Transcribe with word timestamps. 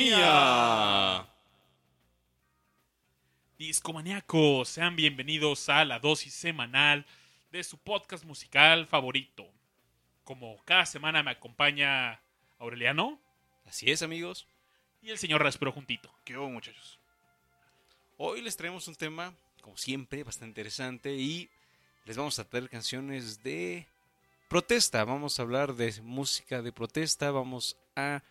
Discomanía. 0.00 1.26
Discomaníacos, 3.58 4.68
sean 4.68 4.96
bienvenidos 4.96 5.68
a 5.68 5.84
la 5.84 5.98
dosis 5.98 6.34
semanal 6.34 7.06
de 7.52 7.62
su 7.64 7.78
podcast 7.78 8.24
musical 8.24 8.86
favorito. 8.86 9.46
Como 10.24 10.62
cada 10.64 10.86
semana 10.86 11.22
me 11.22 11.32
acompaña 11.32 12.20
Aureliano 12.58 13.20
Así 13.70 13.90
es, 13.90 14.02
amigos. 14.02 14.46
y 15.00 15.10
el 15.10 15.18
señor 15.18 15.42
Raspero 15.42 15.70
juntito. 15.70 16.12
¿Qué 16.24 16.36
hubo, 16.36 16.50
muchachos? 16.50 16.98
Hoy 18.16 18.42
les 18.42 18.56
traemos 18.56 18.88
un 18.88 18.96
tema, 18.96 19.32
como 19.62 19.76
siempre, 19.76 20.24
bastante 20.24 20.48
interesante 20.50 21.14
y 21.14 21.48
les 22.04 22.16
vamos 22.16 22.38
a 22.38 22.44
traer 22.44 22.68
canciones 22.68 23.42
de 23.42 23.86
protesta. 24.48 25.04
Vamos 25.04 25.38
a 25.38 25.42
hablar 25.42 25.74
de 25.74 26.00
música 26.02 26.62
de 26.62 26.72
protesta. 26.72 27.30
Vamos 27.30 27.76
a 27.94 28.22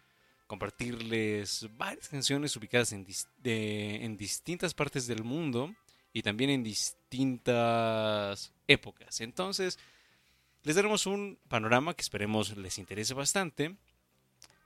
compartirles 0.47 1.69
varias 1.77 2.09
canciones 2.09 2.55
ubicadas 2.55 2.91
en, 2.91 3.05
distintas 4.17 4.73
partes 4.73 5.05
del 5.07 5.23
mundo 5.23 5.73
y 6.11 6.23
también 6.23 6.49
en 6.49 6.63
distintas 6.63 8.51
épocas. 8.67 9.21
Entonces, 9.21 9.77
les 10.63 10.75
daremos 10.75 11.05
un 11.05 11.37
panorama 11.47 11.93
que 11.93 12.01
esperemos 12.01 12.57
les 12.57 12.79
interese 12.79 13.13
bastante 13.13 13.75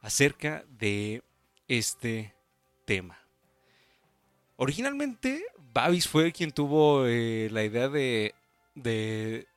acerca 0.01 0.63
de 0.69 1.21
este 1.67 2.33
tema. 2.85 3.19
Originalmente, 4.55 5.43
Babis 5.73 6.07
fue 6.07 6.31
quien 6.31 6.51
tuvo 6.51 7.05
eh, 7.07 7.49
la 7.51 7.63
idea 7.63 7.89
de, 7.89 8.33
de 8.75 9.47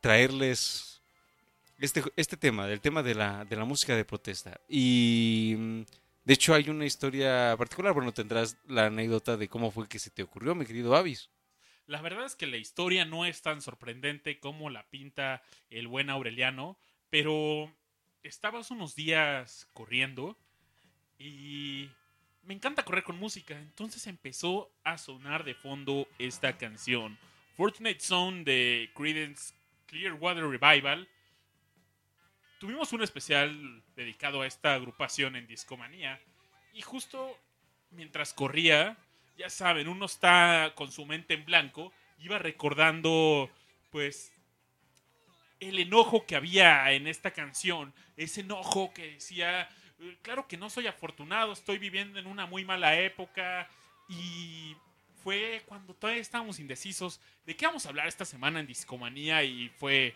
traerles 0.00 1.02
este, 1.78 2.02
este 2.16 2.36
tema, 2.36 2.66
del 2.66 2.80
tema 2.80 3.02
de 3.02 3.14
la, 3.14 3.44
de 3.44 3.56
la 3.56 3.64
música 3.64 3.96
de 3.96 4.04
protesta. 4.04 4.60
Y 4.68 5.54
mm, 5.56 5.80
de 6.24 6.34
hecho 6.34 6.54
hay 6.54 6.68
una 6.68 6.86
historia 6.86 7.54
particular, 7.58 7.92
bueno, 7.92 8.12
tendrás 8.12 8.56
la 8.66 8.86
anécdota 8.86 9.36
de 9.36 9.48
cómo 9.48 9.70
fue 9.70 9.88
que 9.88 9.98
se 9.98 10.10
te 10.10 10.22
ocurrió, 10.22 10.54
mi 10.54 10.66
querido 10.66 10.90
Babis. 10.90 11.30
La 11.86 12.00
verdad 12.00 12.24
es 12.24 12.34
que 12.34 12.46
la 12.46 12.56
historia 12.56 13.04
no 13.04 13.26
es 13.26 13.42
tan 13.42 13.60
sorprendente 13.60 14.38
como 14.40 14.70
la 14.70 14.86
pinta 14.88 15.42
el 15.68 15.86
buen 15.86 16.08
Aureliano, 16.08 16.78
pero 17.10 17.70
estabas 18.22 18.70
unos 18.70 18.94
días 18.94 19.68
corriendo 19.74 20.38
y 21.18 21.90
me 22.42 22.54
encanta 22.54 22.84
correr 22.84 23.04
con 23.04 23.18
música, 23.18 23.58
entonces 23.58 24.06
empezó 24.06 24.70
a 24.82 24.98
sonar 24.98 25.44
de 25.44 25.54
fondo 25.54 26.08
esta 26.18 26.56
canción, 26.56 27.18
Fortunate 27.56 28.00
Zone 28.00 28.44
de 28.44 28.90
Creedence 28.94 29.54
Clearwater 29.86 30.44
Revival. 30.44 31.08
Tuvimos 32.58 32.92
un 32.92 33.02
especial 33.02 33.82
dedicado 33.94 34.42
a 34.42 34.46
esta 34.46 34.74
agrupación 34.74 35.36
en 35.36 35.46
Discomanía 35.46 36.20
y 36.72 36.82
justo 36.82 37.38
mientras 37.90 38.32
corría 38.34 38.96
ya 39.36 39.50
saben, 39.50 39.88
uno 39.88 40.06
está 40.06 40.72
con 40.76 40.92
su 40.92 41.06
mente 41.06 41.34
en 41.34 41.44
blanco, 41.44 41.92
iba 42.20 42.38
recordando, 42.38 43.50
pues, 43.90 44.32
el 45.58 45.78
enojo 45.78 46.24
que 46.24 46.36
había 46.36 46.92
en 46.92 47.08
esta 47.08 47.32
canción, 47.32 47.92
ese 48.16 48.42
enojo 48.42 48.92
que 48.94 49.14
decía, 49.14 49.68
"Eh, 49.98 50.16
claro 50.22 50.46
que 50.46 50.56
no 50.56 50.70
soy 50.70 50.86
afortunado, 50.86 51.52
estoy 51.52 51.78
viviendo 51.78 52.20
en 52.20 52.26
una 52.26 52.46
muy 52.46 52.64
mala 52.64 52.96
época, 53.00 53.68
y 54.08 54.76
fue 55.24 55.62
cuando 55.66 55.94
todavía 55.94 56.20
estábamos 56.20 56.60
indecisos 56.60 57.18
de 57.46 57.56
qué 57.56 57.66
vamos 57.66 57.86
a 57.86 57.88
hablar 57.88 58.06
esta 58.06 58.26
semana 58.26 58.60
en 58.60 58.66
Discomanía, 58.66 59.42
y 59.42 59.70
fue 59.70 60.14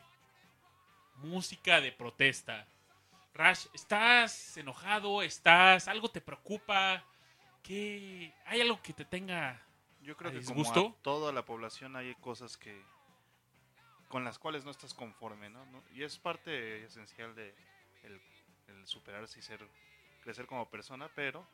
música 1.16 1.80
de 1.80 1.91
protesta. 1.91 2.69
Rash, 3.32 3.66
¿estás 3.72 4.56
enojado? 4.58 5.22
¿Estás? 5.22 5.88
¿Algo 5.88 6.10
te 6.10 6.20
preocupa? 6.20 7.02
¿Qué? 7.62 8.34
¿Hay 8.44 8.60
algo 8.60 8.80
que 8.82 8.92
te 8.92 9.04
tenga 9.04 9.60
Yo 10.02 10.16
creo 10.16 10.30
¿A 10.30 10.32
que 10.32 10.41
disgusto? 10.41 10.82
como 10.82 10.94
a 10.94 11.02
toda 11.02 11.32
la 11.32 11.44
población 11.44 11.97
hay 11.97 12.14
cosas 12.16 12.56
que 12.56 12.80
con 14.08 14.24
las 14.24 14.38
cuales 14.38 14.64
no 14.64 14.70
estás 14.70 14.94
conforme, 14.94 15.50
¿no? 15.50 15.64
¿No? 15.66 15.82
Y 15.94 16.02
es 16.02 16.18
parte 16.18 16.84
esencial 16.84 17.34
de 17.34 17.54
el, 18.02 18.20
el 18.68 18.86
superarse 18.86 19.38
y 19.38 19.42
ser 19.42 19.66
crecer 20.22 20.47
como 20.47 20.68
persona, 20.68 21.10
pero 21.14 21.47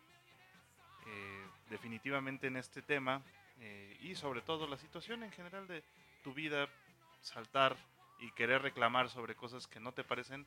eh, 1.07 1.47
definitivamente 1.69 2.47
en 2.47 2.57
este 2.57 2.81
tema 2.81 3.23
eh, 3.61 3.97
y 4.01 4.15
sobre 4.15 4.43
todo 4.43 4.67
la 4.67 4.77
situación 4.77 5.23
en 5.23 5.33
general 5.33 5.67
de 5.67 5.83
tu 6.23 6.35
vida 6.35 6.69
saltar 7.21 7.77
y 8.21 8.31
querer 8.33 8.63
reclamar 8.63 9.09
sobre 9.09 9.35
cosas 9.35 9.67
que 9.67 9.81
no 9.81 9.93
te 9.93 10.05
parecen, 10.05 10.47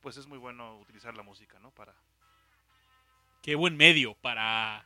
pues 0.00 0.16
es 0.16 0.26
muy 0.26 0.38
bueno 0.38 0.78
utilizar 0.78 1.14
la 1.16 1.22
música, 1.22 1.58
¿no? 1.58 1.70
Para 1.70 1.94
qué 3.42 3.54
buen 3.54 3.76
medio 3.76 4.14
para 4.14 4.84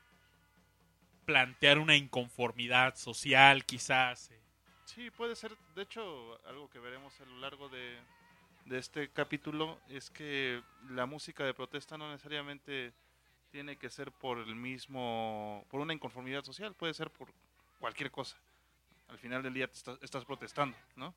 plantear 1.25 1.79
una 1.79 1.97
inconformidad 1.97 2.97
social, 2.97 3.65
quizás. 3.65 4.31
eh. 4.31 4.41
Sí, 4.85 5.11
puede 5.11 5.37
ser. 5.37 5.57
De 5.75 5.83
hecho, 5.83 6.39
algo 6.47 6.69
que 6.69 6.79
veremos 6.79 7.19
a 7.21 7.25
lo 7.25 7.39
largo 7.39 7.69
de, 7.69 7.99
de 8.67 8.79
este 8.79 9.11
capítulo 9.11 9.79
es 9.89 10.11
que 10.11 10.63
la 10.91 11.07
música 11.07 11.45
de 11.45 11.55
protesta 11.55 11.97
no 11.97 12.11
necesariamente 12.11 12.93
tiene 13.51 13.77
que 13.77 13.91
ser 13.91 14.13
por 14.13 14.39
el 14.39 14.55
mismo, 14.55 15.65
por 15.71 15.81
una 15.81 15.93
inconformidad 15.93 16.43
social, 16.43 16.75
puede 16.75 16.95
ser 16.95 17.11
por 17.11 17.33
cualquier 17.83 18.13
cosa. 18.13 18.37
Al 19.09 19.19
final 19.19 19.43
del 19.43 19.53
día 19.55 19.67
te 19.67 19.77
estás, 19.77 19.99
estás 20.01 20.25
protestando, 20.25 20.77
¿no? 20.95 21.13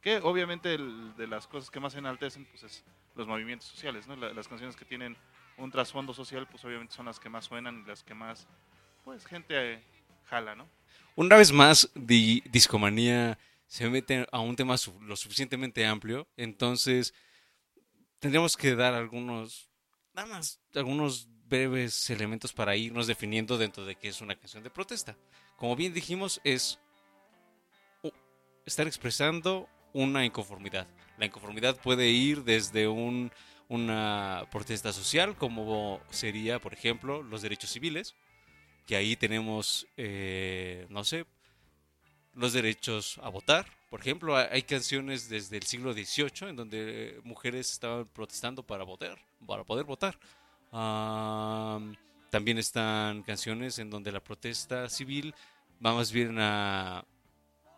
Que 0.00 0.16
obviamente 0.22 0.72
el- 0.74 1.14
de 1.18 1.26
las 1.26 1.46
cosas 1.46 1.70
que 1.70 1.78
más 1.80 1.94
enaltecen, 1.94 2.46
pues 2.46 2.62
es 2.62 2.82
los 3.14 3.26
movimientos 3.26 3.68
sociales, 3.68 4.06
¿no? 4.06 4.16
La- 4.16 4.32
las 4.32 4.48
canciones 4.48 4.74
que 4.74 4.86
tienen 4.86 5.16
un 5.58 5.70
trasfondo 5.70 6.14
social, 6.14 6.48
pues 6.48 6.64
obviamente 6.64 6.94
son 6.94 7.04
las 7.04 7.20
que 7.20 7.28
más 7.28 7.44
suenan 7.44 7.82
y 7.82 7.86
las 7.86 8.02
que 8.02 8.14
más, 8.14 8.46
pues 9.04 9.26
gente 9.26 9.54
eh, 9.74 9.84
jala, 10.24 10.54
¿no? 10.54 10.66
Una 11.14 11.36
vez 11.36 11.52
más, 11.52 11.90
Di- 11.94 12.42
Discomanía 12.50 13.38
se 13.66 13.90
mete 13.90 14.26
a 14.32 14.38
un 14.40 14.56
tema 14.56 14.78
su- 14.78 14.98
lo 15.02 15.14
suficientemente 15.14 15.84
amplio, 15.84 16.26
entonces 16.38 17.12
tendríamos 18.18 18.56
que 18.56 18.74
dar 18.74 18.94
algunos, 18.94 19.68
nada 20.14 20.26
más, 20.28 20.58
algunos 20.74 21.28
breves 21.48 22.10
elementos 22.10 22.52
para 22.52 22.76
irnos 22.76 23.06
definiendo 23.06 23.58
dentro 23.58 23.84
de 23.84 23.96
qué 23.96 24.08
es 24.08 24.20
una 24.20 24.36
canción 24.36 24.62
de 24.62 24.70
protesta. 24.70 25.16
Como 25.56 25.74
bien 25.76 25.92
dijimos, 25.94 26.40
es 26.44 26.78
estar 28.66 28.86
expresando 28.86 29.68
una 29.92 30.24
inconformidad. 30.24 30.86
La 31.16 31.26
inconformidad 31.26 31.76
puede 31.80 32.08
ir 32.08 32.44
desde 32.44 32.86
un- 32.86 33.32
una 33.68 34.46
protesta 34.50 34.92
social, 34.92 35.36
como 35.36 36.00
sería, 36.10 36.58
por 36.58 36.72
ejemplo, 36.74 37.22
los 37.22 37.42
derechos 37.42 37.70
civiles, 37.70 38.14
que 38.86 38.96
ahí 38.96 39.16
tenemos, 39.16 39.86
eh, 39.96 40.86
no 40.90 41.04
sé, 41.04 41.26
los 42.34 42.52
derechos 42.52 43.18
a 43.22 43.28
votar. 43.28 43.66
Por 43.90 44.00
ejemplo, 44.00 44.36
hay- 44.36 44.46
hay 44.50 44.62
canciones 44.62 45.28
desde 45.28 45.56
el 45.56 45.64
siglo 45.64 45.92
XVIII 45.92 46.48
en 46.50 46.56
donde 46.56 46.78
eh, 47.16 47.20
mujeres 47.24 47.72
estaban 47.72 48.06
protestando 48.06 48.62
para 48.62 48.84
votar, 48.84 49.18
para 49.46 49.64
poder 49.64 49.84
votar. 49.84 50.18
Am, 50.70 51.96
también 52.30 52.58
están 52.58 53.22
canciones 53.22 53.78
en 53.78 53.90
donde 53.90 54.12
la 54.12 54.20
protesta 54.20 54.88
civil 54.88 55.34
va 55.84 55.94
más 55.94 56.12
bien 56.12 56.38
a 56.38 57.04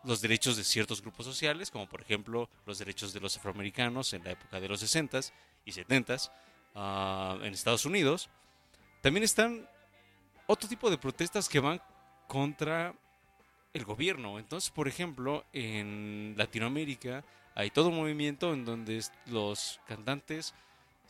los 0.04 0.20
derechos 0.20 0.56
de 0.56 0.64
ciertos 0.64 1.02
grupos 1.02 1.26
sociales, 1.26 1.70
como 1.70 1.88
por 1.88 2.00
ejemplo 2.00 2.48
los 2.66 2.78
derechos 2.78 3.12
de 3.12 3.20
los 3.20 3.36
afroamericanos 3.36 4.12
en 4.12 4.24
la 4.24 4.30
época 4.32 4.60
de 4.60 4.68
los 4.68 4.82
60s 4.82 5.32
y 5.64 5.72
70s 5.72 6.30
ah, 6.74 7.38
en 7.42 7.52
Estados 7.52 7.84
Unidos. 7.84 8.28
También 9.02 9.24
están 9.24 9.68
otro 10.46 10.68
tipo 10.68 10.90
de 10.90 10.98
protestas 10.98 11.48
que 11.48 11.60
van 11.60 11.80
contra 12.26 12.94
el 13.72 13.84
gobierno. 13.84 14.38
Entonces, 14.38 14.70
por 14.70 14.88
ejemplo, 14.88 15.44
en 15.52 16.34
Latinoamérica 16.36 17.24
hay 17.54 17.70
todo 17.70 17.88
un 17.88 17.96
movimiento 17.96 18.52
en 18.52 18.64
donde 18.64 19.02
los 19.26 19.80
cantantes 19.86 20.54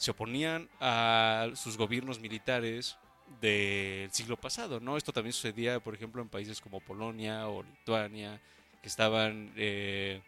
se 0.00 0.12
oponían 0.12 0.66
a 0.80 1.50
sus 1.54 1.76
gobiernos 1.76 2.20
militares 2.20 2.96
del 3.38 4.10
siglo 4.12 4.38
pasado, 4.38 4.80
¿no? 4.80 4.96
Esto 4.96 5.12
también 5.12 5.34
sucedía, 5.34 5.78
por 5.78 5.94
ejemplo, 5.94 6.22
en 6.22 6.30
países 6.30 6.58
como 6.58 6.80
Polonia 6.80 7.46
o 7.48 7.62
Lituania, 7.62 8.40
que 8.80 8.88
estaban 8.88 9.52
eh, 9.56 10.22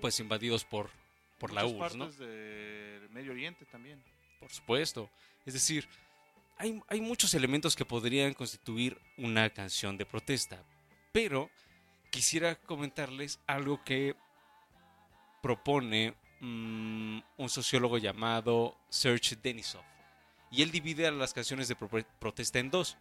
pues 0.00 0.18
invadidos 0.18 0.64
por, 0.64 0.90
por 1.38 1.52
la 1.52 1.64
URSS, 1.64 1.94
¿no? 1.94 2.06
partes 2.06 2.18
del 2.18 3.08
Medio 3.10 3.30
Oriente 3.30 3.64
también. 3.66 4.02
Por 4.40 4.50
supuesto. 4.50 5.08
Es 5.46 5.54
decir, 5.54 5.86
hay, 6.58 6.82
hay 6.88 7.00
muchos 7.00 7.34
elementos 7.34 7.76
que 7.76 7.84
podrían 7.84 8.34
constituir 8.34 8.98
una 9.16 9.48
canción 9.50 9.96
de 9.96 10.06
protesta. 10.06 10.60
Pero 11.12 11.50
quisiera 12.10 12.56
comentarles 12.56 13.38
algo 13.46 13.84
que 13.84 14.16
propone 15.40 16.14
mm, 16.42 17.20
un 17.38 17.48
sociólogo 17.48 17.96
llamado 17.96 18.76
Serge 18.90 19.36
Denisov. 19.42 19.82
Y 20.50 20.60
él 20.62 20.70
divide 20.70 21.06
a 21.06 21.10
las 21.10 21.32
canciones 21.32 21.66
de 21.68 21.76
pro- 21.76 22.04
protesta 22.18 22.58
en 22.58 22.70
dos. 22.70 22.98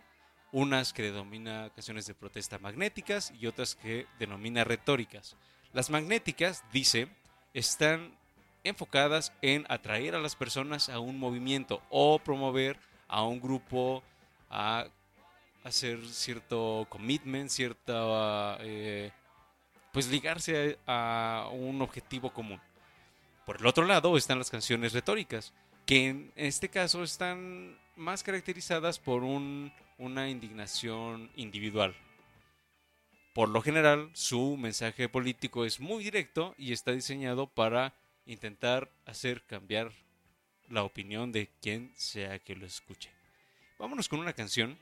Unas 0.54 0.94
que 0.94 1.04
denomina 1.04 1.70
canciones 1.76 2.06
de 2.08 2.14
protesta 2.14 2.58
magnéticas 2.60 3.34
y 3.40 3.48
otras 3.48 3.76
que 3.76 4.06
denomina 4.20 4.64
retóricas. 4.64 5.36
Las 5.74 5.90
magnéticas, 5.90 6.64
dice, 6.72 7.08
están 7.54 8.18
enfocadas 8.64 9.34
en 9.42 9.66
atraer 9.70 10.14
a 10.16 10.20
las 10.20 10.36
personas 10.36 10.88
a 10.90 11.00
un 11.00 11.18
movimiento 11.18 11.82
o 11.90 12.20
promover 12.20 12.78
a 13.08 13.24
un 13.24 13.40
grupo 13.42 14.04
a 14.50 14.88
hacer 15.64 16.06
cierto 16.08 16.86
commitment, 16.90 17.50
cierta, 17.50 18.58
eh, 18.62 19.12
pues 19.94 20.08
ligarse 20.10 20.78
a 20.86 21.50
un 21.54 21.82
objetivo 21.82 22.32
común. 22.34 22.60
Por 23.52 23.60
el 23.60 23.68
otro 23.68 23.84
lado 23.84 24.16
están 24.16 24.38
las 24.38 24.50
canciones 24.50 24.94
retóricas, 24.94 25.52
que 25.86 26.08
en 26.08 26.32
este 26.38 26.70
caso 26.70 27.04
están 27.04 27.78
más 27.98 28.24
caracterizadas 28.24 28.98
por 28.98 29.26
un- 29.26 29.74
una 29.98 30.30
indignación 30.30 31.30
individual. 31.36 31.94
Por 33.34 33.50
lo 33.50 33.62
general, 33.62 34.10
su 34.14 34.56
mensaje 34.56 35.10
político 35.10 35.66
es 35.66 35.82
muy 35.82 36.02
directo 36.02 36.56
y 36.58 36.72
está 36.72 36.94
diseñado 36.94 37.46
para 37.46 37.94
intentar 38.26 38.90
hacer 39.06 39.44
cambiar 39.44 39.92
la 40.70 40.84
opinión 40.84 41.34
de 41.34 41.50
quien 41.62 41.92
sea 41.98 42.40
que 42.40 42.56
lo 42.56 42.66
escuche. 42.66 43.12
Vámonos 43.78 44.08
con 44.08 44.22
una 44.22 44.32
canción. 44.32 44.80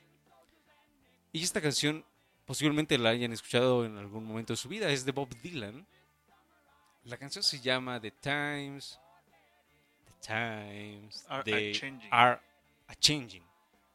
Y 1.32 1.42
esta 1.42 1.60
canción 1.60 2.04
posiblemente 2.44 2.98
la 2.98 3.08
hayan 3.08 3.32
escuchado 3.32 3.84
en 3.84 3.96
algún 3.96 4.24
momento 4.24 4.52
de 4.52 4.58
su 4.58 4.68
vida. 4.68 4.90
Es 4.92 5.04
de 5.04 5.10
Bob 5.10 5.28
Dylan. 5.42 5.88
La 7.04 7.16
canción 7.16 7.42
se 7.42 7.60
llama 7.60 8.00
The 8.00 8.10
Times. 8.10 8.98
The 10.06 10.26
Times. 10.26 11.24
Are 11.28 11.42
they 11.42 11.70
a-changing. 11.70 12.08
are 12.12 12.40
a-changing. 12.88 13.44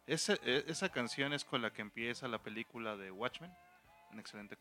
Ese- 0.08 0.40
e- 0.44 0.66
esa 0.68 0.90
canción 0.90 1.34
es 1.34 1.44
con 1.44 1.62
la 1.62 1.72
que 1.72 1.82
empieza 1.82 2.28
la 2.28 2.40
película 2.42 2.96
de 2.96 3.12
Watchmen, 3.12 3.52
una 4.12 4.22
excelente 4.22 4.58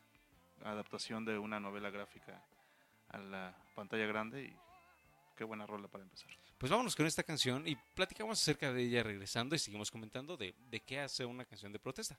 adaptación 0.62 1.24
de 1.24 1.38
una 1.38 1.60
novela 1.60 1.90
gráfica 1.90 2.42
a 3.08 3.18
la 3.18 3.54
pantalla 3.74 4.06
grande 4.06 4.44
y 4.44 4.56
qué 5.36 5.44
buena 5.44 5.66
rola 5.66 5.88
para 5.88 6.04
empezar. 6.04 6.28
Pues 6.58 6.70
vámonos 6.70 6.96
con 6.96 7.06
esta 7.06 7.22
canción 7.22 7.66
y 7.68 7.76
platicamos 7.76 8.40
acerca 8.40 8.72
de 8.72 8.82
ella 8.82 9.02
regresando 9.02 9.54
y 9.54 9.58
seguimos 9.58 9.90
comentando 9.90 10.36
de, 10.36 10.54
de 10.70 10.80
qué 10.80 11.00
hace 11.00 11.24
una 11.24 11.44
canción 11.44 11.72
de 11.72 11.78
protesta. 11.78 12.18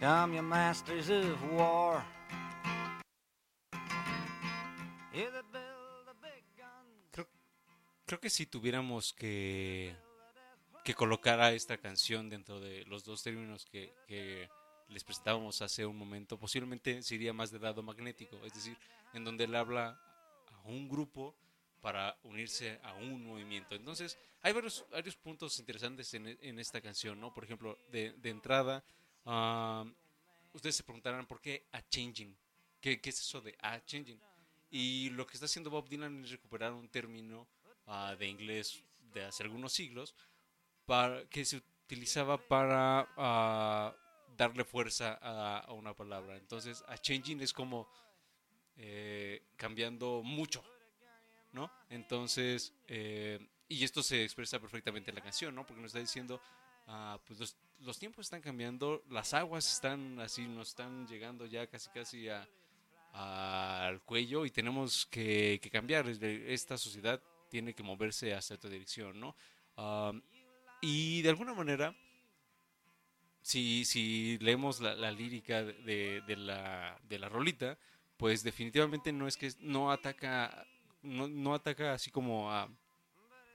Come, 0.00 0.36
you 0.36 0.42
masters 0.42 1.10
of 1.10 1.52
war. 1.52 2.02
Guns. 6.56 7.26
Creo 8.06 8.18
que 8.18 8.30
si 8.30 8.46
tuviéramos 8.46 9.12
que, 9.12 9.94
que 10.84 10.94
colocar 10.94 11.38
a 11.42 11.52
esta 11.52 11.76
canción 11.76 12.30
dentro 12.30 12.60
de 12.60 12.86
los 12.86 13.04
dos 13.04 13.22
términos 13.22 13.66
que, 13.66 13.92
que 14.08 14.48
les 14.88 15.04
presentábamos 15.04 15.60
hace 15.60 15.84
un 15.84 15.98
momento, 15.98 16.38
posiblemente 16.38 17.02
sería 17.02 17.34
más 17.34 17.50
de 17.50 17.58
lado 17.58 17.82
magnético, 17.82 18.38
es 18.46 18.54
decir, 18.54 18.78
en 19.12 19.22
donde 19.22 19.44
él 19.44 19.54
habla 19.54 20.00
a 20.50 20.62
un 20.66 20.88
grupo 20.88 21.36
para 21.82 22.16
unirse 22.22 22.80
a 22.84 22.94
un 22.94 23.26
movimiento. 23.26 23.74
Entonces, 23.74 24.16
hay 24.40 24.54
varios, 24.54 24.86
varios 24.90 25.16
puntos 25.16 25.58
interesantes 25.58 26.14
en, 26.14 26.26
en 26.40 26.58
esta 26.58 26.80
canción, 26.80 27.20
¿no? 27.20 27.34
Por 27.34 27.44
ejemplo, 27.44 27.78
de, 27.92 28.12
de 28.12 28.30
entrada, 28.30 28.82
ah, 29.26 29.84
ustedes 30.52 30.76
se 30.76 30.82
preguntarán 30.82 31.26
por 31.26 31.40
qué 31.40 31.66
a 31.72 31.82
changing, 31.88 32.36
¿Qué, 32.80 33.00
qué 33.00 33.10
es 33.10 33.20
eso 33.20 33.40
de 33.40 33.56
a 33.60 33.84
changing? 33.84 34.20
Y 34.70 35.10
lo 35.10 35.26
que 35.26 35.34
está 35.34 35.46
haciendo 35.46 35.70
Bob 35.70 35.88
Dylan 35.88 36.24
es 36.24 36.30
recuperar 36.30 36.72
un 36.72 36.88
término 36.88 37.46
ah, 37.86 38.14
de 38.18 38.26
inglés 38.26 38.82
de 39.12 39.24
hace 39.24 39.42
algunos 39.42 39.72
siglos 39.72 40.14
para, 40.86 41.24
que 41.28 41.44
se 41.44 41.56
utilizaba 41.56 42.38
para 42.38 43.08
ah, 43.16 43.94
darle 44.36 44.64
fuerza 44.64 45.18
a, 45.20 45.58
a 45.58 45.72
una 45.72 45.94
palabra. 45.94 46.36
Entonces, 46.36 46.82
a 46.88 46.96
changing 46.96 47.40
es 47.40 47.52
como 47.52 47.88
eh, 48.82 49.42
cambiando 49.56 50.22
mucho, 50.24 50.64
¿no? 51.52 51.70
Entonces, 51.90 52.72
eh, 52.88 53.38
y 53.68 53.84
esto 53.84 54.02
se 54.02 54.24
expresa 54.24 54.58
perfectamente 54.58 55.10
en 55.10 55.16
la 55.16 55.20
canción, 55.20 55.54
¿no? 55.54 55.66
Porque 55.66 55.82
nos 55.82 55.90
está 55.90 55.98
diciendo, 55.98 56.40
ah, 56.90 57.18
pues 57.24 57.56
los, 57.78 57.98
tiempos 57.98 58.26
están 58.26 58.42
cambiando, 58.42 59.02
las 59.08 59.32
aguas 59.32 59.72
están 59.72 60.20
así, 60.20 60.46
nos 60.46 60.68
están 60.68 61.06
llegando 61.06 61.46
ya 61.46 61.66
casi 61.66 61.90
casi 61.90 62.28
a- 62.28 62.46
al 63.12 64.02
cuello 64.02 64.44
y 64.44 64.50
tenemos 64.50 65.06
que, 65.06 65.60
cambiar. 65.72 66.08
Esta 66.08 66.76
sociedad 66.76 67.22
tiene 67.48 67.74
que 67.74 67.82
moverse 67.82 68.34
hacia 68.34 68.56
otra 68.56 68.70
dirección, 68.70 69.18
¿no? 69.18 69.34
Y 70.80 71.22
de 71.22 71.28
alguna 71.28 71.54
manera, 71.54 71.94
si, 73.42 73.84
si 73.84 74.38
leemos 74.38 74.80
la, 74.80 74.94
la 74.94 75.10
lírica 75.10 75.62
de, 75.64 76.22
de 76.26 76.36
la, 76.36 76.98
de 77.08 77.18
la 77.18 77.28
rolita, 77.28 77.78
pues 78.16 78.42
definitivamente 78.42 79.12
no 79.12 79.26
es 79.26 79.36
que 79.36 79.50
no 79.60 79.90
ataca, 79.90 80.66
no, 81.02 81.26
no 81.28 81.54
ataca 81.54 81.94
así 81.94 82.10
como 82.10 82.52
a, 82.52 82.68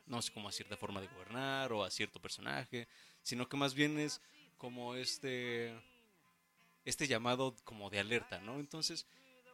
no 0.08 0.22
sé, 0.22 0.32
como 0.34 0.50
a 0.50 0.51
cierta 0.51 0.77
forma 0.77 1.01
de 1.01 1.08
gobernar 1.08 1.72
o 1.72 1.84
a 1.84 1.92
cierto 1.92 2.20
personaje, 2.20 2.88
sino 3.25 3.50
que 3.50 3.58
más 3.58 3.74
bien 3.74 3.98
es 4.00 4.22
como 4.55 4.94
este, 4.94 5.75
este 6.86 7.08
llamado 7.08 7.55
como 7.63 7.89
de 7.89 8.00
alerta, 8.00 8.39
¿no? 8.39 8.60
Entonces, 8.60 9.08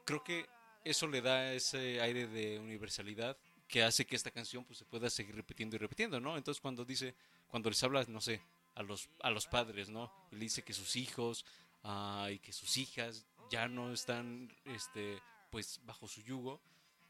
creo 0.06 0.24
que 0.26 0.46
eso 0.84 1.08
le 1.08 1.22
da 1.22 1.54
ese 1.54 2.02
aire 2.02 2.28
de 2.28 2.60
universalidad 2.60 3.38
que 3.70 3.82
hace 3.82 4.06
que 4.06 4.18
esta 4.18 4.30
canción 4.30 4.66
pues 4.66 4.78
se 4.78 4.86
pueda 4.86 5.10
seguir 5.10 5.36
repitiendo 5.36 5.78
y 5.78 5.80
repitiendo, 5.80 6.20
¿no? 6.20 6.36
Entonces 6.36 6.60
cuando 6.60 6.84
dice, 6.84 7.16
cuando 7.48 7.70
les 7.70 7.82
habla, 7.82 8.04
no 8.10 8.20
sé, 8.20 8.42
a 8.76 8.84
los, 8.84 9.08
a 9.22 9.30
los 9.30 9.48
padres, 9.48 9.88
¿no? 9.88 10.12
Y 10.32 10.36
le 10.36 10.42
dice 10.42 10.64
que 10.64 10.74
sus 10.74 10.98
hijos 10.98 11.46
ah, 11.84 12.28
y 12.30 12.40
que 12.40 12.52
sus 12.52 12.76
hijas 12.76 13.26
ya 13.50 13.70
no 13.70 13.94
están, 13.94 14.54
este, 14.66 15.22
pues 15.50 15.80
bajo 15.86 16.10
su 16.10 16.22
yugo, 16.24 16.60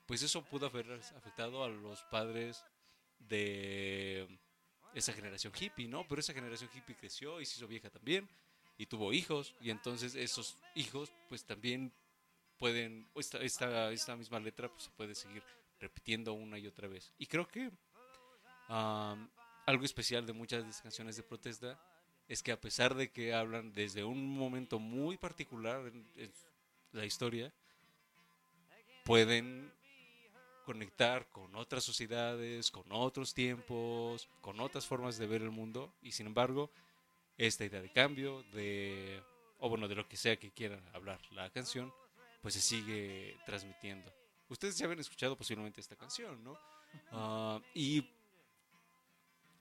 pues 0.06 0.22
eso 0.22 0.44
pudo 0.44 0.68
haber 0.68 0.92
afectado 0.92 1.64
a 1.64 1.70
los 1.70 2.04
padres 2.04 2.64
de 3.18 4.28
esa 4.94 5.14
generación 5.14 5.54
hippie, 5.58 5.88
¿no? 5.88 6.08
Pero 6.08 6.22
esa 6.22 6.34
generación 6.34 6.70
hippie 6.74 6.96
creció 6.96 7.42
y 7.42 7.46
se 7.46 7.58
hizo 7.58 7.68
vieja 7.68 7.90
también 7.90 8.28
y 8.78 8.86
tuvo 8.86 9.14
hijos 9.14 9.56
y 9.62 9.70
entonces 9.70 10.16
esos 10.16 10.58
hijos 10.76 11.12
pues 11.30 11.44
también 11.46 11.92
pueden, 12.58 13.08
esta, 13.16 13.40
esta, 13.40 13.92
esta 13.92 14.16
misma 14.16 14.40
letra 14.40 14.70
pues, 14.70 14.84
se 14.84 14.90
puede 14.92 15.16
seguir 15.16 15.44
repitiendo 15.80 16.34
una 16.34 16.58
y 16.60 16.68
otra 16.68 16.88
vez. 16.88 17.14
Y 17.18 17.26
creo 17.26 17.48
que 17.48 17.72
algo 18.68 19.84
especial 19.84 20.26
de 20.26 20.34
muchas 20.34 20.62
de 20.62 20.68
las 20.68 20.82
canciones 20.82 21.18
de 21.18 21.24
protesta 21.24 21.80
es 22.28 22.42
que 22.42 22.52
a 22.52 22.62
pesar 22.62 22.96
de 22.96 23.12
que 23.12 23.34
hablan 23.34 23.74
desde 23.74 24.04
un 24.04 24.38
momento 24.38 24.80
muy 24.80 25.18
particular 25.18 25.88
en, 25.88 26.08
en 26.16 26.32
la 26.94 27.06
historia, 27.06 27.54
pueden 29.04 29.72
conectar 30.72 31.28
con 31.32 31.54
otras 31.58 31.84
sociedades, 31.84 32.72
con 32.72 32.86
otros 32.92 33.34
tiempos, 33.34 34.30
con 34.40 34.62
otras 34.62 34.86
formas 34.86 35.18
de 35.18 35.28
ver 35.28 35.42
el 35.42 35.52
mundo 35.52 35.94
y 36.02 36.14
sin 36.14 36.28
embargo 36.28 36.72
esta 37.38 37.66
idea 37.66 37.82
de 37.82 37.92
cambio, 37.92 38.44
de 38.54 39.22
o 39.60 39.68
bueno, 39.68 39.90
de 39.90 39.96
lo 39.96 40.08
que 40.08 40.16
sea 40.16 40.38
que 40.38 40.52
quiera 40.52 40.82
hablar 40.94 41.20
la 41.32 41.50
canción, 41.50 41.94
pues 42.42 42.54
se 42.54 42.62
sigue 42.62 43.38
transmitiendo. 43.46 44.14
Ustedes 44.48 44.78
ya 44.78 44.86
habían 44.86 45.02
escuchado 45.02 45.36
posiblemente 45.36 45.82
esta 45.82 45.98
canción, 45.98 46.42
¿no? 46.42 46.58
Ah, 47.12 47.60
y 47.74 48.06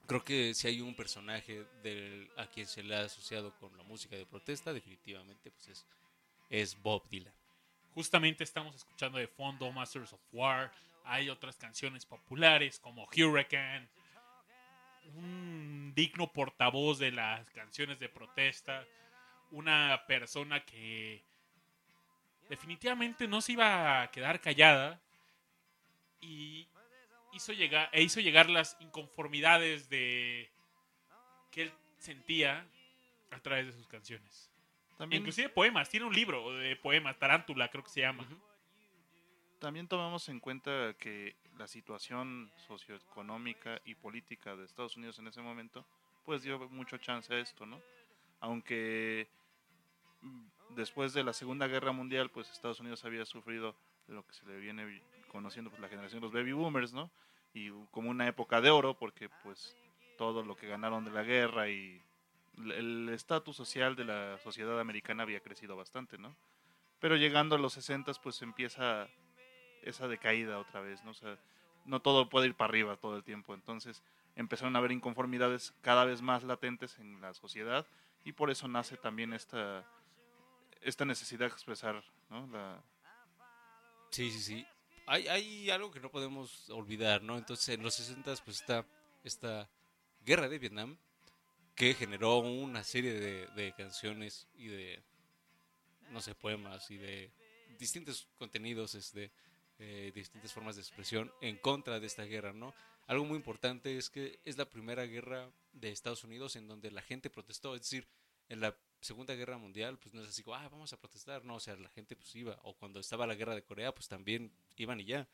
creo 0.07 0.23
que 0.23 0.53
si 0.53 0.67
hay 0.67 0.79
un 0.79 0.95
personaje 0.95 1.65
del, 1.83 2.31
a 2.37 2.47
quien 2.47 2.67
se 2.67 2.83
le 2.83 2.95
ha 2.95 3.01
asociado 3.01 3.53
con 3.59 3.75
la 3.77 3.83
música 3.83 4.15
de 4.15 4.25
protesta, 4.25 4.71
definitivamente 4.71 5.51
pues 5.51 5.67
es, 5.67 5.85
es 6.49 6.81
Bob 6.81 7.07
Dylan. 7.09 7.33
Justamente 7.93 8.45
estamos 8.45 8.73
escuchando 8.75 9.17
de 9.17 9.27
fondo 9.27 9.69
Masters 9.73 10.13
of 10.13 10.21
War. 10.31 10.71
Hay 11.03 11.29
otras 11.29 11.57
canciones 11.57 12.05
populares 12.05 12.79
como 12.79 13.05
Hurricane. 13.05 13.89
Un 15.15 15.93
digno 15.95 16.31
portavoz 16.31 16.99
de 16.99 17.11
las 17.11 17.49
canciones 17.51 17.99
de 17.99 18.09
protesta. 18.09 18.85
Una 19.51 20.03
persona 20.07 20.63
que 20.63 21.23
definitivamente 22.49 23.27
no 23.27 23.41
se 23.41 23.53
iba 23.53 24.01
a 24.01 24.11
quedar 24.11 24.41
callada. 24.41 25.01
Y 26.21 26.67
hizo 27.33 27.53
llegar, 27.53 27.89
e 27.91 28.03
hizo 28.03 28.19
llegar 28.19 28.49
las 28.49 28.77
inconformidades 28.79 29.89
de 29.89 30.51
que 31.51 31.63
él 31.63 31.73
sentía 31.97 32.65
a 33.31 33.39
través 33.39 33.65
de 33.67 33.73
sus 33.73 33.87
canciones. 33.87 34.51
También, 34.97 35.21
Inclusive 35.21 35.49
poemas, 35.49 35.89
tiene 35.89 36.05
un 36.05 36.13
libro 36.13 36.53
de 36.53 36.75
poemas, 36.75 37.17
Tarántula 37.17 37.69
creo 37.69 37.83
que 37.83 37.89
se 37.89 38.01
llama. 38.01 38.27
También 39.61 39.87
tomamos 39.87 40.27
en 40.27 40.39
cuenta 40.39 40.93
que 40.97 41.35
la 41.57 41.67
situación 41.67 42.51
socioeconómica 42.67 43.79
y 43.85 43.93
política 43.93 44.55
de 44.55 44.65
Estados 44.65 44.97
Unidos 44.97 45.19
en 45.19 45.27
ese 45.27 45.41
momento, 45.41 45.85
pues 46.25 46.41
dio 46.41 46.57
mucho 46.69 46.97
chance 46.97 47.31
a 47.33 47.37
esto, 47.39 47.65
¿no? 47.67 47.79
Aunque 48.39 49.27
mm, 50.21 50.47
después 50.75 51.13
de 51.13 51.23
la 51.23 51.33
Segunda 51.33 51.67
Guerra 51.67 51.91
Mundial, 51.91 52.31
pues 52.31 52.49
Estados 52.49 52.79
Unidos 52.79 53.05
había 53.05 53.23
sufrido 53.23 53.75
lo 54.07 54.25
que 54.25 54.33
se 54.33 54.45
le 54.47 54.57
viene 54.57 54.83
vi- 54.83 55.01
conociendo 55.31 55.69
pues 55.69 55.79
la 55.81 55.89
generación 55.89 56.21
de 56.21 56.25
los 56.25 56.33
baby 56.33 56.53
boomers, 56.53 56.91
¿no? 56.91 57.11
Y 57.53 57.69
como 57.91 58.09
una 58.09 58.27
época 58.27 58.61
de 58.61 58.71
oro, 58.71 58.95
porque 58.95 59.29
pues 59.43 59.77
todo 60.17 60.43
lo 60.43 60.55
que 60.55 60.67
ganaron 60.67 61.05
de 61.05 61.11
la 61.11 61.21
guerra 61.23 61.69
y 61.69 62.01
el 62.57 63.09
estatus 63.09 63.55
social 63.55 63.95
de 63.95 64.05
la 64.05 64.39
sociedad 64.39 64.79
americana 64.79 65.21
había 65.23 65.39
crecido 65.39 65.75
bastante, 65.75 66.17
¿no? 66.17 66.35
Pero 66.99 67.15
llegando 67.15 67.55
a 67.55 67.59
los 67.59 67.73
60 67.73 68.11
pues 68.23 68.41
empieza 68.41 69.07
esa 69.81 70.07
decaída 70.07 70.59
otra 70.59 70.81
vez, 70.81 71.03
¿no? 71.03 71.11
O 71.11 71.15
sea, 71.15 71.37
no 71.85 72.01
todo 72.01 72.29
puede 72.29 72.47
ir 72.47 72.55
para 72.55 72.69
arriba 72.69 72.97
todo 72.97 73.15
el 73.15 73.23
tiempo, 73.23 73.53
entonces 73.53 74.03
empezaron 74.35 74.75
a 74.75 74.79
haber 74.79 74.91
inconformidades 74.91 75.73
cada 75.81 76.05
vez 76.05 76.21
más 76.21 76.43
latentes 76.43 76.97
en 76.99 77.19
la 77.21 77.33
sociedad 77.33 77.85
y 78.23 78.33
por 78.33 78.51
eso 78.51 78.67
nace 78.67 78.97
también 78.97 79.33
esta 79.33 79.85
esta 80.81 81.05
necesidad 81.05 81.41
de 81.41 81.53
expresar, 81.53 82.03
¿no? 82.29 82.47
La, 82.47 82.83
Sí, 84.11 84.29
sí, 84.29 84.41
sí. 84.41 84.67
Hay, 85.07 85.27
hay 85.27 85.69
algo 85.71 85.89
que 85.89 86.01
no 86.01 86.11
podemos 86.11 86.69
olvidar, 86.69 87.23
¿no? 87.23 87.37
Entonces, 87.37 87.69
en 87.69 87.81
los 87.81 87.95
60 87.95 88.35
pues 88.43 88.59
está 88.59 88.85
esta 89.23 89.69
guerra 90.25 90.49
de 90.49 90.59
Vietnam 90.59 90.97
que 91.75 91.93
generó 91.93 92.39
una 92.39 92.83
serie 92.83 93.13
de, 93.13 93.47
de 93.55 93.73
canciones 93.73 94.47
y 94.53 94.67
de, 94.67 95.01
no 96.09 96.21
sé, 96.21 96.35
poemas 96.35 96.91
y 96.91 96.97
de 96.97 97.31
distintos 97.79 98.27
contenidos, 98.37 98.95
este, 98.95 99.31
eh, 99.83 100.11
distintas 100.13 100.53
formas 100.53 100.75
de 100.75 100.83
expresión 100.83 101.31
en 101.41 101.57
contra 101.57 101.99
de 101.99 102.05
esta 102.05 102.23
guerra, 102.23 102.53
¿no? 102.53 102.71
Algo 103.07 103.25
muy 103.25 103.35
importante 103.35 103.97
es 103.97 104.11
que 104.11 104.39
es 104.45 104.55
la 104.55 104.69
primera 104.69 105.07
guerra 105.07 105.51
de 105.73 105.89
Estados 105.89 106.23
Unidos 106.23 106.55
en 106.55 106.67
donde 106.67 106.91
la 106.91 107.01
gente 107.01 107.31
protestó, 107.31 107.73
es 107.73 107.81
decir, 107.81 108.07
en 108.47 108.59
la 108.59 108.77
Segunda 109.01 109.33
Guerra 109.33 109.57
Mundial, 109.57 109.97
pues 109.97 110.13
no 110.13 110.21
es 110.21 110.29
así, 110.29 110.43
como, 110.43 110.55
ah, 110.55 110.69
vamos 110.69 110.93
a 110.93 110.99
protestar, 110.99 111.43
no, 111.43 111.55
o 111.55 111.59
sea, 111.59 111.75
la 111.77 111.89
gente 111.89 112.15
pues 112.15 112.35
iba, 112.35 112.59
o 112.61 112.75
cuando 112.75 112.99
estaba 112.99 113.25
la 113.25 113.33
guerra 113.33 113.55
de 113.55 113.63
Corea, 113.63 113.91
pues 113.91 114.07
también 114.07 114.51
iban 114.77 114.99
y 114.99 115.05
ya. 115.05 115.27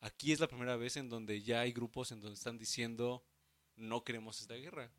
Aquí 0.00 0.32
es 0.32 0.40
la 0.40 0.48
primera 0.48 0.76
vez 0.76 0.96
en 0.96 1.08
donde 1.08 1.40
ya 1.40 1.60
hay 1.60 1.70
grupos 1.70 2.10
en 2.10 2.20
donde 2.20 2.34
están 2.34 2.58
diciendo, 2.58 3.22
no 3.76 4.02
queremos 4.02 4.40
esta 4.40 4.54
guerra. 4.54 4.90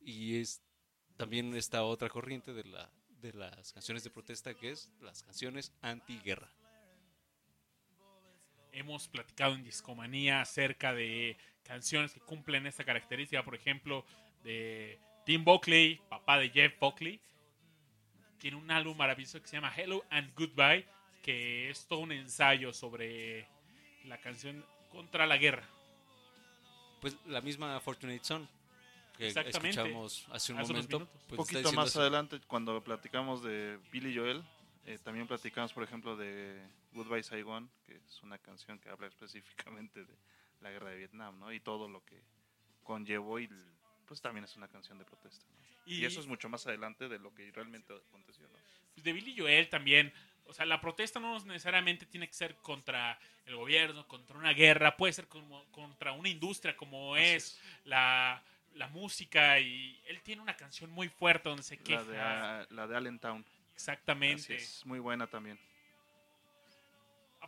Y 0.00 0.40
es 0.40 0.62
también 1.18 1.54
esta 1.54 1.82
otra 1.82 2.08
corriente 2.08 2.54
de, 2.54 2.64
la, 2.64 2.90
de 3.20 3.34
las 3.34 3.74
canciones 3.74 4.04
de 4.04 4.10
protesta, 4.10 4.54
que 4.54 4.70
es 4.70 4.88
las 5.02 5.22
canciones 5.22 5.70
antiguerra. 5.82 6.50
Hemos 8.72 9.08
platicado 9.08 9.54
en 9.54 9.64
Discomanía 9.64 10.40
acerca 10.40 10.92
de 10.92 11.36
canciones 11.62 12.12
que 12.12 12.20
cumplen 12.20 12.66
esta 12.66 12.84
característica, 12.84 13.42
por 13.44 13.54
ejemplo, 13.54 14.04
de 14.44 14.98
Tim 15.24 15.44
Buckley, 15.44 16.00
papá 16.08 16.38
de 16.38 16.50
Jeff 16.50 16.78
Buckley. 16.80 17.20
Tiene 18.38 18.56
un 18.56 18.70
álbum 18.70 18.96
maravilloso 18.96 19.40
que 19.40 19.46
se 19.48 19.56
llama 19.56 19.72
Hello 19.76 20.04
and 20.10 20.34
Goodbye, 20.34 20.86
que 21.22 21.70
es 21.70 21.86
todo 21.86 22.00
un 22.00 22.12
ensayo 22.12 22.72
sobre 22.72 23.46
la 24.04 24.18
canción 24.18 24.64
contra 24.90 25.26
la 25.26 25.36
guerra. 25.36 25.68
Pues 27.00 27.16
la 27.26 27.40
misma 27.40 27.78
Fortunate 27.80 28.24
Son 28.24 28.48
que 29.16 29.28
escuchamos 29.28 30.26
hace 30.30 30.52
un 30.52 30.60
Hace 30.60 30.72
momento. 30.72 30.98
pues, 31.28 31.38
un 31.38 31.44
está 31.46 31.62
poquito 31.62 31.72
más 31.72 31.96
adelante, 31.96 32.40
cuando 32.46 32.82
platicamos 32.82 33.42
de 33.42 33.78
Billy 33.92 34.16
Joel, 34.16 34.42
eh, 34.86 34.98
también 35.02 35.26
platicamos, 35.26 35.72
por 35.72 35.84
ejemplo, 35.84 36.16
de 36.16 36.60
Goodbye 36.92 37.22
Saigon, 37.22 37.70
que 37.84 37.96
es 37.96 38.22
una 38.22 38.38
canción 38.38 38.78
que 38.78 38.88
habla 38.88 39.06
específicamente 39.06 40.04
de 40.04 40.16
la 40.60 40.70
guerra 40.70 40.90
de 40.90 40.96
Vietnam, 40.96 41.38
¿no? 41.38 41.52
Y 41.52 41.60
todo 41.60 41.88
lo 41.88 42.04
que 42.04 42.22
conllevó 42.82 43.38
y 43.40 43.48
pues 44.06 44.20
también 44.20 44.44
es 44.44 44.56
una 44.56 44.68
canción 44.68 44.98
de 44.98 45.04
protesta. 45.04 45.44
¿no? 45.50 45.62
Y, 45.86 46.00
Y- 46.00 46.04
eso 46.04 46.20
es 46.20 46.26
mucho 46.26 46.48
más 46.48 46.66
adelante 46.66 47.08
de 47.08 47.18
lo 47.18 47.34
que 47.34 47.50
realmente 47.52 47.94
aconteció, 47.94 48.46
¿no? 48.48 48.58
Pues 48.94 49.04
de 49.04 49.12
Billy 49.12 49.34
Joel 49.36 49.68
también 49.68 50.12
O 50.44 50.52
sea, 50.52 50.66
la 50.66 50.80
protesta 50.80 51.20
no 51.20 51.38
necesariamente 51.44 52.04
tiene 52.04 52.26
que 52.26 52.34
ser 52.34 52.56
contra 52.56 53.18
el 53.46 53.54
gobierno, 53.56 54.06
contra 54.08 54.36
una 54.36 54.52
guerra, 54.52 54.96
puede 54.96 55.12
ser 55.12 55.28
como 55.28 55.64
contra 55.70 56.12
una 56.12 56.28
industria 56.28 56.76
como 56.76 57.14
Así 57.14 57.24
es, 57.24 57.60
La, 57.84 58.42
la 58.74 58.88
música 58.88 59.60
y 59.60 60.00
él 60.06 60.20
tiene 60.22 60.42
una 60.42 60.56
canción 60.56 60.90
muy 60.90 61.08
fuerte 61.08 61.48
donde 61.48 61.62
se 61.62 61.76
La 61.76 61.82
queja. 61.82 62.04
de, 62.04 62.20
ah, 62.20 62.66
la 62.70 62.86
de 62.86 62.96
Allentown. 62.96 63.44
Exactamente. 63.74 64.56
es, 64.56 64.84
muy 64.84 64.98
buena 64.98 65.26
también. 65.26 65.58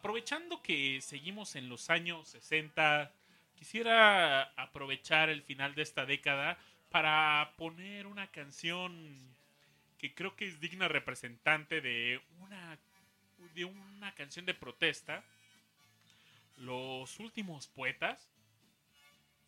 Aprovechando 0.05 0.61
que 0.61 1.01
seguimos 1.01 1.57
en 1.57 1.71
los 1.71 1.89
años 1.89 2.29
60, 2.29 3.11
quisiera 3.55 4.43
aprovechar 4.55 5.31
el 5.31 5.41
final 5.41 5.75
de 5.75 5.81
esta 5.81 6.05
década 6.05 6.59
para 6.91 7.55
poner 7.57 8.07
una 8.07 8.27
canción 8.27 9.19
que 9.97 10.15
creo 10.15 10.37
que 10.37 10.47
es 10.47 10.61
digna 10.61 10.89
representante 10.89 11.81
de 11.81 12.21
una, 12.41 12.79
de 13.55 13.65
una 13.65 14.15
canción 14.15 14.45
de 14.45 14.53
protesta. 14.53 15.25
Los 16.59 17.19
últimos 17.19 17.69
poetas. 17.69 18.29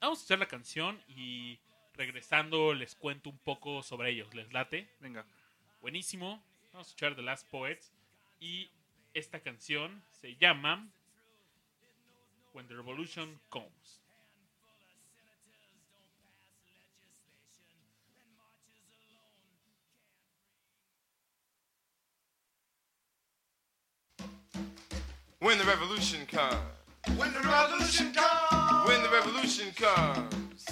Vamos 0.00 0.20
a 0.20 0.22
escuchar 0.22 0.38
la 0.38 0.48
canción 0.48 0.98
y 1.06 1.58
regresando 1.92 2.72
les 2.72 2.94
cuento 2.94 3.28
un 3.28 3.38
poco 3.40 3.82
sobre 3.82 4.08
ellos. 4.08 4.34
¿Les 4.34 4.50
late? 4.54 4.88
Venga. 5.00 5.26
Buenísimo. 5.82 6.42
Vamos 6.72 6.88
a 6.88 6.90
escuchar 6.92 7.14
The 7.14 7.20
Last 7.20 7.46
Poets. 7.50 7.92
Y 8.40 8.70
esta 9.16 9.40
canción 9.40 10.02
se 10.20 10.36
llama 10.36 10.86
When 12.52 12.68
the 12.68 12.76
Revolution 12.76 13.38
Comes. 13.50 13.66
When 25.38 25.58
the 25.58 25.64
revolution 25.64 26.26
comes. 26.26 26.58
When 27.16 27.32
the 27.32 27.40
revolution 27.40 28.12
comes, 28.12 28.88
When 28.88 29.02
the 29.02 29.08
revolution 29.08 29.72
comes. 29.72 30.66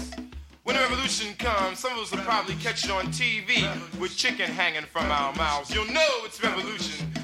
When 0.65 0.77
the 0.77 0.83
revolution 0.83 1.35
comes, 1.39 1.79
some 1.79 1.93
of 1.93 1.99
us 1.99 2.11
will 2.11 2.19
probably 2.21 2.57
catch 2.57 2.85
it 2.85 2.91
on 2.91 3.07
TV 3.07 3.69
with 3.99 4.17
chicken 4.17 4.51
hanging 4.51 4.85
from 4.85 5.11
our 5.11 5.35
mouths. 5.35 5.75
You'll 5.75 5.93
know 5.93 6.25
it's 6.25 6.43
revolution 6.43 7.24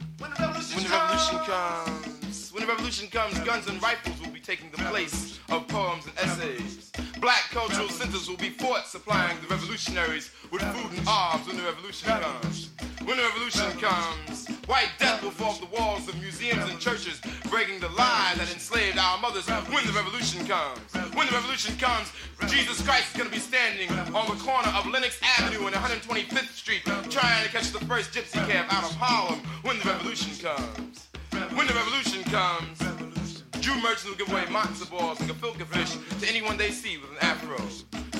When 0.21 0.29
the 0.37 0.43
revolution 0.43 1.39
comes, 1.39 2.10
when 2.53 2.65
the 2.65 2.67
revolution 2.67 3.07
comes, 3.07 3.37
guns 3.39 3.67
and 3.67 3.81
rifles 3.81 4.19
will 4.19 4.31
be 4.31 4.39
taking 4.39 4.69
the 4.71 4.77
place 4.89 5.39
of 5.49 5.67
poems 5.67 6.05
and 6.05 6.17
essays. 6.19 6.91
Black 7.19 7.43
cultural 7.51 7.87
centers 7.87 8.27
will 8.27 8.37
be 8.37 8.49
forts 8.49 8.91
supplying 8.91 9.37
the 9.41 9.47
revolutionaries 9.47 10.31
with 10.51 10.61
food 10.61 10.97
and 10.97 11.07
arms 11.07 11.47
when 11.47 11.57
the 11.57 11.63
revolution 11.63 12.09
comes. 12.09 12.69
When 13.05 13.17
the 13.17 13.23
revolution 13.23 13.71
comes, 13.79 14.47
white 14.67 14.89
death 14.99 15.23
will 15.23 15.31
fall 15.31 15.53
the 15.53 15.67
walls 15.67 16.07
of 16.09 16.19
museums 16.19 16.69
and 16.69 16.79
churches, 16.79 17.21
breaking 17.49 17.79
the 17.79 17.89
lie 17.89 18.33
that 18.37 18.51
enslaved 18.51 18.97
our 18.97 19.17
mothers 19.19 19.47
when 19.47 19.85
the 19.85 19.93
revolution 19.93 20.45
comes. 20.45 20.79
When 21.15 21.27
the 21.27 21.33
revolution 21.33 21.77
comes, 21.77 22.11
Jesus 22.47 22.81
Christ 22.81 23.11
is 23.11 23.17
going 23.17 23.29
to 23.29 23.35
be 23.35 23.41
standing 23.41 23.89
on 24.13 24.27
the 24.27 24.43
corner 24.43 24.69
of 24.69 24.87
Lenox 24.87 25.19
Avenue 25.39 25.67
and 25.67 25.75
125th 25.75 26.53
Street, 26.53 26.83
trying 27.09 27.45
to 27.45 27.51
catch 27.51 27.71
the 27.71 27.83
first 27.85 28.11
gypsy 28.11 28.45
cab 28.49 28.65
out 28.69 28.83
of 28.83 28.95
Harlem 28.95 29.39
when 29.63 29.79
the 29.79 29.85
revolution 29.89 30.31
comes. 30.43 31.10
When 31.55 31.67
the 31.67 31.73
revolution 31.73 32.23
comes, 32.25 32.79
Jew 33.59 33.75
merchants 33.81 34.05
will 34.05 34.15
give 34.15 34.29
away 34.31 34.43
matzo 34.43 34.89
balls 34.89 35.19
and 35.19 35.29
gefilte 35.29 35.65
fish 35.67 35.95
to 36.19 36.27
anyone 36.27 36.57
they 36.57 36.71
see 36.71 36.97
with 36.97 37.11
an 37.11 37.17
afro. 37.21 37.57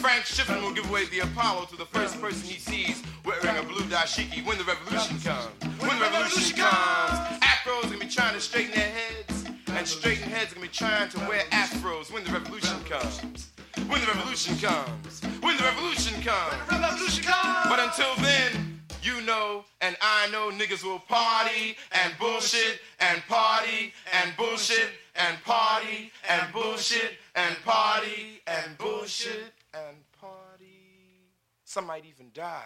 Frank 0.01 0.25
Shippen 0.25 0.61
will 0.61 0.73
give 0.73 0.89
away 0.89 1.05
the 1.05 1.19
Apollo 1.19 1.65
to 1.65 1.77
the 1.77 1.85
first 1.85 2.19
person 2.19 2.47
he 2.47 2.59
sees 2.59 3.01
wearing 3.23 3.57
a 3.57 3.63
blue 3.63 3.83
dashiki 3.85 4.45
when 4.45 4.57
the 4.57 4.63
revolution 4.65 5.17
comes. 5.19 5.47
When 5.79 5.97
the 5.97 6.05
revolution 6.05 6.57
comes, 6.57 7.39
afros 7.41 7.83
gonna 7.83 7.99
be 7.99 8.07
trying 8.07 8.33
to 8.33 8.41
straighten 8.41 8.75
their 8.75 8.89
heads, 8.89 9.45
and 9.67 9.87
straighten 9.87 10.29
heads 10.29 10.53
gonna 10.53 10.65
be 10.65 10.71
trying 10.73 11.09
to 11.09 11.19
wear 11.19 11.43
afros 11.51 12.11
when 12.11 12.23
the 12.23 12.31
revolution 12.31 12.83
comes. 12.83 13.49
When 13.87 14.01
the 14.01 14.07
revolution 14.07 14.57
comes. 14.57 15.21
When 15.41 15.55
the 15.57 15.63
revolution 15.63 16.21
comes. 16.21 16.53
revolution 16.69 17.23
comes, 17.23 17.67
But 17.69 17.79
until 17.79 18.13
then, 18.23 18.70
you 19.03 19.21
know 19.21 19.65
and 19.81 19.95
I 20.01 20.29
know 20.31 20.51
niggas 20.51 20.83
will 20.83 20.99
party 20.99 21.75
and 21.91 22.13
bullshit 22.19 22.79
and 22.99 23.21
party 23.27 23.93
and 24.13 24.35
bullshit 24.37 24.89
and 25.15 25.41
party 25.43 26.11
and 26.29 26.53
bullshit 26.53 27.17
and 27.35 27.55
party 27.63 28.41
and 28.47 28.77
bullshit 28.77 29.53
and 29.73 29.97
party. 30.19 31.27
Some 31.65 31.87
might 31.87 32.05
even 32.05 32.27
die 32.33 32.63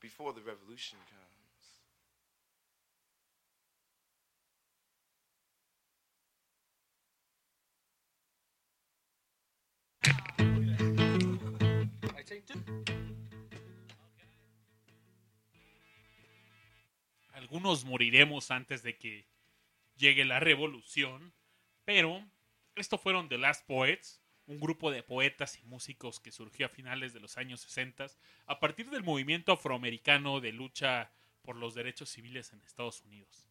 before 0.00 0.32
the 0.32 0.40
revolution 0.40 0.98
comes. 1.10 1.22
Algunos 17.52 17.84
moriremos 17.84 18.50
antes 18.50 18.82
de 18.82 18.96
que 18.96 19.26
llegue 19.98 20.24
la 20.24 20.40
revolución, 20.40 21.34
pero 21.84 22.26
estos 22.76 22.98
fueron 22.98 23.28
The 23.28 23.36
Last 23.36 23.66
Poets, 23.66 24.22
un 24.46 24.58
grupo 24.58 24.90
de 24.90 25.02
poetas 25.02 25.58
y 25.58 25.66
músicos 25.66 26.18
que 26.18 26.32
surgió 26.32 26.64
a 26.64 26.70
finales 26.70 27.12
de 27.12 27.20
los 27.20 27.36
años 27.36 27.60
60 27.60 28.06
a 28.46 28.58
partir 28.58 28.88
del 28.88 29.02
movimiento 29.02 29.52
afroamericano 29.52 30.40
de 30.40 30.52
lucha 30.52 31.12
por 31.42 31.56
los 31.56 31.74
derechos 31.74 32.08
civiles 32.08 32.54
en 32.54 32.62
Estados 32.62 33.02
Unidos. 33.02 33.46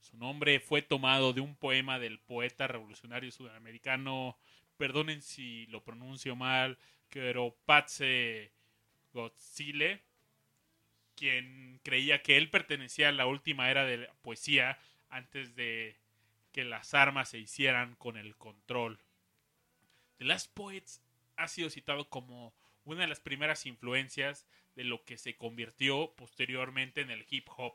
Su 0.00 0.18
nombre 0.18 0.60
fue 0.60 0.82
tomado 0.82 1.32
de 1.32 1.40
un 1.40 1.56
poema 1.56 1.98
del 1.98 2.18
poeta 2.18 2.66
revolucionario 2.66 3.32
sudamericano, 3.32 4.36
perdonen 4.76 5.22
si 5.22 5.64
lo 5.68 5.82
pronuncio 5.82 6.36
mal, 6.36 6.76
Keropatse 7.08 8.52
Godzile, 9.14 10.02
quien 11.16 11.80
creía 11.82 12.22
que 12.22 12.36
él 12.36 12.50
pertenecía 12.50 13.08
a 13.08 13.12
la 13.12 13.26
última 13.26 13.70
era 13.70 13.84
de 13.84 13.98
la 13.98 14.14
poesía 14.22 14.78
antes 15.08 15.56
de 15.56 15.96
que 16.52 16.64
las 16.64 16.94
armas 16.94 17.30
se 17.30 17.38
hicieran 17.38 17.96
con 17.96 18.16
el 18.16 18.36
control. 18.36 19.00
The 20.18 20.24
Last 20.24 20.52
Poets 20.54 21.02
ha 21.36 21.48
sido 21.48 21.70
citado 21.70 22.08
como 22.08 22.54
una 22.84 23.02
de 23.02 23.08
las 23.08 23.20
primeras 23.20 23.66
influencias 23.66 24.46
de 24.74 24.84
lo 24.84 25.04
que 25.04 25.18
se 25.18 25.36
convirtió 25.36 26.14
posteriormente 26.16 27.00
en 27.00 27.10
el 27.10 27.26
hip 27.28 27.48
hop. 27.56 27.74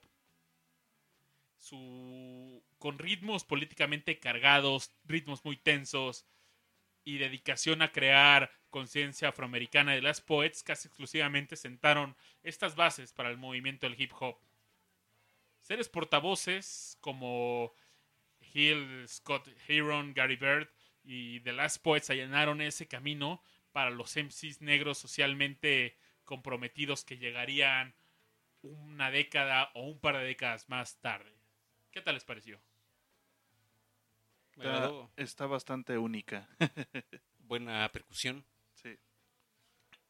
Su, 1.57 2.63
con 2.79 2.97
ritmos 2.97 3.43
políticamente 3.43 4.19
cargados, 4.19 4.91
ritmos 5.05 5.45
muy 5.45 5.57
tensos 5.57 6.25
y 7.03 7.17
dedicación 7.17 7.81
a 7.81 7.91
crear 7.91 8.51
conciencia 8.69 9.29
afroamericana 9.29 9.93
de 9.93 10.01
las 10.01 10.21
Poets 10.21 10.63
casi 10.63 10.87
exclusivamente 10.87 11.55
sentaron 11.55 12.15
estas 12.43 12.75
bases 12.75 13.13
para 13.13 13.29
el 13.29 13.37
movimiento 13.37 13.87
del 13.87 13.99
hip 13.99 14.11
hop. 14.19 14.37
Seres 15.61 15.89
portavoces 15.89 16.97
como 17.01 17.73
Hill, 18.53 19.05
Scott 19.07 19.47
Heron, 19.67 20.13
Gary 20.13 20.35
Bird 20.35 20.69
y 21.03 21.39
The 21.41 21.53
Last 21.53 21.81
Poets 21.83 22.09
allanaron 22.09 22.61
ese 22.61 22.87
camino 22.87 23.41
para 23.71 23.89
los 23.89 24.15
MCs 24.15 24.61
negros 24.61 24.97
socialmente 24.97 25.97
comprometidos 26.23 27.03
que 27.03 27.17
llegarían 27.17 27.95
una 28.61 29.11
década 29.11 29.71
o 29.73 29.87
un 29.87 29.99
par 29.99 30.17
de 30.17 30.23
décadas 30.23 30.69
más 30.69 30.99
tarde. 31.01 31.33
¿Qué 31.91 32.01
tal 32.01 32.15
les 32.15 32.23
pareció? 32.23 32.61
Está 35.15 35.45
bastante 35.45 35.97
única. 35.97 36.47
Buena 37.39 37.89
percusión. 37.91 38.45
Sí. 38.73 38.97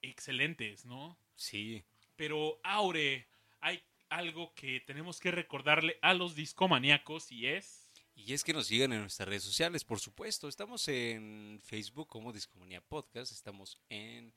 Excelentes, 0.02 0.86
¿no? 0.86 1.18
Sí. 1.36 1.84
Pero, 2.16 2.60
Aure, 2.64 3.28
hay 3.60 3.82
algo 4.10 4.54
que 4.54 4.82
tenemos 4.82 5.20
que 5.20 5.32
recordarle 5.32 5.98
a 6.02 6.14
los 6.14 6.36
discomaníacos 6.36 7.32
y 7.32 7.48
es... 7.48 7.88
Y 8.14 8.34
es 8.34 8.44
que 8.44 8.54
nos 8.54 8.68
sigan 8.68 8.94
en 8.94 9.02
nuestras 9.02 9.28
redes 9.28 9.44
sociales, 9.44 9.84
por 9.84 10.00
supuesto. 10.00 10.48
Estamos 10.48 10.88
en 10.90 11.60
Facebook 11.64 12.08
como 12.08 12.34
Discomanía 12.34 12.82
Podcast. 12.82 13.32
Estamos 13.32 13.80
en 13.90 14.34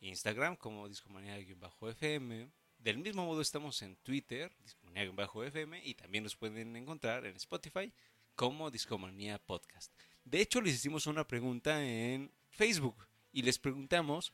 Instagram 0.00 0.56
como 0.56 0.88
Discomanía-FM. 0.88 2.50
Del 2.78 2.98
mismo 2.98 3.24
modo 3.24 3.40
estamos 3.40 3.82
en 3.82 3.96
Twitter, 3.96 4.52
Discomanía-FM. 4.62 5.84
Y 5.84 5.94
también 5.94 6.22
nos 6.22 6.36
pueden 6.36 6.76
encontrar 6.76 7.26
en 7.26 7.34
Spotify 7.36 7.92
como 8.38 8.70
Discomanía 8.70 9.36
Podcast. 9.40 9.92
De 10.22 10.40
hecho, 10.40 10.60
les 10.60 10.76
hicimos 10.76 11.08
una 11.08 11.26
pregunta 11.26 11.84
en 11.84 12.32
Facebook. 12.50 13.04
Y 13.32 13.42
les 13.42 13.58
preguntamos 13.58 14.32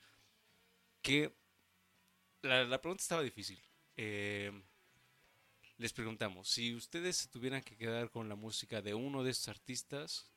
que... 1.01 1.35
La, 2.43 2.83
pregunta 2.83 3.01
estaba 3.01 3.23
difícil. 3.23 3.59
Eh, 3.97 4.53
les 5.79 5.95
preguntamos, 5.95 6.51
si 6.51 6.75
ustedes 6.75 7.17
se 7.17 7.29
tuvieran 7.29 7.62
que 7.62 7.79
quedar 7.79 8.11
con 8.11 8.29
la 8.29 8.35
música 8.35 8.83
de 8.83 8.93
uno 8.93 9.25
de 9.25 9.31
estos 9.31 9.49
artistas, 9.49 10.31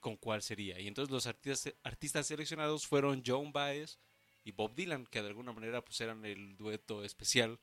¿con 0.00 0.16
cuál 0.16 0.40
sería? 0.40 0.80
Y 0.80 0.88
entonces 0.88 1.12
los 1.12 1.26
artistas, 1.26 1.74
artistas 1.82 2.26
seleccionados 2.26 2.86
fueron 2.86 3.22
John 3.24 3.52
Baez 3.52 3.98
y 4.44 4.52
Bob 4.52 4.74
Dylan, 4.74 5.04
que 5.04 5.20
de 5.20 5.28
alguna 5.28 5.52
manera 5.52 5.84
pues 5.84 6.00
eran 6.00 6.24
el 6.24 6.56
dueto 6.56 7.04
especial 7.04 7.60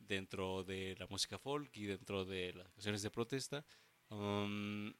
dentro 0.00 0.64
de 0.64 0.96
la 0.98 1.06
música 1.06 1.38
folk 1.38 1.70
y 1.76 1.84
dentro 1.84 2.24
de 2.24 2.54
las 2.54 2.68
canciones 2.72 3.02
de 3.02 3.10
protesta. 3.12 3.64
Um, 4.10 4.94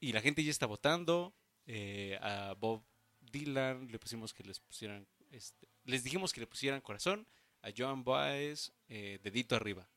y 0.00 0.12
la 0.12 0.20
gente 0.20 0.42
ya 0.44 0.50
está 0.50 0.66
votando. 0.66 1.34
eh, 1.66 2.18
a 2.20 2.54
Bob 2.54 2.84
Dylan 3.20 3.88
le 3.90 3.98
pusimos 3.98 4.34
que 4.34 4.44
les 4.44 4.60
pusieran, 4.60 5.06
este, 5.30 5.66
les 5.84 6.04
dijimos 6.04 6.32
que 6.32 6.40
le 6.40 6.46
pusieran 6.46 6.80
corazón. 6.80 7.26
A 7.62 7.70
Joan 7.74 8.04
Baez, 8.04 8.72
eh, 8.88 9.18
dedito 9.22 9.56
arriba. 9.56 9.88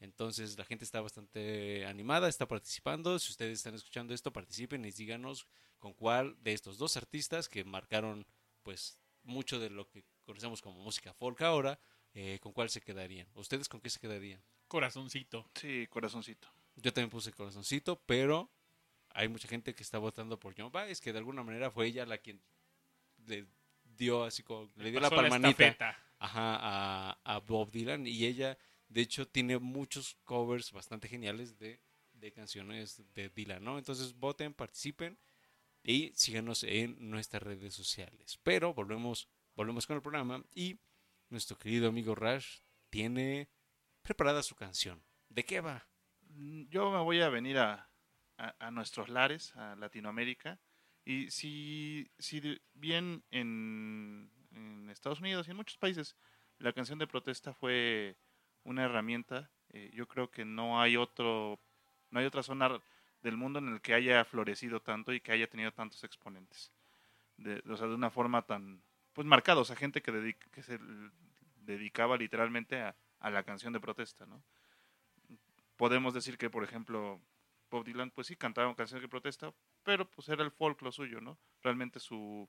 Entonces 0.00 0.58
la 0.58 0.64
gente 0.64 0.84
está 0.84 1.00
bastante 1.00 1.86
animada, 1.86 2.28
está 2.28 2.48
participando. 2.48 3.18
Si 3.20 3.30
ustedes 3.30 3.58
están 3.58 3.74
escuchando 3.74 4.12
esto, 4.12 4.32
participen 4.32 4.84
y 4.84 4.90
díganos 4.90 5.46
con 5.78 5.94
cuál 5.94 6.36
de 6.42 6.52
estos 6.52 6.76
dos 6.76 6.96
artistas 6.96 7.48
que 7.48 7.64
marcaron 7.64 8.26
pues 8.64 8.98
mucho 9.22 9.60
de 9.60 9.70
lo 9.70 9.88
que 9.88 10.04
conocemos 10.24 10.60
como 10.60 10.82
música 10.82 11.14
folk 11.14 11.40
ahora, 11.42 11.78
eh, 12.14 12.38
con 12.42 12.52
cuál 12.52 12.68
se 12.68 12.80
quedarían. 12.80 13.28
¿Ustedes 13.34 13.68
con 13.68 13.80
qué 13.80 13.90
se 13.90 14.00
quedarían? 14.00 14.42
Corazoncito. 14.66 15.48
Sí, 15.54 15.86
corazoncito. 15.88 16.48
Yo 16.76 16.92
también 16.92 17.10
puse 17.10 17.32
corazoncito, 17.32 18.00
pero 18.06 18.50
hay 19.10 19.28
mucha 19.28 19.48
gente 19.48 19.74
que 19.74 19.82
está 19.82 19.98
votando 19.98 20.38
por 20.38 20.54
John 20.56 20.72
Baez, 20.72 21.00
que 21.00 21.12
de 21.12 21.18
alguna 21.18 21.42
manera 21.42 21.70
fue 21.70 21.86
ella 21.86 22.04
la 22.04 22.18
quien 22.18 22.40
le 23.26 23.46
dio 23.96 24.24
así 24.24 24.42
como 24.42 24.70
le 24.76 24.90
dio 24.90 25.00
la 25.00 25.10
palmanita 25.10 25.96
ajá, 26.18 26.58
a, 26.60 27.18
a 27.24 27.38
Bob 27.40 27.70
Dylan 27.70 28.06
y 28.06 28.24
ella 28.24 28.58
de 28.88 29.00
hecho 29.00 29.26
tiene 29.28 29.58
muchos 29.58 30.16
covers 30.24 30.72
bastante 30.72 31.08
geniales 31.08 31.58
de, 31.58 31.80
de 32.12 32.32
canciones 32.32 33.02
de 33.14 33.28
Dylan, 33.28 33.62
¿no? 33.62 33.78
Entonces 33.78 34.14
voten, 34.14 34.54
participen 34.54 35.18
y 35.82 36.12
síganos 36.14 36.64
en 36.64 37.10
nuestras 37.10 37.42
redes 37.42 37.74
sociales. 37.74 38.38
Pero 38.42 38.74
volvemos, 38.74 39.28
volvemos 39.54 39.86
con 39.86 39.96
el 39.96 40.02
programa 40.02 40.44
y 40.54 40.78
nuestro 41.28 41.58
querido 41.58 41.88
amigo 41.88 42.14
Rash 42.14 42.60
tiene 42.90 43.48
preparada 44.02 44.42
su 44.42 44.54
canción. 44.54 45.02
¿De 45.28 45.44
qué 45.44 45.60
va? 45.60 45.86
Mm, 46.34 46.64
Yo 46.70 46.90
me 46.90 46.98
voy 47.00 47.20
a 47.20 47.28
venir 47.28 47.58
a, 47.58 47.88
a- 48.38 48.70
nuestros 48.70 49.08
lares, 49.08 49.54
a 49.56 49.76
Latinoamérica. 49.76 50.58
Y 51.04 51.30
si, 51.30 52.10
si 52.18 52.60
bien 52.74 53.22
en, 53.30 54.30
en 54.52 54.88
Estados 54.90 55.20
Unidos 55.20 55.46
y 55.46 55.50
en 55.50 55.56
muchos 55.58 55.76
países 55.76 56.16
la 56.58 56.72
canción 56.72 56.98
de 56.98 57.06
protesta 57.06 57.52
fue 57.52 58.16
una 58.64 58.84
herramienta, 58.84 59.50
eh, 59.70 59.90
yo 59.92 60.08
creo 60.08 60.30
que 60.30 60.44
no 60.44 60.80
hay 60.80 60.96
otro, 60.96 61.60
no 62.10 62.20
hay 62.20 62.26
otra 62.26 62.42
zona 62.42 62.70
del 63.22 63.36
mundo 63.36 63.58
en 63.58 63.68
el 63.68 63.80
que 63.82 63.94
haya 63.94 64.24
florecido 64.24 64.80
tanto 64.80 65.12
y 65.12 65.20
que 65.20 65.32
haya 65.32 65.48
tenido 65.48 65.72
tantos 65.72 66.04
exponentes. 66.04 66.72
De, 67.38 67.62
o 67.70 67.76
sea, 67.76 67.88
de 67.88 67.94
una 67.94 68.10
forma 68.10 68.42
tan 68.42 68.82
pues 69.14 69.26
marcada, 69.26 69.60
o 69.62 69.64
sea, 69.66 69.76
gente 69.76 70.02
que, 70.02 70.12
dedic- 70.12 70.50
que 70.50 70.62
se 70.62 70.78
dedicaba 71.56 72.16
literalmente 72.16 72.80
a, 72.80 72.96
a 73.20 73.30
la 73.30 73.42
canción 73.44 73.72
de 73.72 73.80
protesta, 73.80 74.26
¿no? 74.26 74.42
Podemos 75.76 76.14
decir 76.14 76.38
que, 76.38 76.50
por 76.50 76.64
ejemplo, 76.64 77.20
Bob 77.70 77.84
Dylan, 77.84 78.10
pues 78.10 78.28
sí, 78.28 78.36
cantaba 78.36 78.74
canciones 78.74 79.02
de 79.02 79.08
protesta, 79.08 79.52
pero 79.82 80.08
pues 80.10 80.28
era 80.28 80.44
el 80.44 80.50
folk 80.50 80.80
lo 80.82 80.92
suyo, 80.92 81.20
¿no? 81.20 81.38
Realmente 81.62 82.00
su, 82.00 82.48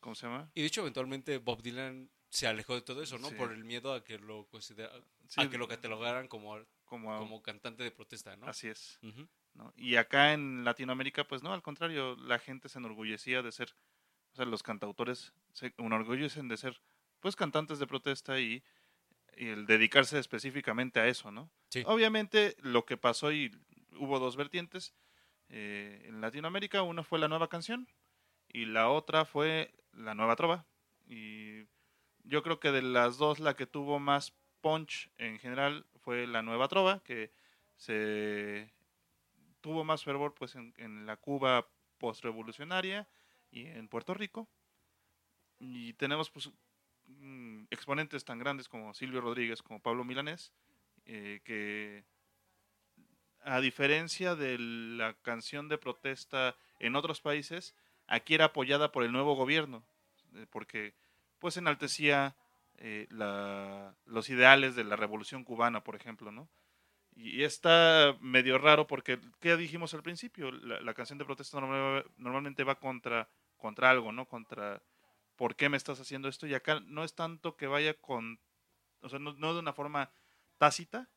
¿cómo 0.00 0.14
se 0.14 0.26
llama? 0.26 0.50
Y 0.54 0.60
de 0.60 0.66
hecho 0.66 0.82
eventualmente 0.82 1.38
Bob 1.38 1.62
Dylan 1.62 2.10
se 2.28 2.46
alejó 2.46 2.74
de 2.74 2.82
todo 2.82 3.02
eso, 3.02 3.18
¿no? 3.18 3.28
Sí. 3.28 3.36
Por 3.36 3.52
el 3.52 3.64
miedo 3.64 3.94
a 3.94 4.04
que 4.04 4.18
lo 4.18 4.46
considera, 4.48 4.90
Sí, 5.28 5.40
a 5.40 5.48
que 5.48 5.56
lo 5.56 5.68
catalogaran 5.68 6.28
como, 6.28 6.58
como, 6.84 7.16
como 7.18 7.42
cantante 7.42 7.82
de 7.82 7.90
protesta, 7.90 8.36
¿no? 8.36 8.46
así 8.46 8.68
es. 8.68 8.98
¿no? 9.54 9.72
Y 9.76 9.96
acá 9.96 10.32
en 10.32 10.64
Latinoamérica, 10.64 11.26
pues 11.26 11.42
no, 11.42 11.52
al 11.52 11.62
contrario, 11.62 12.16
la 12.16 12.38
gente 12.38 12.68
se 12.68 12.78
enorgullecía 12.78 13.40
de 13.40 13.52
ser, 13.52 13.74
o 14.32 14.36
sea, 14.36 14.44
los 14.44 14.62
cantautores 14.62 15.32
se 15.52 15.72
enorgullecen 15.78 16.48
de 16.48 16.56
ser, 16.56 16.82
pues, 17.20 17.36
cantantes 17.36 17.78
de 17.78 17.86
protesta 17.86 18.40
y, 18.40 18.62
y 19.36 19.48
el 19.48 19.66
dedicarse 19.66 20.18
específicamente 20.18 21.00
a 21.00 21.08
eso, 21.08 21.30
¿no? 21.30 21.50
Sí. 21.70 21.82
Obviamente, 21.86 22.56
lo 22.60 22.84
que 22.84 22.96
pasó 22.96 23.32
y 23.32 23.50
hubo 23.98 24.18
dos 24.18 24.36
vertientes 24.36 24.94
eh, 25.48 26.04
en 26.06 26.20
Latinoamérica, 26.20 26.82
una 26.82 27.02
fue 27.02 27.18
la 27.18 27.28
nueva 27.28 27.48
canción 27.48 27.88
y 28.48 28.66
la 28.66 28.88
otra 28.90 29.24
fue 29.24 29.74
la 29.92 30.14
nueva 30.14 30.36
trova. 30.36 30.66
Y 31.06 31.64
yo 32.24 32.42
creo 32.42 32.60
que 32.60 32.72
de 32.72 32.82
las 32.82 33.18
dos 33.18 33.40
la 33.40 33.54
que 33.54 33.66
tuvo 33.66 33.98
más 33.98 34.34
punch 34.60 35.10
en 35.18 35.38
general 35.38 35.86
fue 35.96 36.26
la 36.26 36.42
nueva 36.42 36.68
trova, 36.68 37.02
que 37.04 37.32
se 37.76 38.72
tuvo 39.60 39.84
más 39.84 40.04
fervor 40.04 40.34
pues 40.34 40.54
en, 40.54 40.74
en 40.76 41.06
la 41.06 41.16
Cuba 41.16 41.68
postrevolucionaria 41.98 43.08
y 43.50 43.66
en 43.66 43.88
Puerto 43.88 44.14
Rico. 44.14 44.48
Y 45.58 45.92
tenemos 45.94 46.30
pues 46.30 46.50
mm, 47.20 47.64
exponentes 47.70 48.24
tan 48.24 48.38
grandes 48.38 48.68
como 48.68 48.94
Silvio 48.94 49.20
Rodríguez, 49.20 49.62
como 49.62 49.80
Pablo 49.80 50.04
Milanés, 50.04 50.52
eh, 51.06 51.40
que 51.44 52.04
a 53.42 53.60
diferencia 53.60 54.34
de 54.34 54.58
la 54.58 55.14
canción 55.22 55.68
de 55.68 55.78
protesta 55.78 56.56
en 56.78 56.96
otros 56.96 57.20
países, 57.20 57.74
aquí 58.06 58.34
era 58.34 58.46
apoyada 58.46 58.90
por 58.90 59.04
el 59.04 59.12
nuevo 59.12 59.34
gobierno, 59.36 59.84
eh, 60.34 60.46
porque 60.50 60.94
pues 61.38 61.56
enaltecía 61.56 62.36
eh, 62.78 63.06
la- 63.10 63.94
los 64.04 64.28
ideales 64.30 64.74
de 64.74 64.82
la 64.82 64.96
revolución 64.96 65.44
cubana, 65.44 65.84
por 65.84 65.94
ejemplo, 65.94 66.32
¿no? 66.32 66.48
Y 67.14 67.44
está 67.44 68.16
medio 68.20 68.58
raro 68.58 68.86
porque, 68.88 69.20
¿qué 69.40 69.56
dijimos 69.56 69.94
al 69.94 70.02
principio? 70.02 70.50
La, 70.50 70.94
canción 70.94 71.18
de 71.18 71.24
protesta 71.24 71.60
normal- 71.60 72.04
normalmente 72.16 72.64
va 72.64 72.74
contra, 72.80 73.28
contra 73.56 73.90
algo, 73.90 74.10
¿no? 74.10 74.26
Contra 74.26 74.82
por 75.36 75.56
qué 75.56 75.68
me 75.68 75.76
estás 75.76 76.00
haciendo 76.00 76.28
esto. 76.28 76.46
Y 76.46 76.54
acá 76.54 76.80
no 76.86 77.04
es 77.04 77.14
tanto 77.14 77.56
que 77.56 77.66
vaya 77.66 77.94
con, 77.94 78.40
o 79.00 79.08
sea, 79.08 79.18
no, 79.18 79.32
de 79.32 79.58
una 79.58 79.72
forma 79.72 80.10
tácita 80.58 81.08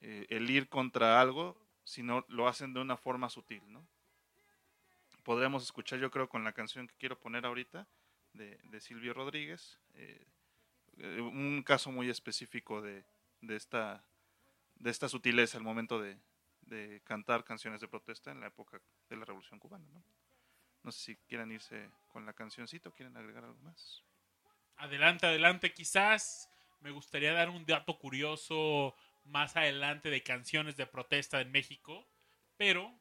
eh, 0.00 0.26
el 0.30 0.50
ir 0.50 0.68
contra 0.68 1.20
algo, 1.20 1.58
sino 1.84 2.24
lo 2.28 2.48
hacen 2.48 2.74
de 2.74 2.80
una 2.80 2.96
forma 2.96 3.28
sutil, 3.28 3.62
¿no? 3.72 3.86
Podríamos 5.22 5.62
escuchar, 5.62 6.00
yo 6.00 6.10
creo, 6.10 6.28
con 6.28 6.42
la 6.42 6.52
canción 6.52 6.88
que 6.88 6.96
quiero 6.96 7.18
poner 7.18 7.46
ahorita 7.46 7.86
de, 8.32 8.58
de 8.64 8.80
Silvio 8.80 9.14
Rodríguez, 9.14 9.78
eh, 9.94 10.26
eh, 10.96 11.20
un 11.20 11.62
caso 11.62 11.92
muy 11.92 12.10
específico 12.10 12.82
de, 12.82 13.04
de 13.40 13.56
esta 13.56 14.04
de 14.76 14.90
esta 14.90 15.08
sutileza 15.08 15.58
al 15.58 15.64
momento 15.64 16.00
de, 16.00 16.18
de 16.62 17.00
cantar 17.04 17.44
canciones 17.44 17.80
de 17.80 17.88
protesta 17.88 18.32
en 18.32 18.40
la 18.40 18.48
época 18.48 18.80
de 19.08 19.16
la 19.16 19.24
Revolución 19.24 19.60
Cubana. 19.60 19.86
¿no? 19.92 20.02
No 20.82 20.92
sé 20.92 21.00
si 21.00 21.16
quieran 21.28 21.52
irse 21.52 21.90
con 22.08 22.26
la 22.26 22.32
cancioncita 22.32 22.88
o 22.88 22.92
quieren 22.92 23.16
agregar 23.16 23.44
algo 23.44 23.60
más. 23.60 24.02
Adelante, 24.76 25.26
adelante. 25.26 25.72
Quizás 25.72 26.50
me 26.80 26.90
gustaría 26.90 27.32
dar 27.32 27.50
un 27.50 27.64
dato 27.64 27.98
curioso 27.98 28.94
más 29.24 29.56
adelante 29.56 30.10
de 30.10 30.22
canciones 30.22 30.76
de 30.76 30.86
protesta 30.86 31.40
en 31.40 31.52
México. 31.52 32.06
Pero 32.56 32.92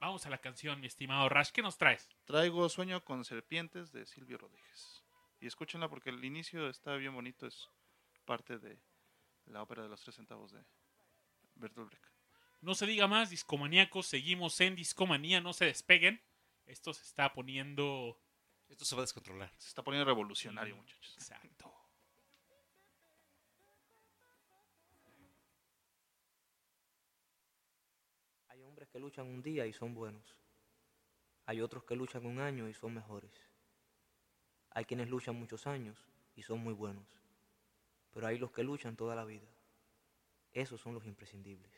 vamos 0.00 0.26
a 0.26 0.30
la 0.30 0.38
canción, 0.38 0.80
mi 0.80 0.86
estimado 0.86 1.28
Rash. 1.28 1.50
¿Qué 1.50 1.62
nos 1.62 1.78
traes? 1.78 2.08
Traigo 2.24 2.68
Sueño 2.68 3.04
con 3.04 3.24
Serpientes 3.24 3.92
de 3.92 4.06
Silvio 4.06 4.38
Rodríguez. 4.38 5.02
Y 5.40 5.46
escúchenla 5.46 5.88
porque 5.88 6.10
el 6.10 6.24
inicio 6.24 6.68
está 6.68 6.96
bien 6.96 7.14
bonito, 7.14 7.46
es 7.46 7.68
parte 8.24 8.58
de 8.58 8.78
la 9.46 9.62
ópera 9.62 9.82
de 9.82 9.88
los 9.88 10.00
tres 10.00 10.16
centavos 10.16 10.52
de 10.52 10.64
Bertolt 11.56 11.90
Brecht. 11.90 12.06
No 12.60 12.74
se 12.74 12.86
diga 12.86 13.06
más, 13.06 13.30
discomaníacos. 13.30 14.06
Seguimos 14.06 14.60
en 14.60 14.74
discomanía, 14.74 15.40
no 15.40 15.52
se 15.52 15.66
despeguen. 15.66 16.22
Esto 16.66 16.92
se 16.92 17.04
está 17.04 17.32
poniendo. 17.32 18.20
Esto 18.68 18.84
se 18.84 18.94
va 18.96 19.02
a 19.02 19.04
descontrolar. 19.04 19.52
Se 19.58 19.68
está 19.68 19.82
poniendo 19.82 20.04
revolucionario, 20.04 20.74
Mm. 20.74 20.78
muchachos. 20.78 21.14
Exacto. 21.16 21.72
Hay 28.48 28.62
hombres 28.62 28.88
que 28.88 28.98
luchan 28.98 29.26
un 29.26 29.42
día 29.42 29.66
y 29.66 29.72
son 29.72 29.94
buenos. 29.94 30.36
Hay 31.46 31.60
otros 31.60 31.84
que 31.84 31.96
luchan 31.96 32.26
un 32.26 32.40
año 32.40 32.68
y 32.68 32.74
son 32.74 32.94
mejores. 32.94 33.32
Hay 34.70 34.84
quienes 34.84 35.08
luchan 35.08 35.36
muchos 35.36 35.66
años 35.66 35.98
y 36.34 36.42
son 36.42 36.60
muy 36.60 36.74
buenos. 36.74 37.06
Pero 38.12 38.26
hay 38.26 38.38
los 38.38 38.50
que 38.50 38.62
luchan 38.64 38.96
toda 38.96 39.14
la 39.14 39.24
vida. 39.24 39.48
Esos 40.52 40.80
son 40.80 40.94
los 40.94 41.06
imprescindibles. 41.06 41.72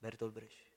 Bertolt 0.00 0.34
Brecht. 0.34 0.73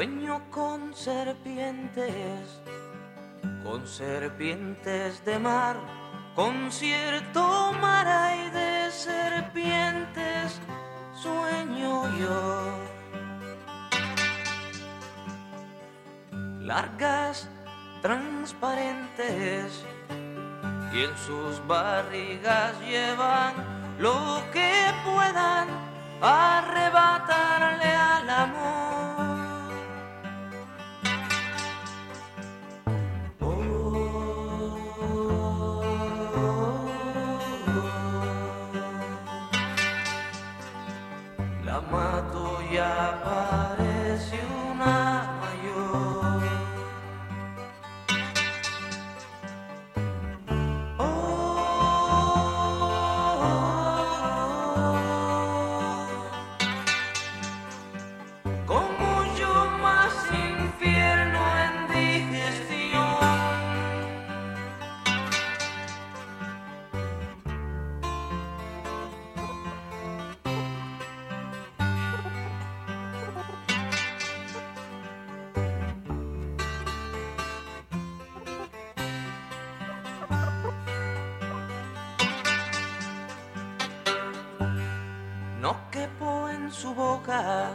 Sueño 0.00 0.40
con 0.50 0.94
serpientes, 0.94 2.62
con 3.62 3.86
serpientes 3.86 5.22
de 5.26 5.38
mar, 5.38 5.76
con 6.34 6.72
cierto 6.72 7.74
mar 7.78 8.08
hay 8.08 8.48
de 8.48 8.90
serpientes, 8.90 10.58
sueño 11.12 12.08
yo. 12.18 12.78
Largas, 16.60 17.50
transparentes, 18.00 19.84
y 20.94 21.04
en 21.04 21.18
sus 21.18 21.60
barrigas 21.66 22.72
llevan 22.88 23.52
lo 23.98 24.42
que 24.50 24.72
puedan 25.04 25.68
arrebatarle 26.22 27.89
en 86.02 86.72
su 86.72 86.94
boca, 86.94 87.70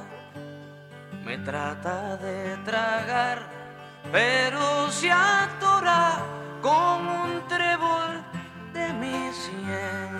me 1.23 1.37
trata 1.39 2.17
de 2.17 2.57
tragar, 2.65 3.43
pero 4.11 4.89
se 4.89 5.11
atora 5.11 6.17
con 6.61 7.07
un 7.07 7.47
trébol 7.47 8.23
de 8.73 8.93
mi 8.93 9.31
sien. 9.31 10.11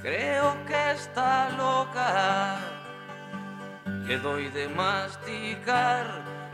Creo 0.00 0.54
que 0.66 0.90
está 0.92 1.50
loca, 1.56 2.56
le 4.06 4.18
doy 4.18 4.48
de 4.50 4.68
masticar 4.68 6.06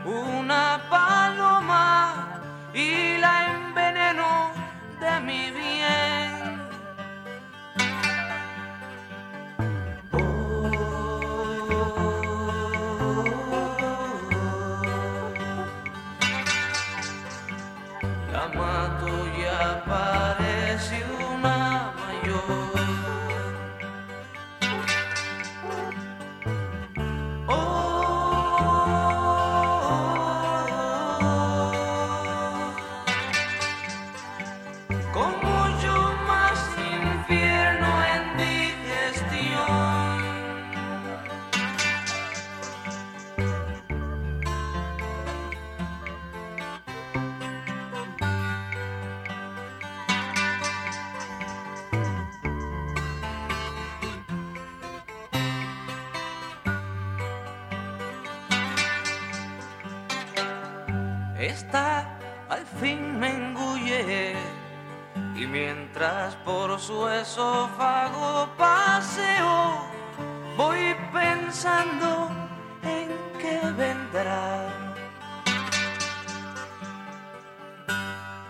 una 0.03 0.81
paloma 0.89 2.41
y 2.73 3.17
la 3.17 3.53
enveneno 3.53 4.51
de 4.99 5.19
mi 5.21 5.51
bien. 5.51 6.14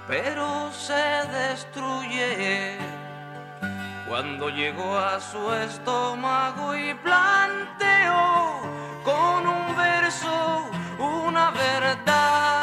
Pero 0.07 0.71
se 0.71 0.93
destruye 1.31 2.77
cuando 4.07 4.49
llegó 4.49 4.95
a 4.95 5.19
su 5.19 5.51
estómago 5.53 6.75
y 6.75 6.93
planteó 6.93 8.59
con 9.03 9.47
un 9.47 9.75
verso 9.75 10.69
una 10.99 11.49
verdad. 11.49 12.54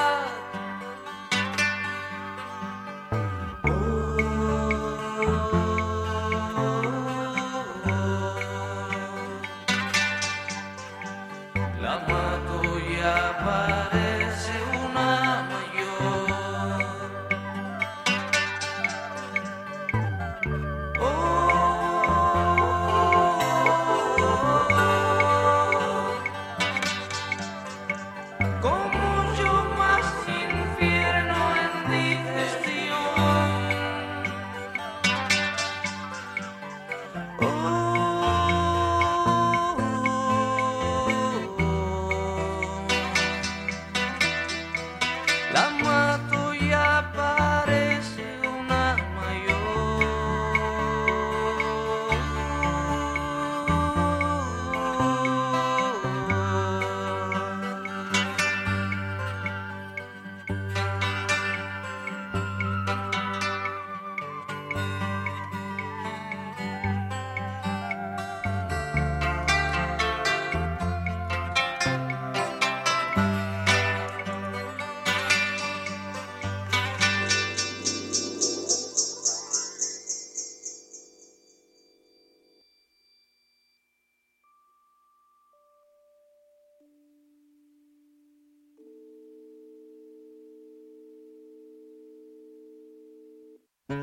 ¿Qué 93.88 93.95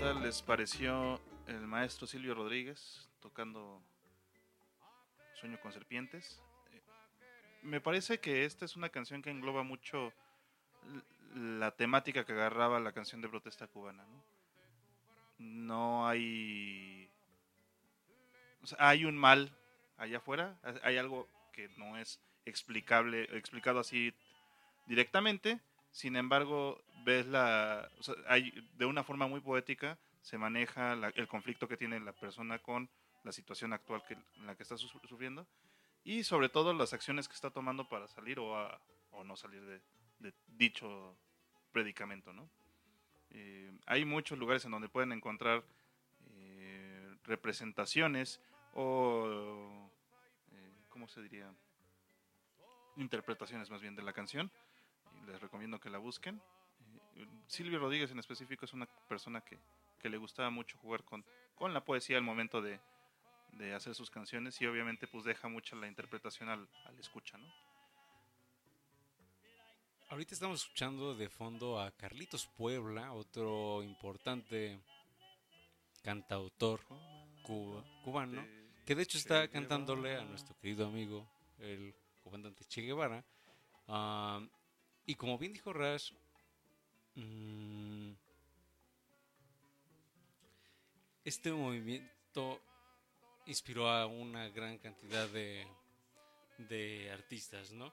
tal 0.00 0.22
les 0.22 0.42
pareció 0.42 1.20
el 1.46 1.66
maestro 1.66 2.06
Silvio 2.06 2.34
Rodríguez 2.34 3.08
tocando 3.20 3.82
Sueño 5.34 5.60
con 5.60 5.72
Serpientes? 5.72 6.40
Eh, 6.72 6.80
Me 7.62 7.80
parece 7.80 8.20
que 8.20 8.44
esta 8.44 8.64
es 8.64 8.76
una 8.76 8.88
canción 8.88 9.22
que 9.22 9.30
engloba 9.30 9.62
mucho 9.62 10.12
la 11.34 11.70
temática 11.72 12.24
que 12.24 12.32
agarraba 12.32 12.80
la 12.80 12.92
canción 12.92 13.20
de 13.20 13.28
protesta 13.28 13.66
cubana. 13.66 14.04
No, 14.04 14.22
No 15.38 16.08
hay... 16.08 17.10
o 18.62 18.66
sea, 18.66 18.88
hay 18.88 19.04
un 19.04 19.16
mal 19.16 19.52
allá 19.98 20.18
afuera, 20.18 20.58
hay 20.82 20.96
algo 20.96 21.28
que 21.52 21.68
no 21.76 21.96
es 21.96 22.20
explicable, 22.44 23.24
explicado 23.36 23.78
así 23.78 24.12
directamente, 24.86 25.60
sin 25.90 26.16
embargo, 26.16 26.82
ves 27.04 27.26
la. 27.26 27.90
hay, 28.28 28.50
de 28.74 28.86
una 28.86 29.04
forma 29.04 29.26
muy 29.26 29.40
poética 29.40 29.98
se 30.22 30.38
maneja 30.38 30.94
la- 30.94 31.08
el 31.08 31.26
conflicto 31.26 31.66
que 31.66 31.76
tiene 31.76 31.98
la 32.00 32.12
persona 32.12 32.58
con 32.60 32.88
la 33.24 33.32
situación 33.32 33.72
actual 33.72 34.04
que, 34.06 34.14
en 34.14 34.46
la 34.46 34.54
que 34.56 34.62
está 34.62 34.76
su- 34.76 34.88
sufriendo 35.08 35.46
y, 36.04 36.22
sobre 36.24 36.48
todo, 36.48 36.72
las 36.72 36.92
acciones 36.92 37.28
que 37.28 37.34
está 37.34 37.50
tomando 37.50 37.88
para 37.88 38.06
salir 38.08 38.38
o, 38.38 38.56
a- 38.56 38.80
o 39.10 39.24
no 39.24 39.36
salir 39.36 39.60
de, 40.18 40.32
dicho 40.46 41.16
predicamento. 41.72 42.32
¿no? 42.32 42.48
Eh, 43.30 43.72
hay 43.86 44.04
muchos 44.04 44.38
lugares 44.38 44.64
en 44.64 44.70
donde 44.70 44.88
pueden 44.88 45.10
encontrar 45.12 45.64
eh, 46.34 47.16
representaciones 47.24 48.40
o. 48.74 49.90
eh, 50.52 50.72
¿Cómo 50.88 51.08
se 51.08 51.20
diría? 51.22 51.52
Interpretaciones 52.96 53.70
más 53.70 53.80
bien 53.80 53.96
de 53.96 54.02
la 54.02 54.12
canción 54.12 54.50
les 55.26 55.40
recomiendo 55.40 55.78
que 55.80 55.90
la 55.90 55.98
busquen. 55.98 56.40
Eh, 57.16 57.26
Silvio 57.46 57.78
Rodríguez 57.78 58.10
en 58.10 58.18
específico 58.18 58.64
es 58.64 58.72
una 58.72 58.86
persona 59.08 59.40
que, 59.42 59.58
que 60.00 60.08
le 60.08 60.16
gustaba 60.16 60.50
mucho 60.50 60.78
jugar 60.78 61.04
con, 61.04 61.24
con 61.54 61.72
la 61.74 61.84
poesía 61.84 62.16
al 62.16 62.22
momento 62.22 62.60
de, 62.60 62.80
de 63.52 63.74
hacer 63.74 63.94
sus 63.94 64.10
canciones 64.10 64.60
y 64.60 64.66
obviamente 64.66 65.06
pues 65.06 65.24
deja 65.24 65.48
mucha 65.48 65.76
la 65.76 65.88
interpretación 65.88 66.48
al, 66.48 66.68
al 66.86 66.98
escucha, 66.98 67.38
¿no? 67.38 67.46
Ahorita 70.10 70.34
estamos 70.34 70.60
escuchando 70.62 71.14
de 71.14 71.30
fondo 71.30 71.80
a 71.80 71.90
Carlitos 71.92 72.46
Puebla, 72.46 73.12
otro 73.14 73.82
importante 73.82 74.78
cantautor 76.02 76.80
cuba- 77.42 77.82
cubano, 78.02 78.46
que 78.84 78.94
de 78.94 79.02
hecho 79.04 79.16
está 79.16 79.48
cantándole 79.48 80.16
a 80.16 80.24
nuestro 80.24 80.54
querido 80.58 80.86
amigo, 80.86 81.26
el 81.60 81.94
comandante 82.22 82.64
Che 82.66 82.82
Guevara. 82.82 83.24
Ah, 83.88 84.40
y 85.06 85.14
como 85.14 85.38
bien 85.38 85.52
dijo 85.52 85.72
Rash, 85.72 86.12
mm, 87.14 88.12
este 91.24 91.52
movimiento 91.52 92.60
inspiró 93.46 93.88
a 93.88 94.06
una 94.06 94.48
gran 94.48 94.78
cantidad 94.78 95.28
de, 95.28 95.66
de 96.58 97.10
artistas, 97.10 97.72
¿no? 97.72 97.92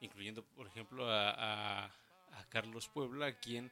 Incluyendo, 0.00 0.44
por 0.44 0.66
ejemplo, 0.66 1.06
a, 1.08 1.90
Carlos 2.48 2.88
Puebla, 2.88 3.38
quien 3.38 3.70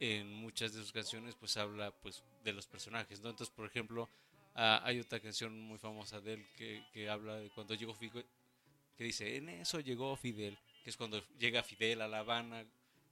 en 0.00 0.32
muchas 0.32 0.72
de 0.72 0.80
sus 0.80 0.92
canciones 0.92 1.34
pues 1.34 1.56
habla 1.58 1.90
pues 1.90 2.22
de 2.42 2.52
los 2.52 2.66
personajes, 2.66 3.20
¿no? 3.20 3.30
Entonces, 3.30 3.54
por 3.54 3.66
ejemplo, 3.66 4.08
hay 4.54 4.98
otra 5.00 5.20
canción 5.20 5.58
muy 5.60 5.78
famosa 5.78 6.20
de 6.20 6.34
él 6.34 6.46
que, 6.56 6.84
que 6.92 7.08
habla 7.08 7.36
de 7.36 7.50
cuando 7.50 7.74
llegó 7.74 7.94
Fidel, 7.94 8.26
que 8.96 9.04
dice, 9.04 9.36
en 9.36 9.50
eso 9.50 9.80
llegó 9.80 10.16
Fidel, 10.16 10.58
que 10.82 10.90
es 10.90 10.96
cuando 10.96 11.22
llega 11.38 11.62
Fidel 11.62 12.02
a 12.02 12.08
La 12.08 12.18
Habana, 12.18 12.64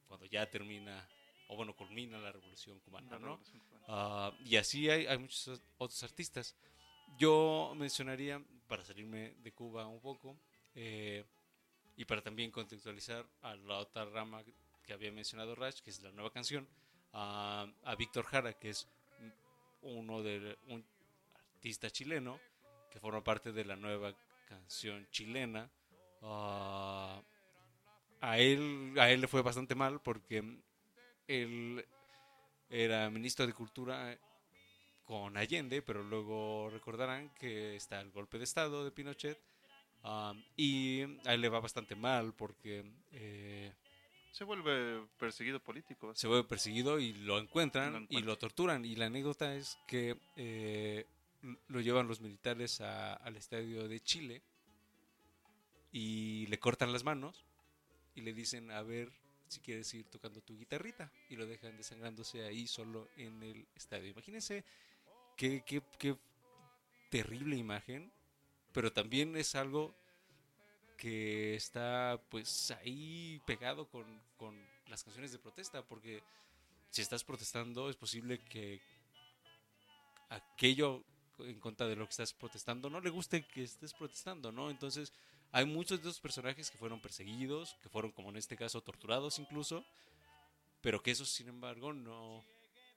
cuando 0.09 0.27
ya 0.27 0.49
termina, 0.51 1.09
o 1.49 1.57
bueno, 1.57 1.75
culmina 1.75 2.19
la 2.19 2.33
revolución 2.33 2.79
cubana, 2.81 3.19
¿no? 3.19 3.37
Revolución 3.37 3.61
Cubana. 3.61 3.85
Ah, 3.89 4.33
y 4.45 4.57
así 4.57 4.91
hay, 4.91 5.07
hay 5.07 5.19
muchos 5.19 5.61
otros 5.79 6.03
artistas. 6.03 6.57
Yo 7.19 7.73
mencionaría, 7.77 8.43
para 8.69 8.85
salirme 8.85 9.35
de 9.43 9.53
Cuba 9.53 9.87
un 9.87 10.01
poco, 10.01 10.37
eh, 10.75 11.25
y 11.97 12.05
para 12.05 12.23
también 12.23 12.51
contextualizar 12.51 13.27
a 13.43 13.55
la 13.57 13.79
otra 13.79 14.05
rama 14.05 14.43
que 14.85 14.93
había 14.93 15.13
mencionado 15.13 15.55
Raj, 15.55 15.81
que 15.83 15.91
es 15.91 16.03
la 16.03 16.11
nueva 16.13 16.31
canción, 16.31 16.67
a, 17.13 17.67
a 17.85 17.95
Víctor 17.97 18.25
Jara, 18.25 18.53
que 18.55 18.71
es 18.71 18.89
uno 19.83 20.23
de 20.23 20.59
un 20.69 20.85
artista 21.55 21.91
chileno 21.91 22.41
que 22.91 23.01
forma 23.01 23.23
parte 23.23 23.53
de 23.53 23.65
la 23.65 23.77
nueva 23.77 24.15
canción 24.49 25.07
chilena. 25.11 25.71
Ah, 26.23 27.23
a 28.21 28.39
él 28.39 28.95
a 28.99 29.11
él 29.11 29.21
le 29.23 29.29
fue 29.29 29.43
bastante 29.43 29.75
mal 29.75 30.01
porque 30.01 30.43
él 31.27 31.85
era 32.69 33.11
ministro 33.11 33.47
de 33.47 33.53
Cultura 33.53 34.19
con 35.05 35.37
Allende, 35.37 35.83
pero 35.83 36.03
luego 36.05 36.71
recordarán 36.71 37.31
que 37.35 37.75
está 37.77 38.01
el 38.01 38.11
golpe 38.11 38.39
de 38.39 38.45
Estado 38.45 38.85
de 38.85 38.91
Pinochet 38.93 39.39
um, 40.05 40.41
y 40.57 41.03
a 41.27 41.35
él 41.35 41.41
le 41.41 41.49
va 41.49 41.59
bastante 41.61 41.97
mal 41.97 42.33
porque 42.35 42.85
eh, 43.13 43.73
Se 44.33 44.45
vuelve 44.45 45.05
perseguido 45.19 45.59
político. 45.61 46.15
se 46.15 46.29
vuelve 46.29 46.45
perseguido 46.49 47.01
y 47.01 47.13
lo 47.13 47.39
encuentran, 47.39 48.07
Lo 48.11 48.19
y 48.19 48.23
lo 48.23 48.39
torturan. 48.39 48.85
Y 48.85 48.95
la 48.95 49.07
anécdota 49.07 49.55
es 49.57 49.79
que 49.89 50.17
eh, 50.37 51.07
lo 51.69 51.81
llevan 51.81 52.07
los 52.07 52.21
militares 52.21 52.81
a- 52.81 53.15
al 53.15 53.37
estadio 53.37 53.89
de 53.89 53.99
Chile 54.01 54.43
y 55.93 56.47
le 56.47 56.59
cortan 56.61 56.93
las 56.93 57.03
manos 57.03 57.45
le 58.21 58.33
dicen 58.33 58.71
a 58.71 58.83
ver 58.83 59.11
si 59.49 59.61
quieres 59.61 59.93
ir 59.95 60.05
tocando 60.07 60.41
tu 60.41 60.57
guitarrita 60.57 61.11
y 61.29 61.37
lo 61.37 61.47
dejan 61.47 61.77
desangrándose 61.77 62.45
ahí 62.45 62.67
solo 62.67 63.09
en 63.17 63.43
el 63.43 63.67
estadio. 63.75 64.09
Imagínense 64.09 64.65
qué, 65.37 65.63
qué, 65.67 65.83
qué 65.99 66.17
terrible 67.11 67.57
imagen, 67.57 68.13
pero 68.73 68.93
también 68.93 69.37
es 69.37 69.55
algo 69.57 69.95
que 70.97 71.55
está 71.55 72.21
pues 72.29 72.71
ahí 72.71 73.41
pegado 73.47 73.89
con, 73.89 74.05
con 74.37 74.55
las 74.87 75.03
canciones 75.03 75.33
de 75.33 75.39
protesta, 75.39 75.83
porque 75.83 76.23
si 76.91 77.03
estás 77.03 77.25
protestando 77.25 77.91
es 77.91 77.97
posible 77.97 78.39
que 78.39 78.81
aquello 80.29 81.03
en 81.39 81.59
contra 81.59 81.89
de 81.89 81.97
lo 81.97 82.05
que 82.05 82.11
estás 82.11 82.35
protestando 82.35 82.91
no 82.91 83.01
le 83.01 83.11
guste 83.11 83.45
que 83.47 83.65
estés 83.65 83.95
protestando, 83.95 84.53
¿no? 84.53 84.71
Entonces 84.71 85.13
hay 85.53 85.65
muchos 85.65 86.03
de 86.03 86.09
esos 86.09 86.21
personajes 86.21 86.71
que 86.71 86.79
fueron 86.79 87.01
perseguidos, 87.01 87.77
que 87.83 87.89
fueron 87.89 88.13
como 88.13 88.31
en 88.31 88.37
este 88.37 88.57
caso 88.57 88.81
torturados 88.83 89.39
incluso, 89.39 89.85
pero 90.81 91.03
que 91.03 91.11
eso 91.11 91.25
sin 91.25 91.49
embargo 91.49 91.93
no 91.93 92.45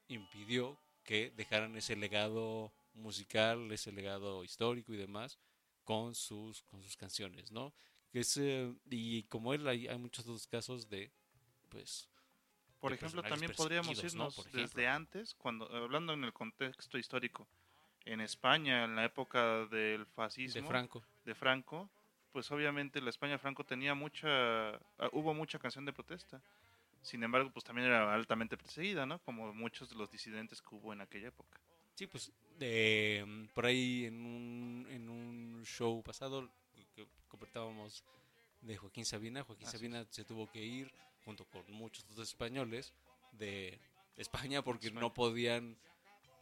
impidió 0.08 0.78
que 1.04 1.32
dejaran 1.36 1.76
ese 1.76 1.96
legado 1.96 2.72
musical, 2.94 3.72
ese 3.72 3.92
legado 3.92 4.44
histórico 4.44 4.94
y 4.94 4.98
demás 4.98 5.40
con 5.84 6.16
sus, 6.16 6.62
con 6.64 6.82
sus 6.82 6.96
canciones, 6.96 7.52
¿no? 7.52 7.74
Es, 8.14 8.38
eh, 8.38 8.74
y 8.90 9.24
como 9.24 9.54
él 9.54 9.68
hay, 9.68 9.88
hay 9.88 9.98
muchos 9.98 10.24
otros 10.26 10.48
casos 10.48 10.88
de, 10.88 11.12
pues, 11.70 12.08
Por 12.80 12.92
de 12.92 12.98
ejemplo, 12.98 13.24
también 13.24 13.52
podríamos 13.56 13.98
¿no? 13.98 14.08
irnos 14.08 14.38
ejemplo. 14.38 14.62
desde 14.62 14.88
antes, 14.88 15.34
cuando 15.34 15.68
hablando 15.76 16.14
en 16.14 16.24
el 16.24 16.32
contexto 16.32 16.98
histórico, 16.98 17.48
en 18.06 18.22
España, 18.22 18.84
en 18.86 18.96
la 18.96 19.06
época 19.06 19.66
del 19.66 20.06
fascismo, 20.06 20.62
de 20.62 20.68
Franco. 20.68 21.04
de 21.26 21.36
Franco, 21.36 21.90
pues 22.34 22.52
obviamente 22.52 23.00
la 23.00 23.12
España 23.12 23.38
Franco 23.38 23.64
tenía 23.64 23.94
mucha, 23.94 24.76
ah, 24.76 25.10
hubo 25.14 25.34
mucha 25.34 25.60
canción 25.60 25.86
de 25.86 25.94
protesta. 25.94 26.42
Sin 27.02 27.22
embargo, 27.24 27.52
pues 27.52 27.64
también 27.64 27.88
era 27.88 28.14
altamente 28.14 28.58
perseguida, 28.58 29.06
¿no? 29.06 29.20
Como 29.20 29.54
muchos 29.54 29.90
de 29.90 29.96
los 29.96 30.10
disidentes 30.12 30.62
que 30.62 30.76
hubo 30.76 30.92
en 30.94 31.02
aquella 31.02 31.28
época. 31.28 31.60
Sí, 31.96 32.08
pues 32.08 32.32
de, 32.58 33.24
mm, 33.26 33.46
por 33.54 33.66
ahí 33.66 34.06
en 34.06 34.26
un, 34.26 34.88
en 34.90 35.10
un 35.10 35.64
show 35.66 36.02
pasado 36.02 36.50
que 36.96 37.06
comentábamos 37.28 38.04
de 38.62 38.78
Joaquín 38.78 39.06
Sabina, 39.06 39.44
Joaquín 39.44 39.68
Sabina 39.68 40.06
se 40.10 40.24
tuvo 40.24 40.50
que 40.50 40.64
ir 40.64 40.92
junto 41.26 41.46
con 41.46 41.64
muchos 41.72 42.06
otros 42.12 42.30
españoles 42.30 42.94
de 43.34 43.80
España 44.18 44.62
porque 44.64 44.88
España. 44.88 45.02
no 45.02 45.14
podían, 45.14 45.78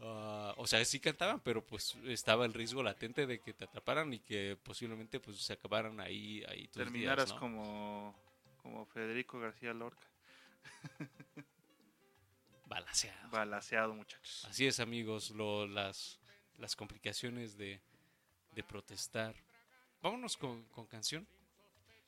ah, 0.02 0.54
o 0.58 0.68
sea, 0.68 0.84
sí 0.86 1.00
cantaban, 1.00 1.40
pero 1.42 1.66
pues 1.66 1.96
estaba 2.06 2.46
el 2.46 2.54
riesgo 2.54 2.84
latente 2.84 3.26
de 3.28 3.40
que 3.40 3.54
te 3.54 3.66
atraparan 3.66 4.14
y 4.14 4.20
que 4.20 4.58
posiblemente 4.64 5.20
pues 5.20 5.38
se 5.42 5.54
acabaran 5.54 6.00
ahí, 6.00 6.44
ahí 6.48 6.68
tus 6.68 6.84
Terminaras 6.84 7.26
días, 7.28 7.36
¿no? 7.36 7.40
como, 7.40 8.16
como 8.62 8.86
Federico 8.88 9.40
García 9.40 9.74
Lorca, 9.74 10.08
Balaceado. 12.66 13.30
balaseado, 13.30 13.94
muchachos. 13.94 14.46
Así 14.50 14.66
es, 14.66 14.80
amigos, 14.80 15.32
lo, 15.32 15.68
las, 15.68 16.20
las 16.58 16.76
complicaciones 16.76 17.58
de, 17.58 17.82
de 18.54 18.64
protestar. 18.64 19.36
Vámonos 20.02 20.38
con, 20.38 20.64
con 20.66 20.86
canción. 20.88 21.28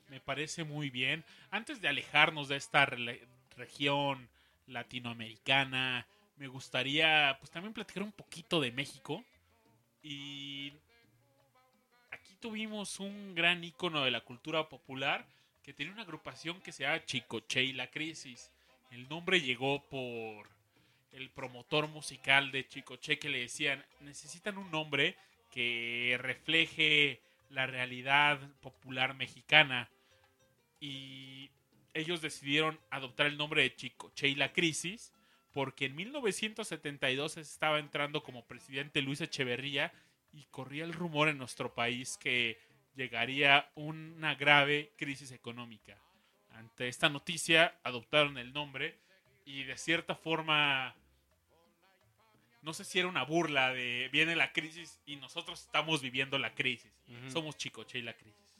Me 0.09 0.21
parece 0.21 0.63
muy 0.63 0.89
bien. 0.89 1.25
Antes 1.51 1.81
de 1.81 1.89
alejarnos 1.89 2.47
de 2.47 2.55
esta 2.55 2.85
región 3.57 4.29
latinoamericana, 4.67 6.07
me 6.43 6.49
gustaría 6.49 7.37
pues 7.39 7.49
también 7.51 7.73
platicar 7.73 8.03
un 8.03 8.11
poquito 8.11 8.59
de 8.59 8.73
México. 8.73 9.23
Y 10.01 10.73
aquí 12.11 12.35
tuvimos 12.41 12.99
un 12.99 13.33
gran 13.33 13.63
icono 13.63 14.03
de 14.03 14.11
la 14.11 14.19
cultura 14.19 14.67
popular 14.67 15.25
que 15.63 15.71
tenía 15.71 15.93
una 15.93 16.01
agrupación 16.01 16.59
que 16.59 16.73
se 16.73 16.83
llama 16.83 17.05
Chicoche 17.05 17.63
y 17.63 17.71
la 17.71 17.89
Crisis. 17.89 18.51
El 18.91 19.07
nombre 19.07 19.39
llegó 19.39 19.87
por 19.87 20.49
el 21.13 21.29
promotor 21.29 21.87
musical 21.87 22.51
de 22.51 22.67
Chicoche 22.67 23.19
que 23.19 23.29
le 23.29 23.39
decían, 23.39 23.85
necesitan 24.01 24.57
un 24.57 24.69
nombre 24.69 25.15
que 25.49 26.17
refleje 26.19 27.21
la 27.51 27.67
realidad 27.67 28.37
popular 28.59 29.13
mexicana. 29.13 29.89
Y 30.81 31.51
ellos 31.93 32.21
decidieron 32.21 32.77
adoptar 32.89 33.27
el 33.27 33.37
nombre 33.37 33.61
de 33.61 33.73
Chicoche 33.73 34.27
y 34.27 34.35
la 34.35 34.51
Crisis 34.51 35.12
porque 35.53 35.85
en 35.85 35.95
1972 35.95 37.37
estaba 37.37 37.79
entrando 37.79 38.23
como 38.23 38.45
presidente 38.45 39.01
Luis 39.01 39.21
Echeverría 39.21 39.93
y 40.33 40.45
corría 40.45 40.83
el 40.83 40.93
rumor 40.93 41.29
en 41.29 41.37
nuestro 41.37 41.73
país 41.73 42.17
que 42.17 42.59
llegaría 42.95 43.71
una 43.75 44.35
grave 44.35 44.91
crisis 44.97 45.31
económica. 45.31 45.97
Ante 46.49 46.87
esta 46.87 47.07
noticia 47.07 47.79
adoptaron 47.83 48.37
el 48.37 48.51
nombre 48.51 48.99
y 49.45 49.63
de 49.63 49.77
cierta 49.77 50.15
forma 50.15 50.95
no 52.61 52.73
sé 52.73 52.85
si 52.85 52.97
era 52.97 53.07
una 53.07 53.23
burla 53.23 53.73
de 53.73 54.09
viene 54.11 54.35
la 54.35 54.53
crisis 54.53 55.01
y 55.05 55.17
nosotros 55.17 55.61
estamos 55.61 56.01
viviendo 56.01 56.37
la 56.39 56.55
crisis. 56.55 56.93
Ujú. 57.07 57.29
Somos 57.29 57.57
Chicoche 57.57 57.99
y 57.99 58.01
la 58.01 58.13
crisis. 58.13 58.59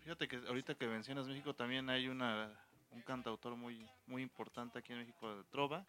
Fíjate 0.00 0.28
que 0.28 0.36
ahorita 0.36 0.74
que 0.74 0.86
mencionas 0.86 1.26
México 1.26 1.54
también 1.54 1.90
hay 1.90 2.08
una 2.08 2.58
un 2.90 3.02
cantautor 3.02 3.56
muy 3.56 3.86
muy 4.06 4.22
importante 4.22 4.78
aquí 4.78 4.92
en 4.92 5.00
México 5.00 5.36
de 5.36 5.44
trova 5.44 5.84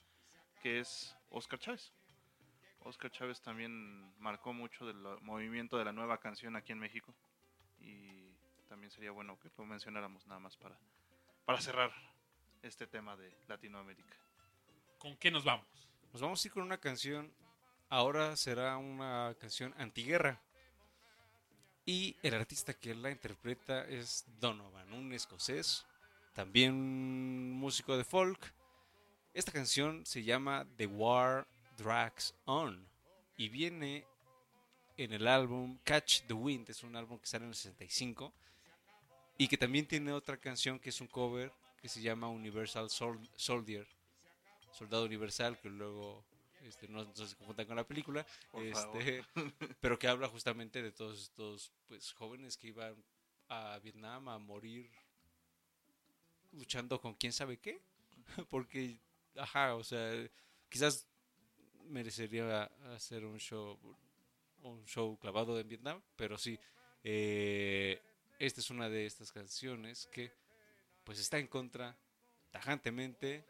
que 0.66 0.80
es 0.80 1.16
Oscar 1.30 1.60
Chávez. 1.60 1.94
Oscar 2.80 3.12
Chávez 3.12 3.40
también 3.40 4.20
marcó 4.20 4.52
mucho 4.52 4.88
del 4.88 4.98
movimiento 5.22 5.78
de 5.78 5.86
la 5.86 5.92
nueva 5.92 6.20
canción 6.20 6.56
aquí 6.56 6.72
en 6.72 6.80
México 6.80 7.14
y 7.80 8.34
también 8.68 8.90
sería 8.90 9.12
bueno 9.12 9.40
que 9.40 9.52
lo 9.60 9.66
mencionáramos 9.68 10.26
nada 10.26 10.40
más 10.40 10.58
para 10.58 10.76
para 11.46 11.62
cerrar 11.62 11.92
este 12.64 12.88
tema 12.88 13.16
de 13.16 13.32
Latinoamérica. 13.48 14.18
¿Con 14.98 15.16
qué 15.18 15.30
nos 15.30 15.44
vamos? 15.44 15.68
Nos 16.12 16.24
vamos 16.24 16.44
a 16.44 16.48
ir 16.48 16.52
con 16.52 16.64
una 16.64 16.80
canción. 16.80 17.32
Ahora 17.88 18.36
será 18.36 18.78
una 18.78 19.36
canción 19.40 19.72
antiguerra. 19.78 20.42
Y 21.86 22.18
el 22.24 22.34
artista 22.34 22.74
que 22.74 22.96
la 22.96 23.12
interpreta 23.12 23.86
es 23.86 24.26
Donovan, 24.40 24.92
un 24.94 25.14
escocés, 25.14 25.86
también 26.34 27.52
músico 27.52 27.96
de 27.96 28.04
folk. 28.04 28.55
Esta 29.36 29.52
canción 29.52 30.06
se 30.06 30.24
llama 30.24 30.66
The 30.78 30.88
War 30.88 31.46
Drags 31.78 32.34
On 32.46 32.88
y 33.38 33.50
viene 33.50 34.06
en 34.96 35.12
el 35.12 35.28
álbum 35.28 35.78
Catch 35.84 36.22
the 36.22 36.34
Wind, 36.34 36.70
es 36.70 36.84
un 36.84 36.96
álbum 36.96 37.20
que 37.20 37.28
sale 37.28 37.44
en 37.44 37.50
el 37.50 37.56
65 37.56 38.34
y 39.38 39.50
que 39.50 39.58
también 39.58 39.86
tiene 39.88 40.14
otra 40.14 40.38
canción 40.38 40.80
que 40.80 40.88
es 40.90 41.02
un 41.02 41.08
cover 41.08 41.52
que 41.82 41.90
se 41.90 42.02
llama 42.02 42.30
Universal 42.30 42.90
Sol- 42.90 43.30
Soldier. 43.36 43.86
Soldado 44.72 45.04
Universal, 45.04 45.60
que 45.60 45.70
luego 45.70 46.24
este, 46.64 46.88
no, 46.88 47.04
no 47.04 47.14
se 47.28 47.36
confundan 47.36 47.66
con 47.68 47.76
la 47.76 47.86
película, 47.86 48.26
este, 48.54 49.22
pero 49.82 50.00
que 50.00 50.08
habla 50.08 50.30
justamente 50.30 50.82
de 50.82 50.92
todos 50.94 51.22
estos 51.22 51.74
pues, 51.88 52.14
jóvenes 52.14 52.56
que 52.56 52.68
iban 52.70 52.96
a 53.50 53.80
Vietnam 53.80 54.30
a 54.30 54.40
morir 54.40 54.90
luchando 56.54 57.02
con 57.02 57.14
quién 57.16 57.34
sabe 57.34 57.58
qué, 57.58 57.82
porque, 58.50 58.98
ajá, 59.38 59.76
o 59.76 59.84
sea, 59.84 60.12
quizás 60.70 61.08
merecería 61.88 62.64
hacer 62.96 63.26
un 63.26 63.40
show, 63.40 63.80
un 64.62 64.86
show 64.86 65.18
clavado 65.20 65.60
en 65.60 65.68
Vietnam, 65.68 66.02
pero 66.16 66.38
sí, 66.38 66.60
eh, 67.04 68.02
esta 68.40 68.62
es 68.62 68.70
una 68.70 68.90
de 68.90 69.06
estas 69.06 69.32
canciones 69.32 70.08
que 70.12 70.32
pues 71.04 71.20
está 71.20 71.38
en 71.38 71.48
contra 71.48 71.96
tajantemente 72.52 73.46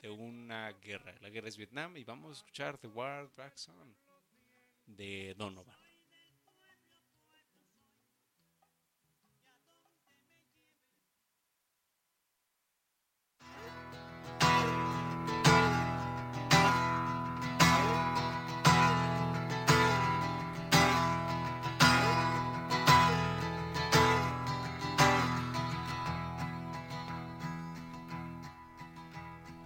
de 0.00 0.10
una 0.10 0.72
guerra. 0.72 1.14
La 1.20 1.28
guerra 1.28 1.48
es 1.48 1.56
Vietnam 1.56 1.96
y 1.96 2.04
vamos 2.04 2.30
a 2.30 2.40
escuchar 2.40 2.78
The 2.78 2.88
War 2.88 3.30
Drags 3.34 3.68
On 3.68 3.94
de 4.86 5.34
Donovan. 5.36 5.79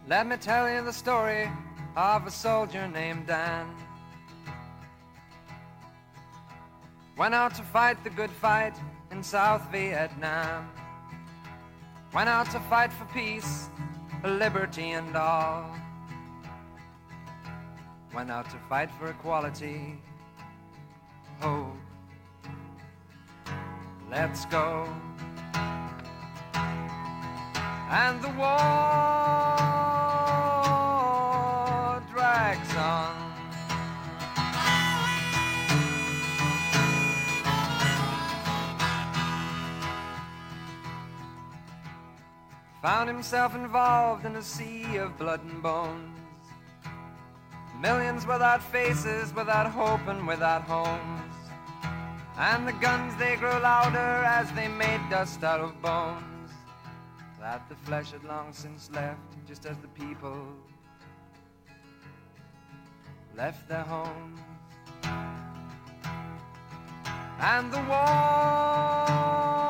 Let 0.06 0.26
me 0.26 0.36
tell 0.36 0.70
you 0.70 0.82
the 0.82 0.92
story 0.92 1.50
of 1.96 2.26
a 2.26 2.30
soldier 2.30 2.86
named 2.88 3.26
Dan. 3.26 3.74
Went 7.16 7.34
out 7.34 7.54
to 7.54 7.62
fight 7.62 8.04
the 8.04 8.10
good 8.10 8.30
fight 8.30 8.74
in 9.10 9.22
South 9.22 9.62
Vietnam. 9.72 10.68
Went 12.12 12.28
out 12.28 12.50
to 12.50 12.60
fight 12.60 12.92
for 12.92 13.06
peace, 13.14 13.70
for 14.20 14.28
liberty 14.28 14.90
and 14.90 15.16
all. 15.16 15.74
Went 18.14 18.30
out 18.30 18.50
to 18.50 18.58
fight 18.68 18.90
for 18.98 19.08
equality. 19.08 19.98
Oh, 21.40 21.72
let's 24.10 24.44
go. 24.46 24.86
And 27.90 28.20
the 28.20 28.28
war 28.36 29.73
Found 42.84 43.08
himself 43.08 43.54
involved 43.54 44.26
in 44.26 44.36
a 44.36 44.42
sea 44.42 44.96
of 44.96 45.16
blood 45.16 45.42
and 45.42 45.62
bones. 45.62 46.18
Millions 47.80 48.26
without 48.26 48.62
faces, 48.62 49.34
without 49.34 49.70
hope, 49.70 50.06
and 50.06 50.28
without 50.28 50.64
homes. 50.64 51.34
And 52.36 52.68
the 52.68 52.74
guns 52.74 53.16
they 53.16 53.36
grew 53.36 53.58
louder 53.58 54.26
as 54.26 54.52
they 54.52 54.68
made 54.68 55.00
dust 55.08 55.42
out 55.42 55.60
of 55.60 55.80
bones 55.80 56.50
that 57.40 57.66
the 57.70 57.74
flesh 57.86 58.10
had 58.10 58.22
long 58.24 58.52
since 58.52 58.90
left, 58.90 59.18
just 59.48 59.64
as 59.64 59.78
the 59.78 59.88
people 59.88 60.46
left 63.34 63.66
their 63.66 63.84
homes. 63.84 64.40
And 67.40 67.72
the 67.72 67.80
war 67.88 69.63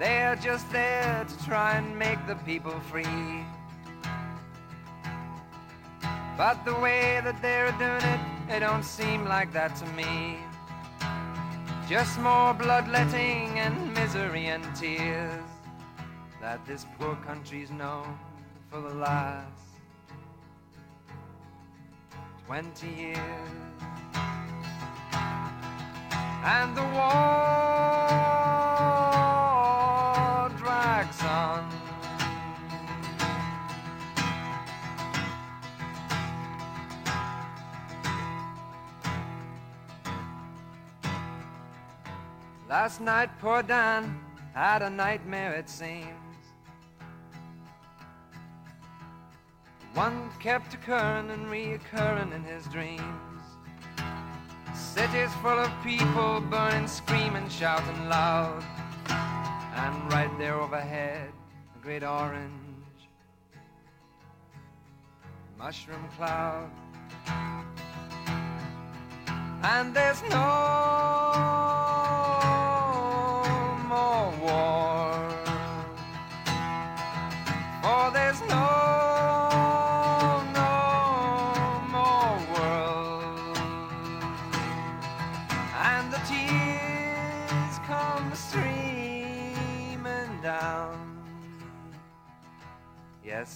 They're 0.00 0.34
just 0.36 0.72
there 0.72 1.26
to 1.28 1.44
try 1.44 1.76
and 1.76 1.98
make 1.98 2.26
the 2.26 2.36
people 2.36 2.72
free. 2.90 3.44
But 6.38 6.64
the 6.64 6.74
way 6.76 7.20
that 7.22 7.42
they're 7.42 7.70
doing 7.72 8.10
it, 8.14 8.56
it 8.56 8.60
don't 8.60 8.82
seem 8.82 9.26
like 9.26 9.52
that 9.52 9.76
to 9.76 9.86
me. 9.88 10.38
Just 11.86 12.18
more 12.18 12.54
bloodletting 12.54 13.58
and 13.58 13.92
misery 13.92 14.46
and 14.46 14.64
tears 14.74 15.44
that 16.40 16.64
this 16.64 16.86
poor 16.98 17.14
country's 17.16 17.70
known 17.70 18.18
for 18.70 18.80
the 18.80 18.94
last 18.94 19.52
twenty 22.46 22.88
years. 22.88 23.50
And 26.42 26.74
the 26.74 26.86
war 26.94 27.49
Last 42.90 43.02
night, 43.02 43.30
poor 43.38 43.62
Dan 43.62 44.18
had 44.52 44.82
a 44.82 44.90
nightmare, 44.90 45.54
it 45.54 45.70
seems. 45.70 46.08
One 49.94 50.28
kept 50.40 50.74
occurring 50.74 51.30
and 51.30 51.46
reoccurring 51.46 52.34
in 52.34 52.42
his 52.42 52.66
dreams. 52.66 53.42
Cities 54.74 55.32
full 55.40 55.60
of 55.60 55.70
people 55.84 56.40
burning, 56.40 56.88
screaming, 56.88 57.48
shouting 57.48 58.08
loud. 58.08 58.64
And 59.08 60.12
right 60.12 60.36
there 60.36 60.56
overhead, 60.60 61.30
a 61.76 61.78
great 61.80 62.02
orange 62.02 62.50
mushroom 65.56 66.08
cloud. 66.16 66.68
and 69.62 69.94
there's 69.94 70.22
no 70.22 71.19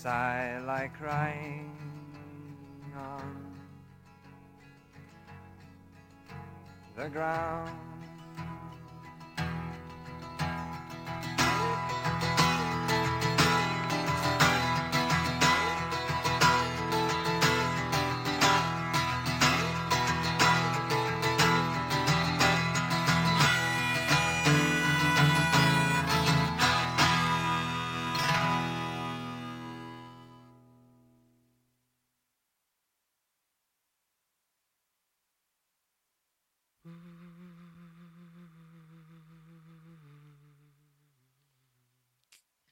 I 0.07 0.59
like 0.67 0.93
crying 0.99 1.71
on 2.95 3.57
the 6.95 7.09
ground. 7.09 7.94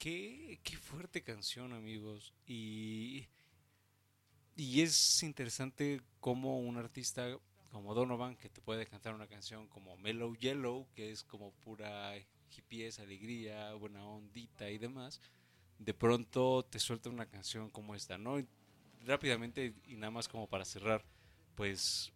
Qué, 0.03 0.59
qué 0.65 0.77
fuerte 0.79 1.23
canción, 1.23 1.73
amigos. 1.73 2.35
Y, 2.45 3.29
y 4.57 4.81
es 4.81 5.23
interesante 5.23 6.01
cómo 6.19 6.59
un 6.59 6.77
artista 6.77 7.39
como 7.71 7.95
Donovan, 7.95 8.35
que 8.35 8.49
te 8.49 8.61
puede 8.61 8.85
cantar 8.85 9.15
una 9.15 9.29
canción 9.29 9.69
como 9.69 9.97
Mellow 9.97 10.35
Yellow, 10.35 10.89
que 10.97 11.13
es 11.13 11.23
como 11.23 11.53
pura 11.53 12.15
hippies, 12.51 12.99
alegría, 12.99 13.75
buena 13.75 14.05
ondita 14.05 14.69
y 14.71 14.79
demás, 14.79 15.21
de 15.79 15.95
pronto 15.95 16.65
te 16.65 16.81
suelta 16.81 17.09
una 17.09 17.27
canción 17.27 17.71
como 17.71 17.95
esta, 17.95 18.19
¿no? 18.19 18.45
Rápidamente, 19.07 19.73
y 19.87 19.95
nada 19.95 20.11
más 20.11 20.27
como 20.27 20.49
para 20.49 20.65
cerrar, 20.65 21.05
pues 21.55 22.13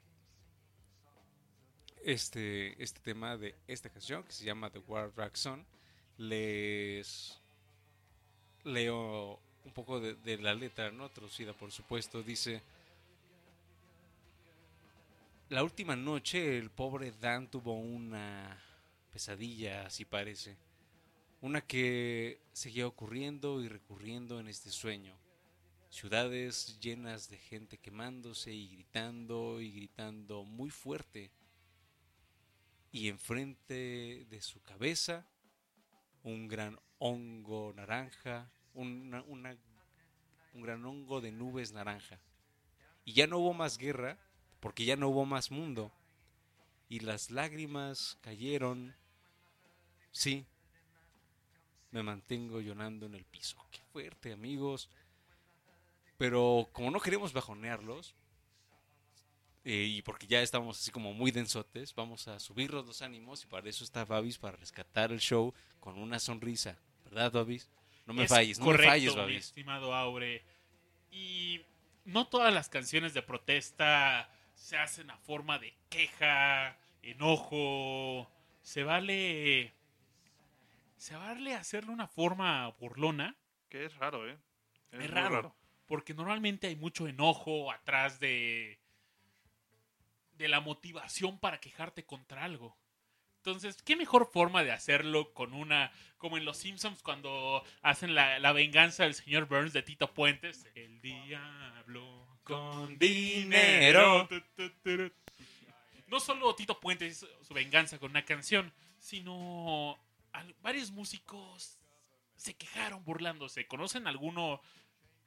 este, 2.02 2.82
este 2.82 3.00
tema 3.00 3.36
de 3.36 3.54
esta 3.68 3.90
canción 3.90 4.24
que 4.24 4.32
se 4.32 4.44
llama 4.44 4.70
The 4.70 4.80
War 4.80 5.14
Drag 5.14 5.36
Song, 5.36 5.62
les 6.16 7.45
leo 8.66 9.38
un 9.64 9.72
poco 9.72 10.00
de, 10.00 10.38
la 10.38 10.54
letra, 10.54 10.90
¿no? 10.90 11.08
Traducida, 11.10 11.52
por 11.52 11.72
supuesto, 11.72 12.22
dice... 12.22 12.62
La 15.48 15.62
última 15.62 15.94
noche 15.94 16.58
el 16.58 16.70
pobre 16.70 17.12
Dan 17.20 17.48
tuvo 17.48 17.74
una 17.74 18.60
pesadilla, 19.12 19.86
así 19.86 20.04
parece. 20.04 20.56
Una 21.40 21.60
que 21.60 22.40
seguía 22.52 22.88
ocurriendo 22.88 23.62
y 23.62 23.68
recurriendo 23.68 24.40
en 24.40 24.48
este 24.48 24.70
sueño. 24.70 25.16
Ciudades 25.88 26.80
llenas 26.80 27.30
de 27.30 27.38
gente 27.38 27.78
quemándose 27.78 28.52
y 28.52 28.68
gritando 28.68 29.60
y 29.60 29.70
gritando 29.70 30.42
muy 30.42 30.70
fuerte. 30.70 31.30
Y 32.90 33.08
enfrente 33.08 34.26
de 34.28 34.40
su 34.42 34.60
cabeza 34.62 35.24
un 36.26 36.48
gran 36.48 36.76
hongo 36.98 37.72
naranja, 37.72 38.50
una- 38.76 39.22
un 40.54 40.62
gran 40.62 40.84
hongo 40.84 41.20
de 41.20 41.32
nubes 41.32 41.72
naranja. 41.72 42.18
Y 43.04 43.12
ya 43.12 43.26
no 43.26 43.38
hubo 43.38 43.54
más 43.54 43.78
guerra, 43.78 44.18
porque 44.60 44.84
ya 44.84 44.96
no 44.96 45.08
hubo 45.08 45.24
más 45.26 45.50
mundo. 45.50 45.92
Y 46.88 47.00
las 47.00 47.30
lágrimas 47.30 48.18
cayeron. 48.20 48.94
Sí, 50.12 50.46
me 51.90 52.02
mantengo 52.02 52.60
llorando 52.60 53.06
en 53.06 53.14
el 53.14 53.24
piso. 53.24 53.56
Qué 53.70 53.80
fuerte, 53.92 54.32
amigos. 54.32 54.88
Pero 56.18 56.68
como 56.72 56.90
no 56.90 57.00
queremos 57.00 57.32
bajonearlos, 57.32 58.14
eh, 59.64 59.84
y 59.96 60.02
porque 60.02 60.26
ya 60.26 60.40
estamos 60.42 60.78
así 60.80 60.90
como 60.90 61.12
muy 61.12 61.30
densotes, 61.30 61.94
vamos 61.94 62.28
a 62.28 62.38
subirnos 62.38 62.86
los 62.86 63.02
ánimos 63.02 63.42
y 63.42 63.46
para 63.46 63.68
eso 63.68 63.84
está 63.84 64.04
Babis, 64.04 64.38
para 64.38 64.56
rescatar 64.56 65.12
el 65.12 65.20
show 65.20 65.52
con 65.80 65.98
una 65.98 66.18
sonrisa. 66.18 66.78
¿Verdad, 67.04 67.32
Babis? 67.32 67.68
No 68.06 68.14
me 68.14 68.24
Es 68.24 68.30
falles, 68.30 68.58
no 68.58 68.64
correcto, 68.66 68.86
me 68.86 68.90
falles, 68.92 69.14
mi 69.14 69.20
Babis. 69.20 69.44
estimado 69.46 69.94
Aure. 69.94 70.44
Y 71.10 71.60
no 72.04 72.28
todas 72.28 72.54
las 72.54 72.68
canciones 72.68 73.14
de 73.14 73.22
protesta 73.22 74.30
se 74.54 74.78
hacen 74.78 75.10
a 75.10 75.18
forma 75.18 75.58
de 75.58 75.74
queja, 75.88 76.78
enojo. 77.02 78.30
Se 78.62 78.84
vale. 78.84 79.74
Se 80.96 81.16
vale 81.16 81.54
hacerle 81.54 81.92
una 81.92 82.06
forma 82.06 82.68
burlona. 82.80 83.36
Que 83.68 83.84
es 83.84 83.96
raro, 83.96 84.28
¿eh? 84.28 84.38
Es, 84.92 84.98
muy 85.00 85.08
raro, 85.08 85.54
Porque 85.86 86.14
normalmente 86.14 86.68
hay 86.68 86.76
mucho 86.76 87.08
enojo 87.08 87.72
atrás 87.72 88.20
de. 88.20 88.78
de 90.34 90.48
la 90.48 90.60
motivación 90.60 91.38
para 91.38 91.60
quejarte 91.60 92.04
contra 92.04 92.44
algo. 92.44 92.76
Entonces, 93.46 93.80
¿qué 93.84 93.94
mejor 93.94 94.28
forma 94.32 94.64
de 94.64 94.72
hacerlo 94.72 95.32
con 95.32 95.54
una. 95.54 95.92
como 96.18 96.36
en 96.36 96.44
Los 96.44 96.56
Simpsons 96.56 97.00
cuando 97.00 97.62
hacen 97.80 98.16
la, 98.16 98.40
la 98.40 98.50
venganza 98.50 99.04
del 99.04 99.14
señor 99.14 99.46
Burns 99.46 99.72
de 99.72 99.84
Tito 99.84 100.12
Puentes? 100.12 100.66
El 100.74 101.00
diablo 101.00 102.26
con 102.42 102.98
dinero. 102.98 104.28
No 106.08 106.18
solo 106.18 106.56
Tito 106.56 106.80
Puentes 106.80 107.12
hizo 107.12 107.28
su 107.44 107.54
venganza 107.54 108.00
con 108.00 108.10
una 108.10 108.24
canción, 108.24 108.72
sino 108.98 109.96
varios 110.60 110.90
músicos 110.90 111.78
se 112.34 112.52
quejaron 112.54 113.04
burlándose. 113.04 113.68
¿Conocen 113.68 114.08
alguno? 114.08 114.60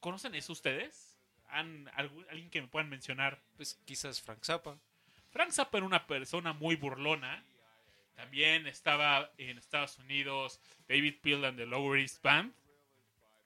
¿Conocen 0.02 0.36
eso 0.36 0.52
ustedes? 0.52 1.18
¿Han, 1.48 1.90
algún- 1.96 2.26
¿Alguien 2.30 2.50
que 2.50 2.62
me 2.62 2.68
puedan 2.68 2.90
mencionar? 2.90 3.42
Pues 3.56 3.80
quizás 3.86 4.22
Frank 4.22 4.44
Zappa. 4.44 4.78
Frank 5.32 5.52
Zappa 5.52 5.78
era 5.78 5.88
una 5.88 6.06
persona 6.06 6.52
muy 6.52 6.76
burlona. 6.76 7.46
También 8.20 8.68
estaba 8.68 9.32
en 9.38 9.58
Estados 9.58 9.98
Unidos 9.98 10.60
David 10.90 11.22
Peel 11.22 11.46
and 11.46 11.58
the 11.58 11.66
Lower 11.66 11.98
East 11.98 12.22
Band, 12.22 12.54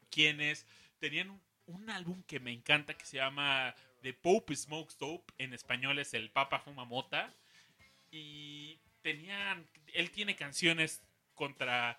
quienes 0.10 0.66
tenían 0.98 1.40
un, 1.68 1.90
álbum 1.92 2.24
que 2.24 2.40
me 2.40 2.52
encanta 2.52 2.96
que 2.96 3.06
se 3.06 3.18
llama 3.18 3.76
The 4.02 4.14
Pope 4.16 4.56
Smokes 4.56 4.98
Dope. 4.98 5.32
En 5.38 5.54
español 5.54 6.00
es 6.00 6.16
El 6.16 6.32
Papa 6.32 6.58
Fuma 6.58 6.86
Mota. 6.86 7.32
Y 8.10 8.80
tenían. 9.04 9.64
Él 9.94 10.10
tiene 10.10 10.36
canciones 10.36 11.04
contra. 11.36 11.96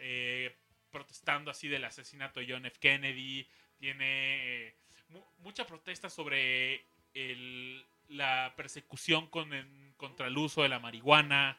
eh, 0.00 0.54
protestando 0.90 1.50
así 1.50 1.66
del 1.68 1.84
asesinato 1.86 2.40
de 2.40 2.46
John 2.52 2.66
F. 2.66 2.78
Kennedy. 2.78 3.48
Tiene 3.78 4.66
eh, 4.66 4.76
mu- 5.08 5.24
mucha 5.38 5.66
protesta 5.66 6.10
sobre 6.10 6.84
el- 7.14 7.86
la 8.08 8.52
persecución 8.54 9.28
con 9.28 9.50
contra 9.96 10.26
el 10.26 10.36
uso 10.36 10.62
de 10.62 10.68
la 10.68 10.78
marihuana. 10.78 11.58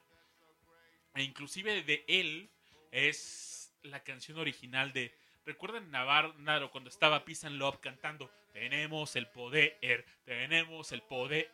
E 1.15 1.23
inclusive 1.23 1.83
de 1.83 2.03
él 2.07 2.49
es 2.91 3.73
la 3.83 4.03
canción 4.03 4.37
original 4.37 4.93
de. 4.93 5.13
¿Recuerdan 5.45 5.89
Navarro 5.89 6.69
cuando 6.71 6.89
estaba 6.89 7.25
Peace 7.25 7.47
and 7.47 7.57
Love 7.57 7.79
cantando? 7.79 8.29
Tenemos 8.53 9.15
el 9.15 9.27
poder, 9.27 9.77
tenemos 10.25 10.91
el 10.91 11.01
poder. 11.01 11.51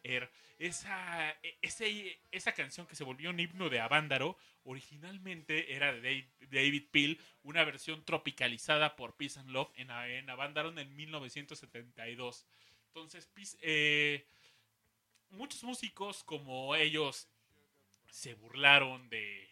Esa, 0.58 1.30
e- 1.44 1.58
esa 2.32 2.52
canción 2.54 2.88
que 2.88 2.96
se 2.96 3.04
volvió 3.04 3.30
un 3.30 3.40
himno 3.40 3.70
de 3.70 3.80
Avándaro 3.80 4.38
originalmente 4.64 5.74
era 5.76 5.94
de 5.94 6.28
David 6.50 6.84
Peel, 6.92 7.20
una 7.44 7.64
versión 7.64 8.04
tropicalizada 8.04 8.96
por 8.96 9.16
Peace 9.16 9.40
and 9.40 9.50
Love 9.52 9.72
en, 9.76 9.92
en 9.92 10.30
en 10.80 10.96
1972. 10.96 12.46
Entonces, 12.88 13.28
Peace- 13.28 13.58
eh, 13.62 14.26
muchos 15.30 15.64
músicos 15.64 16.24
como 16.24 16.76
ellos 16.76 17.28
se 18.16 18.34
burlaron 18.34 19.10
de 19.10 19.50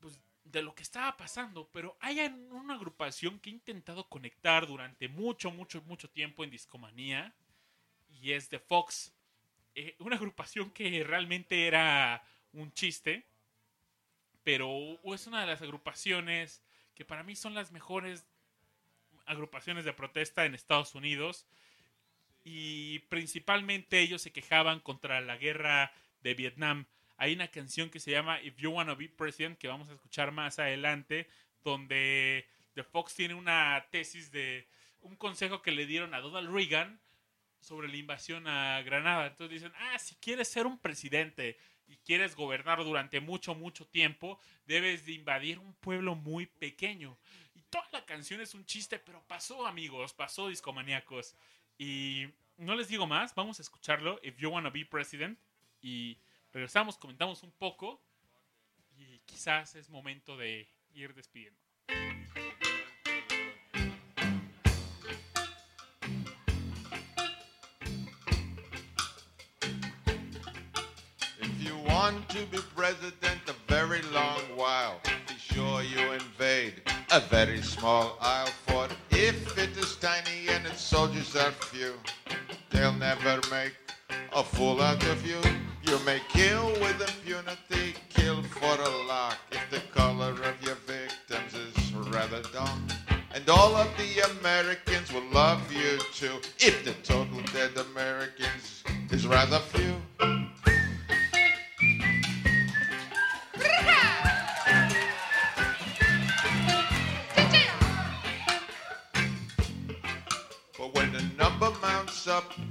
pues, 0.00 0.20
de 0.42 0.60
lo 0.60 0.74
que 0.74 0.82
estaba 0.82 1.16
pasando, 1.16 1.70
pero 1.70 1.96
hay 2.00 2.18
una 2.50 2.74
agrupación 2.74 3.38
que 3.38 3.50
he 3.50 3.52
intentado 3.52 4.08
conectar 4.08 4.66
durante 4.66 5.06
mucho, 5.08 5.52
mucho, 5.52 5.82
mucho 5.82 6.10
tiempo 6.10 6.42
en 6.42 6.50
Discomanía 6.50 7.32
y 8.08 8.32
es 8.32 8.48
The 8.48 8.58
Fox. 8.58 9.14
Eh, 9.76 9.94
una 10.00 10.16
agrupación 10.16 10.72
que 10.72 11.04
realmente 11.04 11.68
era 11.68 12.24
un 12.52 12.72
chiste, 12.72 13.24
pero 14.42 14.98
es 15.14 15.28
una 15.28 15.42
de 15.42 15.46
las 15.46 15.62
agrupaciones 15.62 16.60
que 16.92 17.04
para 17.04 17.22
mí 17.22 17.36
son 17.36 17.54
las 17.54 17.70
mejores 17.70 18.26
agrupaciones 19.26 19.84
de 19.84 19.92
protesta 19.92 20.44
en 20.44 20.56
Estados 20.56 20.96
Unidos 20.96 21.46
y 22.48 23.00
principalmente 23.08 23.98
ellos 23.98 24.22
se 24.22 24.30
quejaban 24.30 24.78
contra 24.78 25.20
la 25.20 25.36
guerra 25.36 25.92
de 26.22 26.34
Vietnam. 26.34 26.86
Hay 27.16 27.32
una 27.32 27.48
canción 27.48 27.90
que 27.90 27.98
se 27.98 28.12
llama 28.12 28.40
If 28.40 28.56
You 28.58 28.70
Wanna 28.70 28.94
Be 28.94 29.08
President 29.08 29.58
que 29.58 29.66
vamos 29.66 29.88
a 29.88 29.94
escuchar 29.94 30.30
más 30.30 30.60
adelante, 30.60 31.26
donde 31.64 32.46
The 32.74 32.84
Fox 32.84 33.16
tiene 33.16 33.34
una 33.34 33.84
tesis 33.90 34.30
de 34.30 34.68
un 35.00 35.16
consejo 35.16 35.60
que 35.60 35.72
le 35.72 35.86
dieron 35.86 36.14
a 36.14 36.20
Donald 36.20 36.54
Reagan 36.54 37.00
sobre 37.58 37.88
la 37.88 37.96
invasión 37.96 38.46
a 38.46 38.80
Granada. 38.82 39.26
Entonces 39.26 39.62
dicen, 39.62 39.72
ah, 39.80 39.98
si 39.98 40.14
quieres 40.14 40.46
ser 40.46 40.66
un 40.66 40.78
presidente 40.78 41.58
y 41.88 41.96
quieres 41.96 42.36
gobernar 42.36 42.84
durante 42.84 43.18
mucho, 43.18 43.56
mucho 43.56 43.88
tiempo, 43.88 44.38
debes 44.66 45.04
de 45.04 45.14
invadir 45.14 45.58
un 45.58 45.74
pueblo 45.74 46.14
muy 46.14 46.46
pequeño. 46.46 47.18
Y 47.56 47.62
toda 47.62 47.88
la 47.90 48.04
canción 48.04 48.40
es 48.40 48.54
un 48.54 48.64
chiste, 48.66 49.00
pero 49.00 49.20
pasó, 49.26 49.66
amigos, 49.66 50.14
pasó, 50.14 50.46
discomaníacos. 50.46 51.34
Y 51.78 52.26
no 52.56 52.74
les 52.74 52.88
digo 52.88 53.06
más, 53.06 53.34
vamos 53.34 53.58
a 53.58 53.62
escucharlo, 53.62 54.18
If 54.22 54.38
You 54.38 54.50
Wanna 54.50 54.70
Be 54.70 54.84
President. 54.86 55.38
Y 55.82 56.18
regresamos, 56.52 56.96
comentamos 56.96 57.42
un 57.42 57.52
poco. 57.52 58.02
Y 58.96 59.20
quizás 59.26 59.74
es 59.74 59.90
momento 59.90 60.36
de 60.36 60.68
ir 60.94 61.14
despidiendo. 61.14 61.60
If 71.38 71.62
you 71.62 71.76
want 71.86 72.26
to 72.30 72.46
be 72.46 72.58
president 72.74 73.42
a 73.48 73.54
very 73.68 74.00
long 74.12 74.40
while, 74.56 75.00
sure 75.56 75.82
you 75.82 76.12
invade 76.12 76.74
a 77.12 77.20
very 77.20 77.62
small 77.62 78.18
isle. 78.20 78.52
For 78.66 78.88
if 79.10 79.56
it 79.56 79.74
is 79.78 79.96
tiny 79.96 80.48
and 80.50 80.66
its 80.66 80.82
soldiers 80.82 81.34
are 81.34 81.50
few, 81.50 81.94
they'll 82.70 82.92
never 82.92 83.40
make 83.50 83.72
a 84.34 84.44
fool 84.44 84.82
out 84.82 85.02
of 85.06 85.26
you. 85.26 85.40
You 85.82 85.98
may 86.04 86.20
kill 86.28 86.66
with 86.82 87.00
impunity, 87.00 87.94
kill 88.10 88.42
for 88.42 88.76
a 88.90 88.92
lark 89.08 89.38
if 89.50 89.64
the 89.70 89.80
color 89.98 90.32
of 90.50 90.56
your 90.62 90.78
victims 90.94 91.54
is 91.54 91.94
rather 92.10 92.42
dark. 92.52 92.78
And 93.34 93.48
all 93.48 93.74
of 93.76 93.88
the 93.96 94.12
Americans 94.38 95.10
will 95.10 95.30
love 95.32 95.62
you 95.72 95.98
too 96.12 96.36
if 96.58 96.84
the 96.84 96.92
total 97.02 97.40
dead 97.54 97.70
Americans 97.92 98.84
is 99.10 99.26
rather 99.26 99.60
few. 99.60 100.45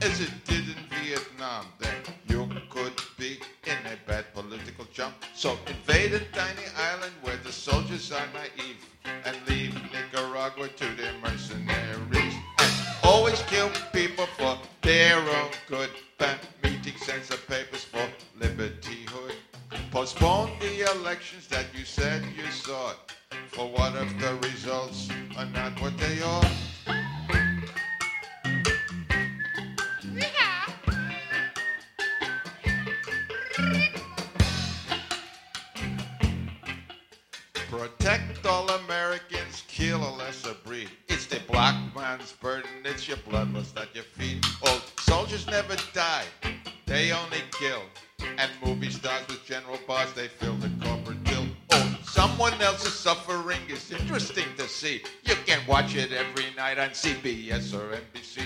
As 0.02 0.20
it 0.20 0.32
did 0.46 0.66
in 0.70 0.84
Vietnam, 1.04 1.66
then 1.80 1.96
you 2.28 2.48
could 2.70 2.94
be 3.18 3.40
in 3.66 3.78
a 3.86 3.98
bad 4.08 4.26
political 4.34 4.86
jump. 4.94 5.16
So 5.34 5.58
invade 5.68 6.14
a 6.14 6.20
tiny 6.32 6.68
island 6.78 7.14
where 7.22 7.38
the 7.38 7.52
soldiers 7.52 8.12
are 8.12 8.28
naive 8.34 8.78
and 9.26 9.36
leave 9.48 9.74
Nicaragua 9.92 10.68
to 10.68 10.86
the 10.96 11.10
mercenaries. 11.22 12.34
And 12.60 12.74
always 13.04 13.42
kill 13.44 13.70
people 13.94 14.26
for 14.38 14.58
their 14.82 15.18
own 15.20 15.52
good. 15.68 15.90
Night 57.06 57.53
on 57.53 58.45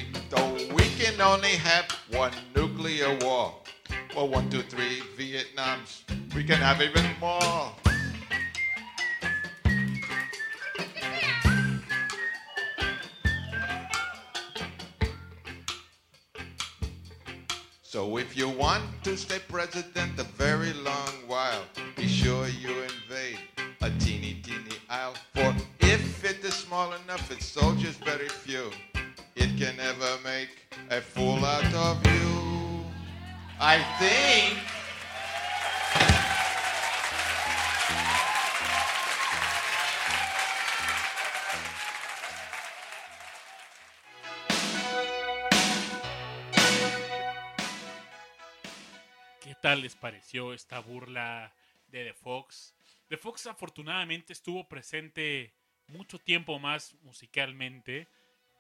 The 53.10 53.18
Fox 53.18 53.48
afortunadamente 53.48 54.34
estuvo 54.34 54.68
presente 54.68 55.52
mucho 55.88 56.20
tiempo 56.20 56.60
más 56.60 56.94
musicalmente 57.02 58.08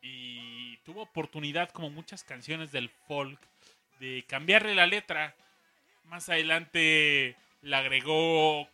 y 0.02 0.78
tuvo 0.78 1.04
oportunidad, 1.04 1.70
como 1.70 1.92
muchas 1.92 2.24
canciones 2.24 2.72
del 2.72 2.90
folk, 2.90 3.40
de 4.00 4.26
cambiarle 4.28 4.74
la 4.74 4.88
letra. 4.88 5.36
Más 6.06 6.30
adelante 6.30 7.36
le 7.62 7.76
agregó 7.76 8.68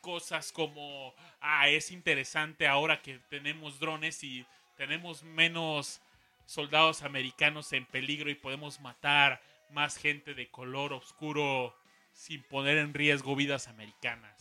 cosas 0.00 0.52
como, 0.52 1.14
ah, 1.40 1.68
es 1.68 1.90
interesante 1.90 2.66
ahora 2.66 3.02
que 3.02 3.18
tenemos 3.28 3.78
drones 3.78 4.24
y 4.24 4.46
tenemos 4.78 5.22
menos 5.22 6.00
soldados 6.46 7.02
americanos 7.02 7.74
en 7.74 7.84
peligro 7.84 8.30
y 8.30 8.34
podemos 8.34 8.80
matar 8.80 9.42
más 9.70 9.98
gente 9.98 10.32
de 10.32 10.48
color 10.48 10.94
oscuro 10.94 11.76
sin 12.14 12.42
poner 12.44 12.78
en 12.78 12.94
riesgo 12.94 13.36
vidas 13.36 13.68
americanas. 13.68 14.33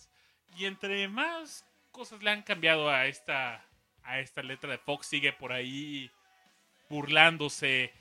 Y 0.56 0.66
entre 0.66 1.08
más 1.08 1.66
cosas 1.91 2.22
le 2.22 2.32
han 2.32 2.43
cambiado 2.43 2.89
a 2.89 3.08
esta 3.08 3.66
a 4.04 4.20
esta 4.20 4.43
letra 4.43 4.70
de 4.70 4.78
Fox 4.78 5.08
sigue 5.08 5.32
por 5.32 5.54
ahí 5.54 6.12
burlándose 6.89 7.93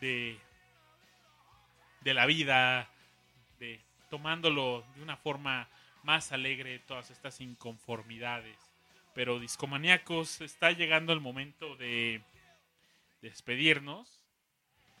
de 0.00 0.38
de 2.06 2.14
la 2.14 2.26
vida, 2.26 2.88
de 3.58 3.80
tomándolo 4.10 4.84
de 4.94 5.02
una 5.02 5.16
forma 5.16 5.68
más 6.04 6.30
alegre 6.30 6.78
todas 6.78 7.10
estas 7.10 7.40
inconformidades. 7.40 8.56
Pero 9.12 9.40
discomaníacos, 9.40 10.40
está 10.40 10.70
llegando 10.70 11.12
el 11.12 11.20
momento 11.20 11.74
de 11.76 12.22
despedirnos. 13.22 14.22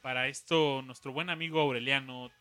Para 0.02 0.26
esto, 0.26 0.82
nuestro 0.82 1.12
buen 1.12 1.30
amigo 1.30 1.60
Aureliano 1.60 2.32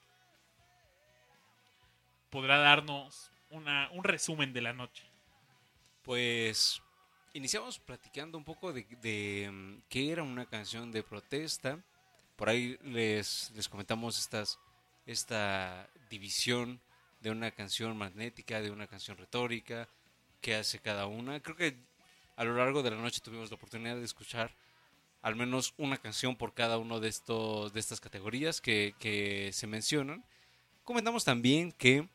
podrá 2.32 2.57
darnos 2.57 3.32
una, 3.50 3.89
un 3.91 4.04
resumen 4.04 4.54
de 4.54 4.62
la 4.62 4.74
noche. 4.74 5.04
Pues 6.04 6.82
iniciamos 7.34 7.80
platicando 7.80 8.38
un 8.38 8.43
poco 8.43 8.72
de, 8.72 8.86
de, 9.02 9.50
mm, 9.52 9.82
qué 9.89 10.12
era 10.12 10.24
una 10.24 10.46
canción 10.46 10.91
de 10.91 11.04
protesta. 11.04 11.80
Por 12.36 12.50
ahí 12.50 12.78
les, 12.84 13.52
les 13.56 13.70
comentamos 13.70 14.20
estas, 14.20 14.60
esta 15.06 15.89
división 16.10 16.80
de 17.22 17.32
una 17.32 17.52
canción 17.52 17.98
magnética, 17.98 18.62
de 18.62 18.72
una 18.72 18.88
canción 18.88 19.18
retórica, 19.18 19.88
qué 20.41 20.56
hace 20.56 20.80
cada 20.80 21.08
una. 21.08 21.39
Creo 21.39 21.56
que 21.56 21.76
a 22.36 22.43
lo 22.43 22.56
largo 22.56 22.84
de 22.84 22.91
la 22.91 22.98
noche 22.98 23.22
tuvimos 23.22 23.50
la 23.50 23.56
oportunidad 23.56 23.96
de 23.96 24.06
escuchar 24.06 24.56
al 25.22 25.36
menos 25.36 25.74
una 25.78 25.98
canción 25.98 26.36
por 26.36 26.54
cada 26.54 26.78
uno 26.78 27.00
de 27.00 27.08
estos 27.08 27.74
de 27.74 27.80
estas 27.80 28.00
categorías 28.00 28.62
que, 28.62 28.93
que 29.00 29.50
se 29.54 29.66
mencionan. 29.66 30.24
Comentamos 30.84 31.24
también 31.24 31.72
que 31.72 32.08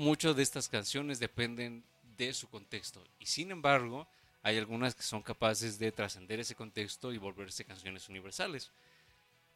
muchas 0.00 0.34
de 0.34 0.42
estas 0.42 0.66
canciones 0.66 1.18
dependen 1.18 1.84
de 2.16 2.32
su 2.32 2.48
contexto 2.48 3.04
y 3.18 3.26
sin 3.26 3.50
embargo 3.50 4.08
hay 4.42 4.56
algunas 4.56 4.94
que 4.94 5.02
son 5.02 5.22
capaces 5.22 5.78
de 5.78 5.92
trascender 5.92 6.40
ese 6.40 6.54
contexto 6.54 7.12
y 7.12 7.18
volverse 7.18 7.66
canciones 7.66 8.08
universales. 8.08 8.70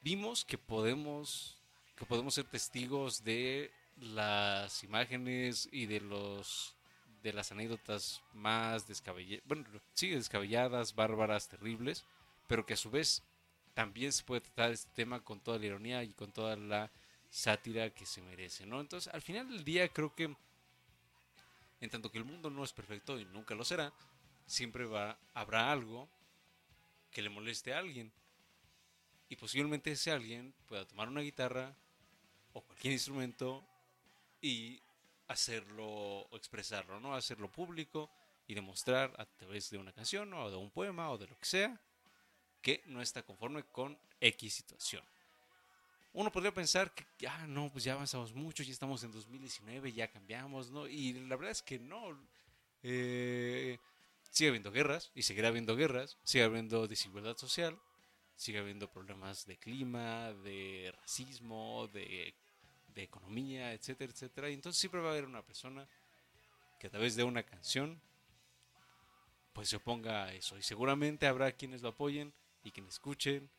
vimos 0.03 0.45
que 0.45 0.59
podemos, 0.59 1.57
que 1.97 2.05
podemos 2.05 2.35
ser 2.35 2.45
testigos 2.45 3.25
de 3.25 3.71
las 3.97 4.85
imágenes 4.85 5.67
y 5.73 5.87
de 5.87 6.01
los 6.01 6.77
de 7.23 7.33
las 7.33 7.51
anécdotas 7.51 8.21
más 8.35 8.87
descabelladas, 8.87 9.43
bueno, 9.47 9.65
sí, 9.95 10.11
descabelladas, 10.11 10.95
bárbaras, 10.95 11.49
terribles, 11.49 12.05
pero 12.47 12.67
que 12.67 12.75
a 12.75 12.77
su 12.77 12.91
vez 12.91 13.23
también 13.73 14.13
se 14.13 14.23
puede 14.23 14.43
tratar 14.43 14.73
este 14.73 14.91
tema 14.95 15.21
con 15.21 15.41
toda 15.41 15.59
la 15.59 15.65
ironía 15.65 16.05
y 16.05 16.13
con 16.13 16.33
toda 16.33 16.55
la 16.55 16.91
sátira 17.35 17.91
que 17.91 18.07
se 18.07 18.23
merece, 18.23 18.65
¿no? 18.65 18.81
Entonces, 18.81 19.13
al 19.13 19.21
final 19.21 19.49
del 19.49 19.65
día 19.65 19.89
creo 19.89 20.15
que 20.15 20.37
en 21.81 21.91
tanto 21.91 22.09
que 22.09 22.19
el 22.19 22.25
mundo 22.25 22.49
no 22.49 22.63
es 22.63 22.73
perfecto 22.73 23.19
y 23.19 23.25
nunca 23.25 23.57
lo 23.57 23.65
será, 23.65 23.93
siempre 24.47 24.85
va, 24.85 25.19
habrá 25.35 25.73
algo 25.73 26.09
que 27.11 27.23
le 27.23 27.31
moleste 27.31 27.75
a 27.75 27.79
alguien. 27.79 28.13
Y 29.29 29.35
posiblemente 29.35 29.91
ese 29.91 30.13
alguien 30.13 30.55
pueda 30.69 30.87
tomar 30.87 31.09
una 31.09 31.23
guitarra 31.23 31.75
o 32.53 32.61
cualquier 32.61 32.93
instrumento 32.93 33.67
y 34.41 34.81
hacerlo 35.27 35.87
o 35.89 36.37
expresarlo, 36.37 37.01
¿no? 37.01 37.17
Hacerlo 37.17 37.51
público 37.51 38.09
y 38.47 38.55
demostrar 38.55 39.13
a 39.19 39.27
través 39.27 39.71
de 39.71 39.79
una 39.79 39.93
canción 39.93 40.33
o 40.35 40.51
de 40.51 40.57
un 40.57 40.71
poema 40.71 41.11
o 41.11 41.19
de 41.19 41.27
lo 41.27 41.37
que 41.37 41.47
sea 41.47 41.81
que 42.63 42.85
no 42.87 43.03
está 43.03 43.25
conforme 43.25 43.65
con 43.65 43.99
X 44.21 44.55
situación. 44.55 45.05
Uno 46.15 46.31
podría 46.31 46.55
pensar 46.55 46.95
que 46.95 47.05
ya 47.19 47.45
no, 47.49 47.71
pues 47.73 47.83
ya 47.83 47.95
avanzamos 47.95 48.33
mucho, 48.33 48.63
ya 48.63 48.71
estamos 48.71 49.03
en 49.03 49.11
2019, 49.11 49.93
ya 49.93 50.09
cambiamos, 50.09 50.71
¿no? 50.71 50.87
Y 50.87 51.13
la 51.13 51.35
verdad 51.35 51.51
es 51.51 51.61
que 51.61 51.81
no. 51.81 52.17
Eh, 52.85 53.79
sigue 54.31 54.51
habiendo 54.51 54.71
guerras 54.71 55.11
y 55.17 55.23
seguirá 55.23 55.49
habiendo 55.49 55.75
guerras, 55.75 56.17
sigue 56.23 56.45
habiendo 56.45 56.87
desigualdad 56.87 57.37
social, 57.37 57.77
sigue 58.37 58.61
habiendo 58.61 58.89
problemas 58.89 59.45
de 59.45 59.57
clima, 59.57 60.33
de 60.45 60.95
racismo, 61.01 61.89
de, 61.93 62.33
de 62.95 63.03
economía, 63.03 63.73
etcétera, 63.73 64.13
etcétera. 64.13 64.51
Y 64.51 64.55
entonces 64.55 64.79
siempre 64.79 65.01
va 65.01 65.09
a 65.09 65.13
haber 65.13 65.25
una 65.25 65.43
persona 65.43 65.89
que 66.79 66.87
a 66.87 66.91
través 66.91 67.17
de 67.17 67.25
una 67.25 67.43
canción 67.43 68.01
pues 69.53 69.69
se 69.69 69.77
oponga 69.77 70.27
a 70.27 70.33
eso. 70.33 70.57
Y 70.59 70.63
seguramente 70.63 71.27
habrá 71.27 71.51
quienes 71.51 71.83
lo 71.83 71.89
apoyen 71.89 72.33
y 72.63 72.71
quienes 72.71 72.95
escuchen 72.95 73.51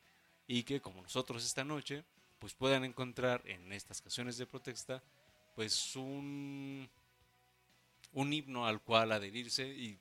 y 0.47 0.63
que 0.63 0.79
como 0.79 1.01
nosotros 1.01 1.43
esta 1.43 1.65
noche 1.65 2.05
pues 2.45 2.53
puedan 2.53 2.83
encontrar 2.85 3.41
en 3.45 3.73
estas 3.73 4.03
canciones 4.03 4.37
de 4.37 4.45
protesta 4.45 5.01
pues 5.55 5.95
un 5.95 6.87
un 8.11 8.33
himno 8.33 8.67
al 8.67 8.83
cual 8.83 9.13
adherirse 9.13 9.67
y 9.67 9.97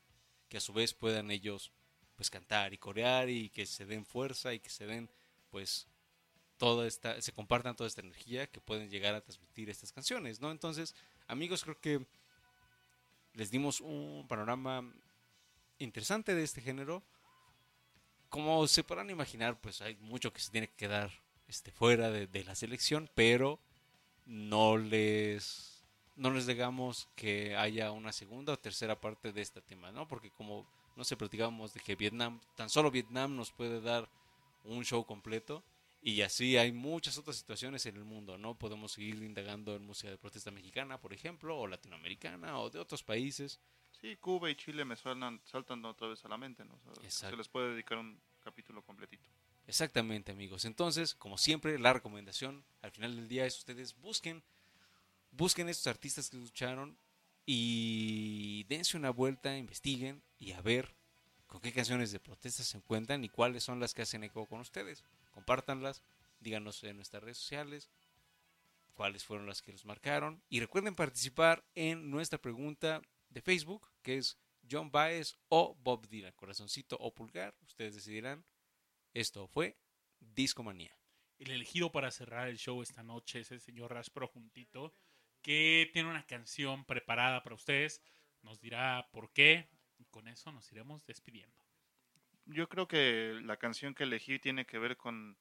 que 0.50 0.58
a 0.58 0.60
su 0.60 0.74
vez 0.74 0.92
puedan 0.92 1.30
ellos 1.30 1.72
pues 2.16 2.28
cantar 2.28 2.74
y 2.74 2.76
corear 2.76 3.30
y 3.30 3.48
que 3.48 3.64
se 3.64 3.86
den 3.86 4.04
fuerza 4.04 4.52
y 4.52 4.60
que 4.60 4.68
se 4.68 4.84
den 4.84 5.08
pues 5.48 5.86
toda 6.58 6.86
esta 6.86 7.18
se 7.22 7.32
compartan 7.32 7.76
toda 7.76 7.88
esta 7.88 8.02
energía 8.02 8.46
que 8.46 8.60
pueden 8.60 8.90
llegar 8.90 9.14
a 9.14 9.22
transmitir 9.22 9.70
estas 9.70 9.90
canciones, 9.90 10.38
¿no? 10.38 10.50
Entonces, 10.50 10.94
amigos, 11.26 11.64
creo 11.64 11.80
que 11.80 12.06
les 13.32 13.50
dimos 13.50 13.80
un 13.80 14.26
panorama 14.28 14.92
interesante 15.78 16.34
de 16.34 16.42
este 16.42 16.60
género. 16.60 17.02
Como 18.28 18.66
se 18.66 18.84
podrán 18.84 19.08
imaginar, 19.08 19.58
pues 19.58 19.80
hay 19.80 19.96
mucho 19.96 20.30
que 20.30 20.42
se 20.42 20.50
tiene 20.50 20.68
que 20.68 20.76
quedar 20.76 21.23
este, 21.48 21.70
fuera 21.72 22.10
de, 22.10 22.26
de 22.26 22.44
la 22.44 22.54
selección, 22.54 23.10
pero 23.14 23.60
no 24.26 24.76
les 24.76 25.70
no 26.16 26.30
les 26.30 26.46
digamos 26.46 27.08
que 27.16 27.56
haya 27.56 27.90
una 27.90 28.12
segunda 28.12 28.52
o 28.52 28.58
tercera 28.58 29.00
parte 29.00 29.32
de 29.32 29.42
este 29.42 29.60
tema, 29.60 29.90
¿no? 29.90 30.06
Porque 30.06 30.30
como 30.30 30.66
no 30.96 31.04
sé, 31.04 31.16
platicábamos 31.16 31.74
de 31.74 31.80
que 31.80 31.96
Vietnam, 31.96 32.40
tan 32.54 32.70
solo 32.70 32.90
Vietnam 32.90 33.36
nos 33.36 33.50
puede 33.50 33.80
dar 33.80 34.08
un 34.64 34.84
show 34.84 35.04
completo 35.04 35.62
y 36.02 36.20
así 36.20 36.56
hay 36.56 36.70
muchas 36.70 37.18
otras 37.18 37.36
situaciones 37.36 37.86
en 37.86 37.96
el 37.96 38.04
mundo, 38.04 38.38
¿no? 38.38 38.54
Podemos 38.54 38.92
seguir 38.92 39.22
indagando 39.22 39.74
en 39.74 39.84
música 39.86 40.10
de 40.10 40.18
protesta 40.18 40.50
mexicana, 40.50 41.00
por 41.00 41.12
ejemplo, 41.12 41.58
o 41.58 41.66
latinoamericana, 41.66 42.58
o 42.58 42.70
de 42.70 42.78
otros 42.78 43.02
países. 43.02 43.58
Sí, 44.00 44.16
Cuba 44.16 44.50
y 44.50 44.54
Chile 44.54 44.84
me 44.84 44.96
suenan, 44.96 45.40
saltan 45.44 45.84
otra 45.84 46.08
vez 46.08 46.24
a 46.24 46.28
la 46.28 46.36
mente, 46.36 46.64
¿no? 46.64 46.78
O 46.84 46.94
sea, 46.94 47.30
se 47.30 47.36
les 47.36 47.48
puede 47.48 47.72
dedicar 47.72 47.98
un 47.98 48.20
capítulo 48.42 48.82
completito. 48.82 49.24
Exactamente, 49.66 50.32
amigos. 50.32 50.64
Entonces, 50.64 51.14
como 51.14 51.38
siempre, 51.38 51.78
la 51.78 51.92
recomendación 51.92 52.64
al 52.82 52.90
final 52.90 53.16
del 53.16 53.28
día 53.28 53.46
es 53.46 53.58
ustedes 53.58 53.96
busquen, 53.96 54.42
busquen 55.30 55.68
estos 55.68 55.86
artistas 55.86 56.28
que 56.28 56.36
lucharon 56.36 56.98
y 57.46 58.64
dense 58.64 58.96
una 58.96 59.10
vuelta, 59.10 59.56
investiguen 59.56 60.22
y 60.38 60.52
a 60.52 60.60
ver 60.60 60.94
con 61.46 61.60
qué 61.60 61.72
canciones 61.72 62.12
de 62.12 62.20
protesta 62.20 62.62
se 62.62 62.76
encuentran 62.76 63.24
y 63.24 63.28
cuáles 63.28 63.62
son 63.62 63.80
las 63.80 63.94
que 63.94 64.02
hacen 64.02 64.24
eco 64.24 64.46
con 64.46 64.60
ustedes. 64.60 65.04
Compártanlas, 65.30 66.02
díganos 66.40 66.82
en 66.84 66.96
nuestras 66.96 67.22
redes 67.22 67.38
sociales 67.38 67.88
cuáles 68.94 69.24
fueron 69.24 69.46
las 69.46 69.60
que 69.60 69.72
los 69.72 69.84
marcaron 69.84 70.42
y 70.48 70.60
recuerden 70.60 70.94
participar 70.94 71.64
en 71.74 72.10
nuestra 72.10 72.38
pregunta 72.38 73.02
de 73.28 73.40
Facebook 73.40 73.88
que 74.02 74.18
es 74.18 74.38
John 74.70 74.90
Baez 74.90 75.36
o 75.48 75.76
Bob 75.82 76.06
Dylan, 76.08 76.32
corazoncito 76.32 76.96
o 76.98 77.12
pulgar, 77.12 77.54
ustedes 77.66 77.94
decidirán. 77.94 78.44
Esto 79.14 79.46
fue 79.46 79.78
Discomanía. 80.18 80.98
El 81.38 81.52
elegido 81.52 81.92
para 81.92 82.10
cerrar 82.10 82.48
el 82.48 82.58
show 82.58 82.82
esta 82.82 83.04
noche 83.04 83.40
es 83.40 83.52
el 83.52 83.60
señor 83.60 83.92
Raspro 83.92 84.26
Juntito, 84.26 84.92
que 85.40 85.88
tiene 85.92 86.10
una 86.10 86.26
canción 86.26 86.84
preparada 86.84 87.44
para 87.44 87.54
ustedes. 87.54 88.02
Nos 88.42 88.60
dirá 88.60 89.08
por 89.12 89.32
qué. 89.32 89.70
Y 89.98 90.06
con 90.06 90.26
eso 90.26 90.50
nos 90.50 90.70
iremos 90.72 91.06
despidiendo. 91.06 91.64
Yo 92.46 92.68
creo 92.68 92.88
que 92.88 93.38
la 93.44 93.56
canción 93.56 93.94
que 93.94 94.02
elegí 94.02 94.40
tiene 94.40 94.66
que 94.66 94.80
ver 94.80 94.96
con 94.96 95.38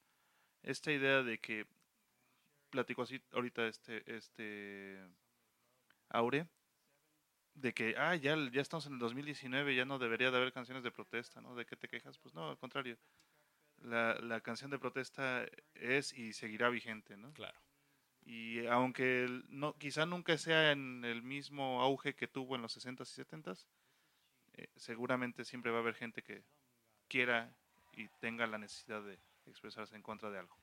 esta 0.61 0.91
idea 0.91 1.23
de 1.23 1.39
que 1.39 1.65
platicó 2.69 3.01
así 3.01 3.23
ahorita 3.31 3.67
este 3.67 4.15
este 4.15 4.99
Aure 6.09 6.47
de 7.55 7.73
que 7.73 7.95
ah 7.97 8.15
ya 8.15 8.35
ya 8.51 8.61
estamos 8.61 8.85
en 8.87 8.93
el 8.93 8.99
2019 8.99 9.75
ya 9.75 9.85
no 9.85 9.99
debería 9.99 10.31
de 10.31 10.37
haber 10.37 10.53
canciones 10.53 10.83
de 10.83 10.91
protesta 10.91 11.41
no 11.41 11.55
de 11.55 11.65
qué 11.65 11.75
te 11.75 11.87
quejas 11.87 12.17
pues 12.17 12.33
no 12.33 12.49
al 12.49 12.57
contrario 12.57 12.97
la, 13.83 14.15
la 14.15 14.41
canción 14.41 14.71
de 14.71 14.79
protesta 14.79 15.45
es 15.75 16.13
y 16.13 16.33
seguirá 16.33 16.69
vigente 16.69 17.15
no 17.17 17.31
Claro. 17.33 17.59
y 18.25 18.65
aunque 18.67 19.23
el- 19.25 19.45
no 19.49 19.77
quizá 19.77 20.05
nunca 20.05 20.37
sea 20.37 20.71
en 20.71 21.03
el 21.05 21.21
mismo 21.21 21.81
auge 21.81 22.15
que 22.15 22.27
tuvo 22.27 22.55
en 22.55 22.61
los 22.61 22.75
60s 22.77 23.11
y 23.11 23.21
70s 23.21 23.67
eh, 24.53 24.67
seguramente 24.75 25.45
siempre 25.45 25.71
va 25.71 25.77
a 25.77 25.81
haber 25.81 25.95
gente 25.95 26.21
que 26.23 26.43
quiera 27.07 27.53
y 27.93 28.07
tenga 28.19 28.47
la 28.47 28.57
necesidad 28.57 29.03
de 29.03 29.19
expresarse 29.45 29.95
en 29.95 30.01
contra 30.01 30.29
de 30.31 30.39
algo. 30.39 30.57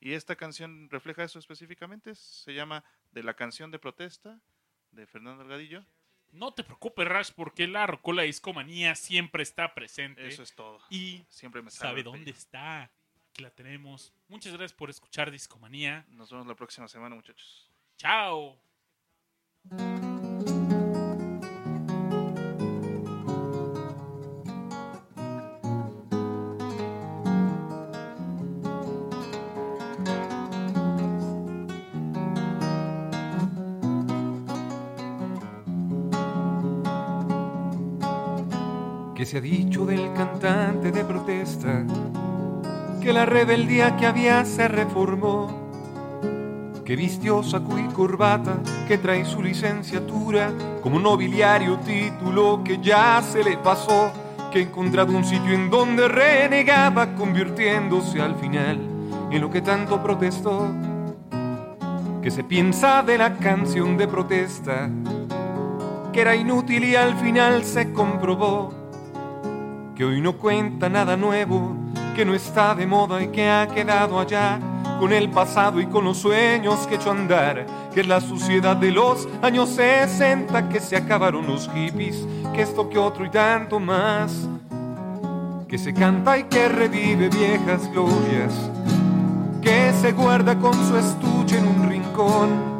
Y 0.00 0.12
esta 0.12 0.36
canción 0.36 0.88
refleja 0.90 1.24
eso 1.24 1.38
específicamente, 1.38 2.14
se 2.14 2.52
llama 2.54 2.84
De 3.12 3.22
la 3.22 3.34
canción 3.34 3.70
de 3.70 3.78
protesta 3.78 4.40
de 4.90 5.06
Fernando 5.06 5.42
Delgadillo. 5.42 5.84
No 6.34 6.52
te 6.52 6.64
preocupes, 6.64 7.06
Rash, 7.06 7.30
porque 7.34 7.68
la 7.68 7.86
Rocola 7.86 8.22
Discomanía 8.22 8.96
siempre 8.96 9.42
está 9.42 9.72
presente. 9.72 10.26
Eso 10.26 10.42
es 10.42 10.54
todo. 10.54 10.80
Y 10.90 11.24
Siempre 11.28 11.62
me 11.62 11.70
sabe 11.70 12.02
dónde 12.02 12.32
está. 12.32 12.90
Aquí 13.30 13.42
la 13.42 13.50
tenemos. 13.50 14.12
Muchas 14.28 14.52
gracias 14.52 14.72
por 14.72 14.90
escuchar 14.90 15.30
Discomanía. 15.30 16.04
Nos 16.10 16.30
vemos 16.30 16.46
la 16.46 16.54
próxima 16.56 16.88
semana, 16.88 17.14
muchachos. 17.14 17.70
Chao. 17.96 18.58
Que 39.24 39.30
se 39.30 39.38
ha 39.38 39.40
dicho 39.40 39.86
del 39.86 40.12
cantante 40.12 40.92
de 40.92 41.02
protesta, 41.02 41.82
que 43.00 43.10
la 43.10 43.24
rebeldía 43.24 43.96
que 43.96 44.04
había 44.04 44.44
se 44.44 44.68
reformó, 44.68 45.70
que 46.84 46.94
vistió 46.94 47.42
saco 47.42 47.78
y 47.78 47.84
corbata, 47.84 48.58
que 48.86 48.98
trae 48.98 49.24
su 49.24 49.42
licenciatura 49.42 50.52
como 50.82 51.00
nobiliario 51.00 51.78
título 51.78 52.60
que 52.62 52.78
ya 52.82 53.22
se 53.22 53.42
le 53.42 53.56
pasó, 53.56 54.12
que 54.52 54.58
ha 54.58 54.62
encontrado 54.62 55.16
un 55.16 55.24
sitio 55.24 55.54
en 55.54 55.70
donde 55.70 56.06
renegaba 56.06 57.14
convirtiéndose 57.14 58.20
al 58.20 58.34
final 58.34 58.78
en 59.30 59.40
lo 59.40 59.48
que 59.48 59.62
tanto 59.62 60.02
protestó, 60.02 60.68
que 62.20 62.30
se 62.30 62.44
piensa 62.44 63.02
de 63.02 63.16
la 63.16 63.38
canción 63.38 63.96
de 63.96 64.06
protesta, 64.06 64.90
que 66.12 66.20
era 66.20 66.36
inútil 66.36 66.84
y 66.84 66.94
al 66.94 67.16
final 67.16 67.64
se 67.64 67.90
comprobó 67.90 68.83
que 69.94 70.04
hoy 70.04 70.20
no 70.20 70.32
cuenta 70.38 70.88
nada 70.88 71.16
nuevo, 71.16 71.76
que 72.16 72.24
no 72.24 72.34
está 72.34 72.74
de 72.74 72.86
moda 72.86 73.22
y 73.22 73.28
que 73.28 73.48
ha 73.48 73.68
quedado 73.68 74.18
allá 74.18 74.58
con 74.98 75.12
el 75.12 75.30
pasado 75.30 75.80
y 75.80 75.86
con 75.86 76.04
los 76.04 76.18
sueños 76.18 76.86
que 76.86 76.96
echó 76.96 77.10
a 77.10 77.14
andar, 77.14 77.66
que 77.92 78.00
es 78.00 78.06
la 78.06 78.20
suciedad 78.20 78.76
de 78.76 78.90
los 78.90 79.28
años 79.42 79.70
60, 79.70 80.68
que 80.68 80.80
se 80.80 80.96
acabaron 80.96 81.46
los 81.46 81.68
hippies, 81.70 82.26
que 82.52 82.62
esto 82.62 82.88
que 82.88 82.98
otro 82.98 83.24
y 83.24 83.30
tanto 83.30 83.78
más, 83.78 84.48
que 85.68 85.78
se 85.78 85.94
canta 85.94 86.38
y 86.38 86.44
que 86.44 86.68
revive 86.68 87.28
viejas 87.28 87.90
glorias, 87.92 88.52
que 89.62 89.92
se 90.00 90.12
guarda 90.12 90.58
con 90.58 90.74
su 90.74 90.96
estuche 90.96 91.58
en 91.58 91.66
un 91.68 91.88
rincón. 91.88 92.74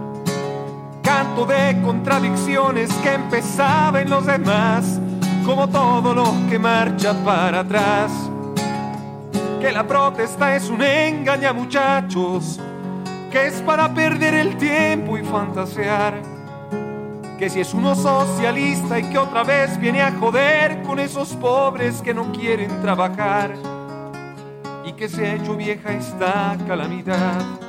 Canto 1.02 1.46
de 1.46 1.80
contradicciones 1.84 2.92
que 2.94 3.12
empezaba 3.14 4.00
en 4.00 4.10
los 4.10 4.26
demás, 4.26 5.00
como 5.44 5.68
todo 5.68 6.14
lo 6.14 6.24
que 6.48 6.58
marcha 6.58 7.12
para 7.24 7.60
atrás. 7.60 8.10
Que 9.60 9.72
la 9.72 9.86
protesta 9.86 10.56
es 10.56 10.68
un 10.68 10.82
engaña 10.82 11.52
muchachos, 11.52 12.60
que 13.30 13.46
es 13.46 13.60
para 13.62 13.92
perder 13.92 14.34
el 14.34 14.56
tiempo 14.56 15.16
y 15.16 15.22
fantasear. 15.22 16.14
Que 17.38 17.50
si 17.50 17.60
es 17.60 17.74
uno 17.74 17.94
socialista 17.94 18.98
y 18.98 19.04
que 19.10 19.18
otra 19.18 19.42
vez 19.42 19.78
viene 19.78 20.02
a 20.02 20.12
joder 20.12 20.82
con 20.82 20.98
esos 20.98 21.34
pobres 21.34 22.00
que 22.00 22.14
no 22.14 22.30
quieren 22.32 22.80
trabajar 22.80 23.54
y 24.84 24.92
que 24.92 25.08
se 25.08 25.26
ha 25.26 25.34
hecho 25.34 25.56
vieja 25.56 25.92
esta 25.92 26.56
calamidad. 26.66 27.63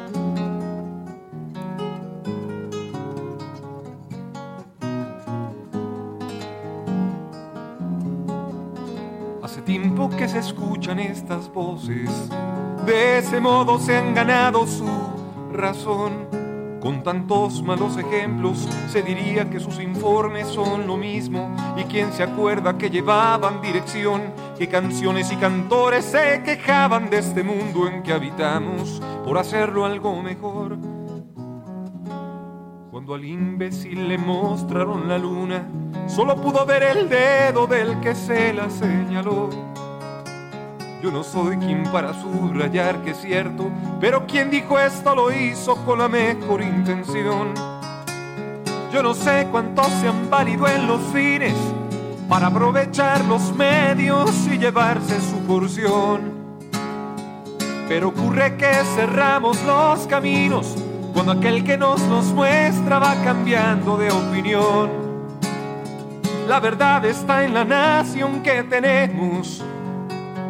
Que 10.11 10.29
se 10.29 10.39
escuchan 10.39 10.99
estas 10.99 11.51
voces, 11.51 12.29
de 12.85 13.17
ese 13.17 13.41
modo 13.41 13.79
se 13.79 13.97
han 13.97 14.13
ganado 14.13 14.65
su 14.65 14.87
razón. 15.51 16.27
Con 16.79 17.03
tantos 17.03 17.61
malos 17.63 17.97
ejemplos 17.97 18.69
se 18.91 19.01
diría 19.01 19.49
que 19.49 19.59
sus 19.59 19.79
informes 19.81 20.47
son 20.47 20.87
lo 20.87 20.95
mismo 20.95 21.53
y 21.75 21.83
quien 21.85 22.13
se 22.13 22.23
acuerda 22.23 22.77
que 22.77 22.89
llevaban 22.89 23.61
dirección, 23.61 24.21
que 24.57 24.69
canciones 24.69 25.31
y 25.33 25.35
cantores 25.35 26.05
se 26.05 26.43
quejaban 26.43 27.09
de 27.09 27.17
este 27.17 27.43
mundo 27.43 27.87
en 27.87 28.01
que 28.01 28.13
habitamos 28.13 29.01
por 29.25 29.37
hacerlo 29.37 29.85
algo 29.85 30.21
mejor. 30.21 30.77
Cuando 32.91 33.15
al 33.15 33.25
imbécil 33.25 34.07
le 34.07 34.17
mostraron 34.17 35.09
la 35.09 35.17
luna, 35.17 35.67
solo 36.07 36.35
pudo 36.37 36.65
ver 36.65 36.83
el 36.83 37.09
dedo 37.09 37.67
del 37.67 37.99
que 37.99 38.15
se 38.15 38.53
la 38.53 38.69
señaló. 38.69 39.49
Yo 41.05 41.11
no 41.11 41.23
soy 41.23 41.55
quien 41.57 41.83
para 41.91 42.19
subrayar 42.19 43.03
que 43.03 43.11
es 43.11 43.21
cierto, 43.21 43.69
pero 44.01 44.25
quien 44.25 44.49
dijo 44.49 44.79
esto 44.79 45.13
lo 45.13 45.31
hizo 45.31 45.75
con 45.85 45.99
la 45.99 46.07
mejor 46.07 46.63
intención. 46.63 47.53
Yo 48.91 49.03
no 49.03 49.13
sé 49.13 49.47
cuántos 49.51 49.85
se 50.01 50.07
han 50.07 50.31
válido 50.31 50.67
en 50.67 50.87
los 50.87 50.99
fines 51.13 51.53
para 52.27 52.47
aprovechar 52.47 53.23
los 53.25 53.55
medios 53.55 54.31
y 54.47 54.57
llevarse 54.57 55.21
su 55.21 55.37
porción. 55.45 56.33
Pero 57.87 58.07
ocurre 58.07 58.57
que 58.57 58.73
cerramos 58.95 59.61
los 59.61 60.07
caminos 60.07 60.75
cuando 61.13 61.33
aquel 61.33 61.63
que 61.63 61.77
nos 61.77 62.01
los 62.07 62.25
muestra 62.33 62.97
va 62.97 63.13
cambiando 63.23 63.95
de 63.95 64.09
opinión. 64.09 64.89
La 66.47 66.59
verdad 66.59 67.05
está 67.05 67.45
en 67.45 67.53
la 67.53 67.63
nación 67.63 68.41
que 68.41 68.63
tenemos. 68.63 69.63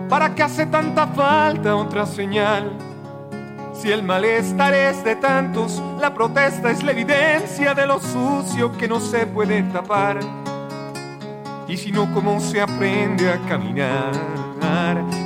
¿Para 0.09 0.35
qué 0.35 0.43
hace 0.43 0.67
tanta 0.67 1.07
falta 1.07 1.75
otra 1.75 2.05
señal? 2.05 2.71
Si 3.73 3.91
el 3.91 4.03
malestar 4.03 4.73
es 4.73 5.03
de 5.03 5.15
tantos, 5.15 5.81
la 5.99 6.13
protesta 6.13 6.71
es 6.71 6.83
la 6.83 6.91
evidencia 6.91 7.73
de 7.73 7.87
lo 7.87 7.99
sucio 7.99 8.71
que 8.77 8.87
no 8.87 8.99
se 8.99 9.25
puede 9.25 9.63
tapar. 9.63 10.19
Y 11.67 11.75
si 11.75 11.91
no, 11.91 12.13
¿cómo 12.13 12.39
se 12.39 12.61
aprende 12.61 13.31
a 13.31 13.39
caminar? 13.49 14.13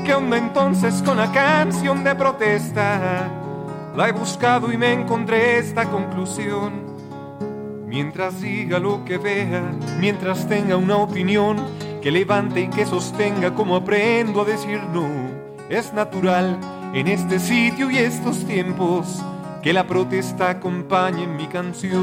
¿Qué 0.06 0.14
onda 0.14 0.38
entonces 0.38 1.04
con 1.04 1.18
la 1.18 1.32
canción 1.32 2.04
de 2.04 2.16
protesta? 2.16 3.30
La 3.96 4.08
he 4.08 4.12
buscado 4.14 4.72
y 4.72 4.78
me 4.78 4.94
encontré 4.94 5.58
esta 5.60 5.86
conclusión. 5.86 6.96
Mientras 7.86 8.40
diga 8.42 8.80
lo 8.80 9.04
que 9.04 9.18
vea, 9.18 9.64
mientras 10.00 10.48
tenga 10.48 10.78
una 10.78 10.98
opinión, 10.98 11.58
que 12.02 12.12
levante 12.12 12.62
y 12.62 12.68
que 12.70 12.86
sostenga 12.86 13.54
como 13.54 13.76
aprendo 13.76 14.42
a 14.42 14.46
decir 14.46 14.82
no. 14.94 15.08
Es 15.70 15.94
natural 15.94 16.58
en 16.94 17.08
este 17.08 17.40
sitio 17.40 17.92
y 17.92 17.98
estos 17.98 18.46
tiempos 18.46 19.22
que 19.62 19.74
la 19.74 19.86
protesta 19.86 20.50
acompañe 20.50 21.28
mi 21.28 21.48
canción. 21.48 22.00